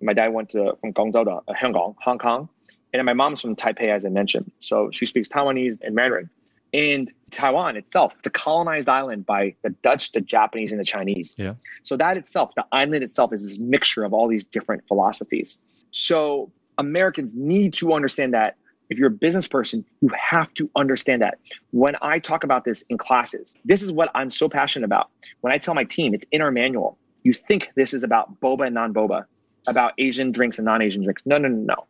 My 0.00 0.12
dad 0.12 0.32
went 0.32 0.50
to 0.50 0.76
from 0.80 0.92
Guangzhou 0.92 1.24
to 1.24 1.54
Hong 1.54 1.72
Kong, 1.72 1.94
Hong 2.02 2.18
Kong, 2.18 2.48
and 2.92 3.00
then 3.00 3.04
my 3.04 3.12
mom's 3.12 3.40
from 3.40 3.56
Taipei, 3.56 3.88
as 3.88 4.04
I 4.04 4.08
mentioned. 4.08 4.50
So 4.58 4.90
she 4.90 5.06
speaks 5.06 5.28
Taiwanese 5.28 5.78
and 5.82 5.94
Mandarin. 5.94 6.30
And 6.76 7.10
Taiwan 7.30 7.76
itself, 7.78 8.12
it's 8.18 8.26
a 8.26 8.30
colonized 8.30 8.86
island 8.86 9.24
by 9.24 9.54
the 9.62 9.70
Dutch, 9.70 10.12
the 10.12 10.20
Japanese, 10.20 10.72
and 10.72 10.78
the 10.78 10.84
Chinese. 10.84 11.34
Yeah. 11.38 11.54
So 11.82 11.96
that 11.96 12.18
itself, 12.18 12.50
the 12.54 12.66
island 12.70 13.02
itself, 13.02 13.32
is 13.32 13.42
this 13.42 13.58
mixture 13.58 14.04
of 14.04 14.12
all 14.12 14.28
these 14.28 14.44
different 14.44 14.86
philosophies. 14.86 15.56
So 15.92 16.52
Americans 16.76 17.34
need 17.34 17.72
to 17.74 17.94
understand 17.94 18.34
that 18.34 18.58
if 18.90 18.98
you're 18.98 19.08
a 19.08 19.10
business 19.10 19.48
person, 19.48 19.86
you 20.02 20.10
have 20.10 20.52
to 20.54 20.70
understand 20.76 21.22
that. 21.22 21.38
When 21.70 21.96
I 22.02 22.18
talk 22.18 22.44
about 22.44 22.66
this 22.66 22.84
in 22.90 22.98
classes, 22.98 23.56
this 23.64 23.80
is 23.80 23.90
what 23.90 24.10
I'm 24.14 24.30
so 24.30 24.46
passionate 24.46 24.84
about. 24.84 25.08
When 25.40 25.54
I 25.54 25.58
tell 25.58 25.72
my 25.72 25.84
team, 25.84 26.12
it's 26.12 26.26
in 26.30 26.42
our 26.42 26.50
manual. 26.50 26.98
You 27.22 27.32
think 27.32 27.72
this 27.74 27.94
is 27.94 28.04
about 28.04 28.38
boba 28.40 28.66
and 28.66 28.74
non-boba, 28.74 29.24
about 29.66 29.94
Asian 29.96 30.30
drinks 30.30 30.58
and 30.58 30.66
non-Asian 30.66 31.02
drinks. 31.02 31.22
No, 31.24 31.38
no, 31.38 31.48
no, 31.48 31.74
no. 31.74 31.86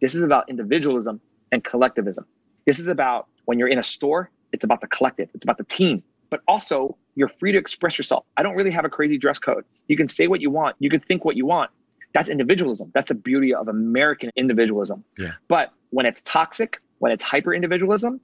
This 0.00 0.14
is 0.14 0.22
about 0.22 0.48
individualism 0.48 1.20
and 1.50 1.64
collectivism. 1.64 2.24
This 2.66 2.78
is 2.78 2.86
about 2.86 3.26
when 3.48 3.58
you're 3.58 3.68
in 3.68 3.78
a 3.78 3.82
store, 3.82 4.30
it's 4.52 4.62
about 4.62 4.82
the 4.82 4.86
collective, 4.88 5.30
it's 5.32 5.42
about 5.42 5.56
the 5.56 5.64
team, 5.64 6.02
but 6.28 6.42
also 6.46 6.94
you're 7.14 7.30
free 7.30 7.50
to 7.50 7.56
express 7.56 7.96
yourself. 7.96 8.26
I 8.36 8.42
don't 8.42 8.54
really 8.54 8.70
have 8.70 8.84
a 8.84 8.90
crazy 8.90 9.16
dress 9.16 9.38
code. 9.38 9.64
You 9.86 9.96
can 9.96 10.06
say 10.06 10.26
what 10.26 10.42
you 10.42 10.50
want, 10.50 10.76
you 10.80 10.90
can 10.90 11.00
think 11.00 11.24
what 11.24 11.34
you 11.34 11.46
want. 11.46 11.70
That's 12.12 12.28
individualism. 12.28 12.90
That's 12.92 13.08
the 13.08 13.14
beauty 13.14 13.54
of 13.54 13.68
American 13.68 14.30
individualism. 14.36 15.02
Yeah. 15.16 15.32
But 15.48 15.72
when 15.88 16.04
it's 16.04 16.20
toxic, 16.26 16.82
when 16.98 17.10
it's 17.10 17.24
hyper 17.24 17.54
individualism, 17.54 18.20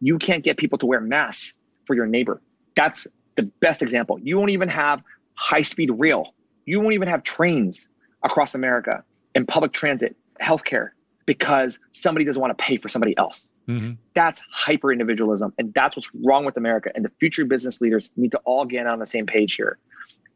you 0.00 0.16
can't 0.16 0.42
get 0.42 0.56
people 0.56 0.78
to 0.78 0.86
wear 0.86 1.02
masks 1.02 1.52
for 1.84 1.94
your 1.94 2.06
neighbor. 2.06 2.40
That's 2.74 3.06
the 3.36 3.42
best 3.60 3.82
example. 3.82 4.18
You 4.22 4.38
won't 4.38 4.50
even 4.52 4.70
have 4.70 5.02
high 5.34 5.60
speed 5.60 5.90
rail. 5.98 6.34
You 6.64 6.80
won't 6.80 6.94
even 6.94 7.08
have 7.08 7.24
trains 7.24 7.88
across 8.22 8.54
America 8.54 9.04
and 9.34 9.46
public 9.46 9.72
transit, 9.72 10.16
healthcare, 10.40 10.90
because 11.26 11.78
somebody 11.90 12.24
doesn't 12.24 12.40
want 12.40 12.56
to 12.56 12.64
pay 12.64 12.78
for 12.78 12.88
somebody 12.88 13.14
else. 13.18 13.48
Mhm. 13.68 13.96
That's 14.14 14.42
hyper 14.50 14.92
individualism. 14.92 15.52
And 15.58 15.72
that's 15.74 15.96
what's 15.96 16.10
wrong 16.24 16.44
with 16.44 16.56
America. 16.56 16.90
And 16.94 17.04
the 17.04 17.12
future 17.20 17.44
business 17.44 17.80
leaders 17.80 18.10
need 18.16 18.32
to 18.32 18.38
all 18.44 18.64
get 18.64 18.86
on 18.86 18.98
the 18.98 19.06
same 19.06 19.26
page 19.26 19.54
here. 19.54 19.78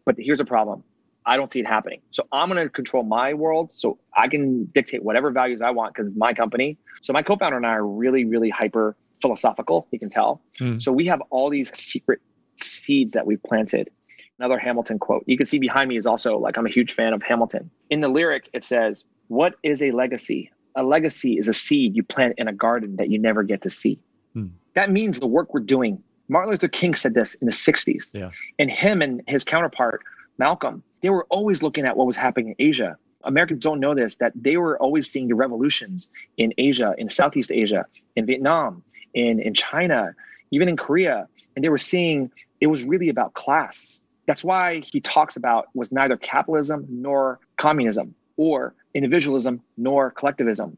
But 0.04 0.16
here's 0.18 0.38
the 0.38 0.44
problem 0.44 0.84
I 1.26 1.36
don't 1.36 1.52
see 1.52 1.60
it 1.60 1.66
happening. 1.66 2.00
So 2.12 2.26
I'm 2.32 2.48
going 2.48 2.62
to 2.62 2.70
control 2.70 3.02
my 3.02 3.34
world 3.34 3.72
so 3.72 3.98
I 4.16 4.28
can 4.28 4.66
dictate 4.66 5.02
whatever 5.02 5.30
values 5.32 5.60
I 5.60 5.70
want 5.70 5.94
because 5.94 6.12
it's 6.12 6.16
my 6.16 6.32
company. 6.32 6.78
So 7.02 7.12
my 7.12 7.22
co 7.22 7.36
founder 7.36 7.56
and 7.56 7.66
I 7.66 7.72
are 7.72 7.86
really, 7.86 8.24
really 8.24 8.48
hyper 8.48 8.96
philosophical, 9.20 9.88
you 9.90 9.98
can 9.98 10.10
tell. 10.10 10.40
Mm. 10.60 10.80
So 10.80 10.92
we 10.92 11.06
have 11.06 11.20
all 11.30 11.50
these 11.50 11.76
secret 11.76 12.20
seeds 12.60 13.12
that 13.14 13.26
we've 13.26 13.42
planted. 13.42 13.90
Another 14.38 14.58
Hamilton 14.58 14.98
quote. 14.98 15.24
You 15.26 15.36
can 15.36 15.46
see 15.46 15.58
behind 15.58 15.88
me 15.88 15.96
is 15.96 16.06
also 16.06 16.38
like 16.38 16.56
I'm 16.56 16.66
a 16.66 16.70
huge 16.70 16.92
fan 16.92 17.12
of 17.12 17.22
Hamilton. 17.22 17.70
In 17.90 18.00
the 18.00 18.08
lyric, 18.08 18.48
it 18.52 18.62
says, 18.64 19.04
What 19.28 19.54
is 19.62 19.82
a 19.82 19.90
legacy? 19.90 20.50
A 20.76 20.82
legacy 20.82 21.38
is 21.38 21.48
a 21.48 21.54
seed 21.54 21.96
you 21.96 22.02
plant 22.02 22.34
in 22.38 22.48
a 22.48 22.52
garden 22.52 22.96
that 22.96 23.10
you 23.10 23.18
never 23.18 23.42
get 23.42 23.62
to 23.62 23.70
see. 23.70 23.98
Hmm. 24.34 24.46
That 24.74 24.90
means 24.90 25.18
the 25.18 25.26
work 25.26 25.52
we're 25.52 25.60
doing. 25.60 26.02
Martin 26.28 26.50
Luther 26.50 26.68
King 26.68 26.94
said 26.94 27.14
this 27.14 27.34
in 27.34 27.46
the 27.46 27.52
60s. 27.52 28.10
Yeah. 28.12 28.30
And 28.58 28.70
him 28.70 29.00
and 29.00 29.22
his 29.26 29.44
counterpart, 29.44 30.02
Malcolm, 30.38 30.82
they 31.00 31.10
were 31.10 31.24
always 31.30 31.62
looking 31.62 31.84
at 31.86 31.96
what 31.96 32.06
was 32.06 32.16
happening 32.16 32.54
in 32.58 32.66
Asia. 32.68 32.96
Americans 33.24 33.62
don't 33.62 33.80
know 33.80 33.94
this, 33.94 34.16
that 34.16 34.32
they 34.34 34.56
were 34.56 34.78
always 34.78 35.10
seeing 35.10 35.28
the 35.28 35.34
revolutions 35.34 36.08
in 36.36 36.52
Asia, 36.58 36.94
in 36.98 37.10
Southeast 37.10 37.50
Asia, 37.50 37.86
in 38.14 38.26
Vietnam, 38.26 38.82
in, 39.14 39.40
in 39.40 39.54
China, 39.54 40.14
even 40.50 40.68
in 40.68 40.76
Korea. 40.76 41.26
And 41.54 41.64
they 41.64 41.68
were 41.68 41.78
seeing 41.78 42.30
it 42.60 42.68
was 42.68 42.82
really 42.82 43.08
about 43.08 43.34
class. 43.34 44.00
That's 44.26 44.44
why 44.44 44.80
he 44.80 45.00
talks 45.00 45.36
about 45.36 45.68
was 45.74 45.90
neither 45.92 46.16
capitalism 46.16 46.86
nor 46.88 47.40
communism 47.56 48.14
or 48.36 48.74
individualism 48.94 49.62
nor 49.76 50.10
collectivism. 50.10 50.76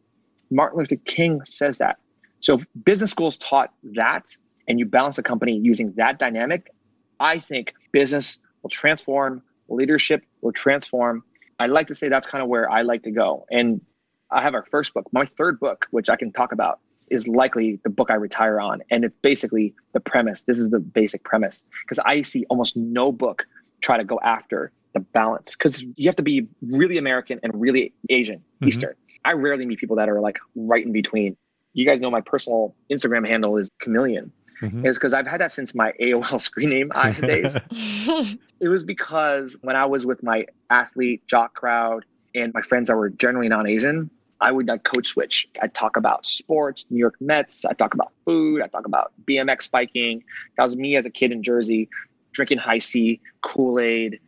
Martin 0.51 0.79
Luther 0.79 0.97
King 1.05 1.41
says 1.45 1.79
that. 1.79 1.99
So 2.41 2.55
if 2.55 2.67
business 2.85 3.11
schools 3.11 3.37
taught 3.37 3.73
that 3.95 4.27
and 4.67 4.79
you 4.79 4.87
balance 4.87 5.19
a 5.19 5.23
company 5.23 5.59
using 5.59 5.93
that 5.97 6.19
dynamic, 6.19 6.71
I 7.21 7.39
think 7.39 7.75
business 7.93 8.39
will 8.63 8.71
transform, 8.71 9.43
leadership 9.69 10.25
will 10.41 10.53
transform. 10.53 11.25
I 11.59 11.67
like 11.67 11.89
to 11.89 11.95
say 11.95 12.09
that's 12.09 12.27
kind 12.27 12.43
of 12.43 12.49
where 12.49 12.71
I 12.71 12.83
like 12.83 13.03
to 13.03 13.11
go. 13.11 13.45
And 13.51 13.81
I 14.31 14.43
have 14.43 14.55
our 14.55 14.65
first 14.65 14.95
book. 14.95 15.07
My 15.13 15.25
third 15.25 15.59
book, 15.59 15.87
which 15.91 16.09
I 16.09 16.17
can 16.17 16.33
talk 16.33 16.53
about, 16.53 16.81
is 17.11 17.27
likely 17.27 17.81
the 17.85 17.91
book 17.91 18.11
I 18.11 18.15
retire 18.15 18.61
on. 18.61 18.83
And 18.91 19.05
it's 19.05 19.17
basically 19.23 19.75
the 19.93 20.01
premise. 20.01 20.43
This 20.43 20.59
is 20.59 20.71
the 20.71 20.79
basic 20.79 21.25
premise 21.25 21.63
because 21.85 21.99
I 22.05 22.23
see 22.23 22.45
almost 22.51 22.77
no 22.77 23.11
book 23.11 23.47
try 23.81 23.97
to 23.97 24.05
go 24.05 24.21
after 24.23 24.73
the 24.95 25.01
balance 25.01 25.51
because 25.53 25.85
you 25.97 26.09
have 26.09 26.17
to 26.17 26.23
be 26.23 26.47
really 26.63 26.99
American 26.99 27.39
and 27.43 27.53
really 27.61 27.93
Asian, 28.11 28.43
Mhm. 28.63 28.69
Eastern. 28.69 28.95
I 29.25 29.33
rarely 29.33 29.67
meet 29.67 29.79
people 29.79 29.97
that 29.97 30.09
are 30.09 30.21
like 30.21 30.39
right 30.57 30.85
in 30.85 30.93
between. 30.93 31.37
You 31.75 31.85
guys 31.87 32.01
know 32.01 32.11
my 32.11 32.21
personal 32.21 32.75
Instagram 32.91 33.27
handle 33.27 33.57
is 33.57 33.69
Chameleon. 33.81 34.33
Mhm. 34.63 34.85
Is 34.87 34.97
because 34.97 35.13
I've 35.13 35.27
had 35.27 35.41
that 35.41 35.53
since 35.53 35.75
my 35.75 35.93
AOL 36.01 36.39
screen 36.41 36.71
name 36.71 36.91
days. 37.21 37.55
It 38.61 38.69
was 38.69 38.83
because 38.83 39.57
when 39.61 39.77
I 39.77 39.87
was 39.87 40.05
with 40.05 40.21
my 40.25 40.45
athlete 40.69 41.25
jock 41.29 41.55
crowd 41.55 42.05
and 42.35 42.53
my 42.55 42.63
friends 42.63 42.89
that 42.89 42.97
were 42.97 43.09
generally 43.09 43.49
non-Asian, 43.49 44.11
I 44.41 44.51
would 44.51 44.67
like 44.67 44.83
code 44.83 45.07
switch. 45.07 45.47
I'd 45.63 45.75
talk 45.75 45.97
about 45.97 46.27
sports, 46.27 46.85
New 46.91 46.99
York 46.99 47.15
Mets. 47.21 47.65
I'd 47.65 47.79
talk 47.79 47.95
about 47.95 48.11
food. 48.25 48.61
I'd 48.63 48.73
talk 48.73 48.85
about 48.87 49.13
BMX 49.29 49.71
biking. 49.71 50.25
That 50.57 50.65
was 50.65 50.75
me 50.75 50.97
as 50.97 51.07
a 51.07 51.11
kid 51.11 51.31
in 51.31 51.41
Jersey, 51.43 51.89
drinking 52.33 52.59
Hi-C, 52.59 53.21
Kool-Aid, 53.43 54.19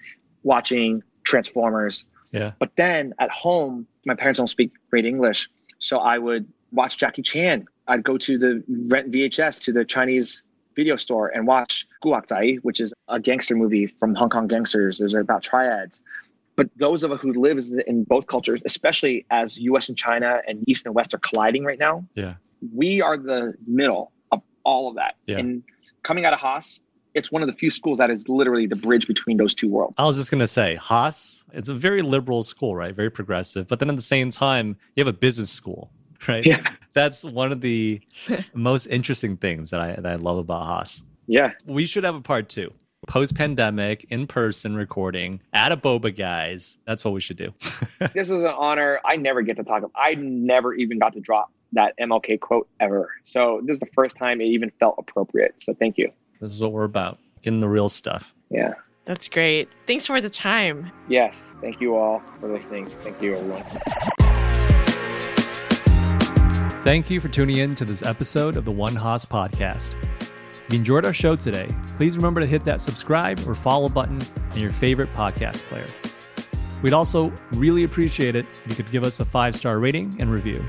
watching 0.42 1.02
Transformers. 1.24 2.04
Yeah. 2.32 2.52
But 2.58 2.76
then 2.76 3.14
at 3.18 3.30
home, 3.30 3.86
my 4.06 4.14
parents 4.14 4.38
don't 4.38 4.46
speak 4.46 4.72
great 4.90 5.04
English. 5.04 5.48
So 5.78 5.98
I 5.98 6.18
would 6.18 6.46
watch 6.72 6.96
Jackie 6.98 7.22
Chan. 7.22 7.66
I'd 7.88 8.04
go 8.04 8.16
to 8.18 8.38
the 8.38 8.62
rent 8.88 9.10
VHS 9.10 9.60
to 9.62 9.72
the 9.72 9.84
Chinese 9.84 10.42
video 10.76 10.96
store 10.96 11.28
and 11.28 11.46
watch 11.46 11.86
Guak 12.04 12.28
Zai, 12.28 12.54
which 12.62 12.80
is 12.80 12.94
a 13.08 13.18
gangster 13.18 13.56
movie 13.56 13.86
from 13.86 14.14
Hong 14.14 14.30
Kong 14.30 14.46
gangsters. 14.46 14.98
There's 14.98 15.14
about 15.14 15.42
triads. 15.42 16.00
But 16.56 16.68
those 16.76 17.02
of 17.02 17.10
us 17.10 17.20
who 17.20 17.32
live 17.32 17.58
in 17.86 18.04
both 18.04 18.26
cultures, 18.26 18.60
especially 18.64 19.24
as 19.30 19.58
US 19.58 19.88
and 19.88 19.96
China 19.96 20.42
and 20.46 20.62
East 20.68 20.86
and 20.86 20.94
West 20.94 21.14
are 21.14 21.18
colliding 21.18 21.64
right 21.64 21.78
now, 21.78 22.04
yeah, 22.14 22.34
we 22.74 23.00
are 23.00 23.16
the 23.16 23.54
middle 23.66 24.12
of 24.30 24.42
all 24.64 24.88
of 24.88 24.94
that. 24.96 25.16
Yeah. 25.26 25.38
And 25.38 25.62
coming 26.02 26.24
out 26.24 26.32
of 26.32 26.38
Haas, 26.38 26.80
it's 27.14 27.32
one 27.32 27.42
of 27.42 27.48
the 27.48 27.52
few 27.52 27.70
schools 27.70 27.98
that 27.98 28.10
is 28.10 28.28
literally 28.28 28.66
the 28.66 28.76
bridge 28.76 29.06
between 29.06 29.36
those 29.36 29.54
two 29.54 29.68
worlds. 29.68 29.94
I 29.98 30.04
was 30.04 30.16
just 30.16 30.30
going 30.30 30.40
to 30.40 30.46
say, 30.46 30.76
Haas, 30.76 31.44
it's 31.52 31.68
a 31.68 31.74
very 31.74 32.02
liberal 32.02 32.42
school, 32.42 32.74
right? 32.74 32.94
Very 32.94 33.10
progressive. 33.10 33.68
But 33.68 33.78
then 33.78 33.88
at 33.88 33.96
the 33.96 34.02
same 34.02 34.30
time, 34.30 34.76
you 34.94 35.04
have 35.04 35.12
a 35.12 35.16
business 35.16 35.50
school, 35.50 35.90
right? 36.28 36.44
Yeah. 36.44 36.62
That's 36.92 37.24
one 37.24 37.52
of 37.52 37.60
the 37.60 38.00
most 38.54 38.86
interesting 38.86 39.36
things 39.36 39.70
that 39.70 39.80
I, 39.80 39.94
that 39.94 40.06
I 40.06 40.16
love 40.16 40.38
about 40.38 40.66
Haas. 40.66 41.04
Yeah. 41.26 41.52
We 41.66 41.86
should 41.86 42.04
have 42.04 42.14
a 42.14 42.20
part 42.20 42.48
two. 42.48 42.72
Post 43.06 43.34
pandemic, 43.34 44.04
in 44.10 44.26
person 44.26 44.76
recording 44.76 45.40
at 45.54 45.72
a 45.72 45.76
boba, 45.76 46.14
guys. 46.14 46.76
That's 46.86 47.02
what 47.04 47.14
we 47.14 47.20
should 47.20 47.38
do. 47.38 47.54
this 48.12 48.28
is 48.28 48.30
an 48.30 48.46
honor. 48.46 49.00
I 49.04 49.16
never 49.16 49.40
get 49.40 49.56
to 49.56 49.64
talk. 49.64 49.78
About, 49.78 49.92
I 49.96 50.14
never 50.16 50.74
even 50.74 50.98
got 50.98 51.14
to 51.14 51.20
drop 51.20 51.50
that 51.72 51.94
MLK 51.98 52.40
quote 52.40 52.68
ever. 52.78 53.10
So 53.24 53.62
this 53.64 53.74
is 53.74 53.80
the 53.80 53.88
first 53.94 54.16
time 54.16 54.40
it 54.40 54.46
even 54.46 54.70
felt 54.80 54.96
appropriate. 54.98 55.54
So 55.58 55.74
thank 55.74 55.98
you. 55.98 56.12
This 56.40 56.52
is 56.52 56.60
what 56.60 56.72
we're 56.72 56.84
about 56.84 57.18
getting 57.42 57.60
the 57.60 57.68
real 57.68 57.88
stuff. 57.88 58.34
Yeah. 58.50 58.74
That's 59.04 59.28
great. 59.28 59.68
Thanks 59.86 60.06
for 60.06 60.20
the 60.20 60.28
time. 60.28 60.90
Yes. 61.08 61.54
Thank 61.60 61.80
you 61.80 61.96
all 61.96 62.22
for 62.38 62.52
listening. 62.52 62.86
Thank 63.02 63.20
you, 63.20 63.36
everyone. 63.36 63.62
Thank 66.82 67.10
you 67.10 67.20
for 67.20 67.28
tuning 67.28 67.58
in 67.58 67.74
to 67.74 67.84
this 67.84 68.02
episode 68.02 68.56
of 68.56 68.64
the 68.64 68.70
One 68.70 68.96
Haas 68.96 69.24
podcast. 69.24 69.94
If 70.50 70.64
you 70.70 70.78
enjoyed 70.78 71.04
our 71.04 71.12
show 71.12 71.36
today, 71.36 71.68
please 71.96 72.16
remember 72.16 72.40
to 72.40 72.46
hit 72.46 72.64
that 72.64 72.80
subscribe 72.80 73.46
or 73.46 73.54
follow 73.54 73.88
button 73.88 74.20
in 74.54 74.60
your 74.60 74.70
favorite 74.70 75.12
podcast 75.14 75.62
player. 75.62 75.86
We'd 76.82 76.94
also 76.94 77.32
really 77.52 77.84
appreciate 77.84 78.34
it 78.34 78.46
if 78.46 78.64
you 78.66 78.74
could 78.74 78.90
give 78.90 79.04
us 79.04 79.20
a 79.20 79.24
five 79.26 79.54
star 79.54 79.78
rating 79.78 80.16
and 80.20 80.30
review. 80.30 80.64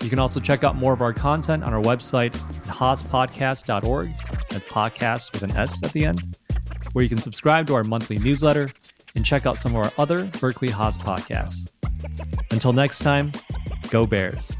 You 0.00 0.08
can 0.08 0.18
also 0.18 0.38
check 0.40 0.62
out 0.62 0.76
more 0.76 0.92
of 0.92 1.02
our 1.02 1.12
content 1.12 1.64
on 1.64 1.74
our 1.74 1.82
website 1.82 2.34
at 2.70 2.76
haaspodcasts.org. 2.76 4.10
That's 4.48 4.64
podcast 4.64 5.32
with 5.32 5.42
an 5.42 5.50
S 5.52 5.82
at 5.82 5.92
the 5.92 6.04
end, 6.04 6.36
where 6.92 7.02
you 7.02 7.08
can 7.08 7.18
subscribe 7.18 7.66
to 7.68 7.74
our 7.74 7.84
monthly 7.84 8.18
newsletter 8.18 8.70
and 9.14 9.24
check 9.24 9.46
out 9.46 9.58
some 9.58 9.74
of 9.74 9.84
our 9.84 9.92
other 9.98 10.24
Berkeley 10.40 10.70
Haas 10.70 10.96
podcasts. 10.96 11.68
Until 12.50 12.72
next 12.72 13.00
time, 13.00 13.32
go 13.90 14.06
Bears. 14.06 14.52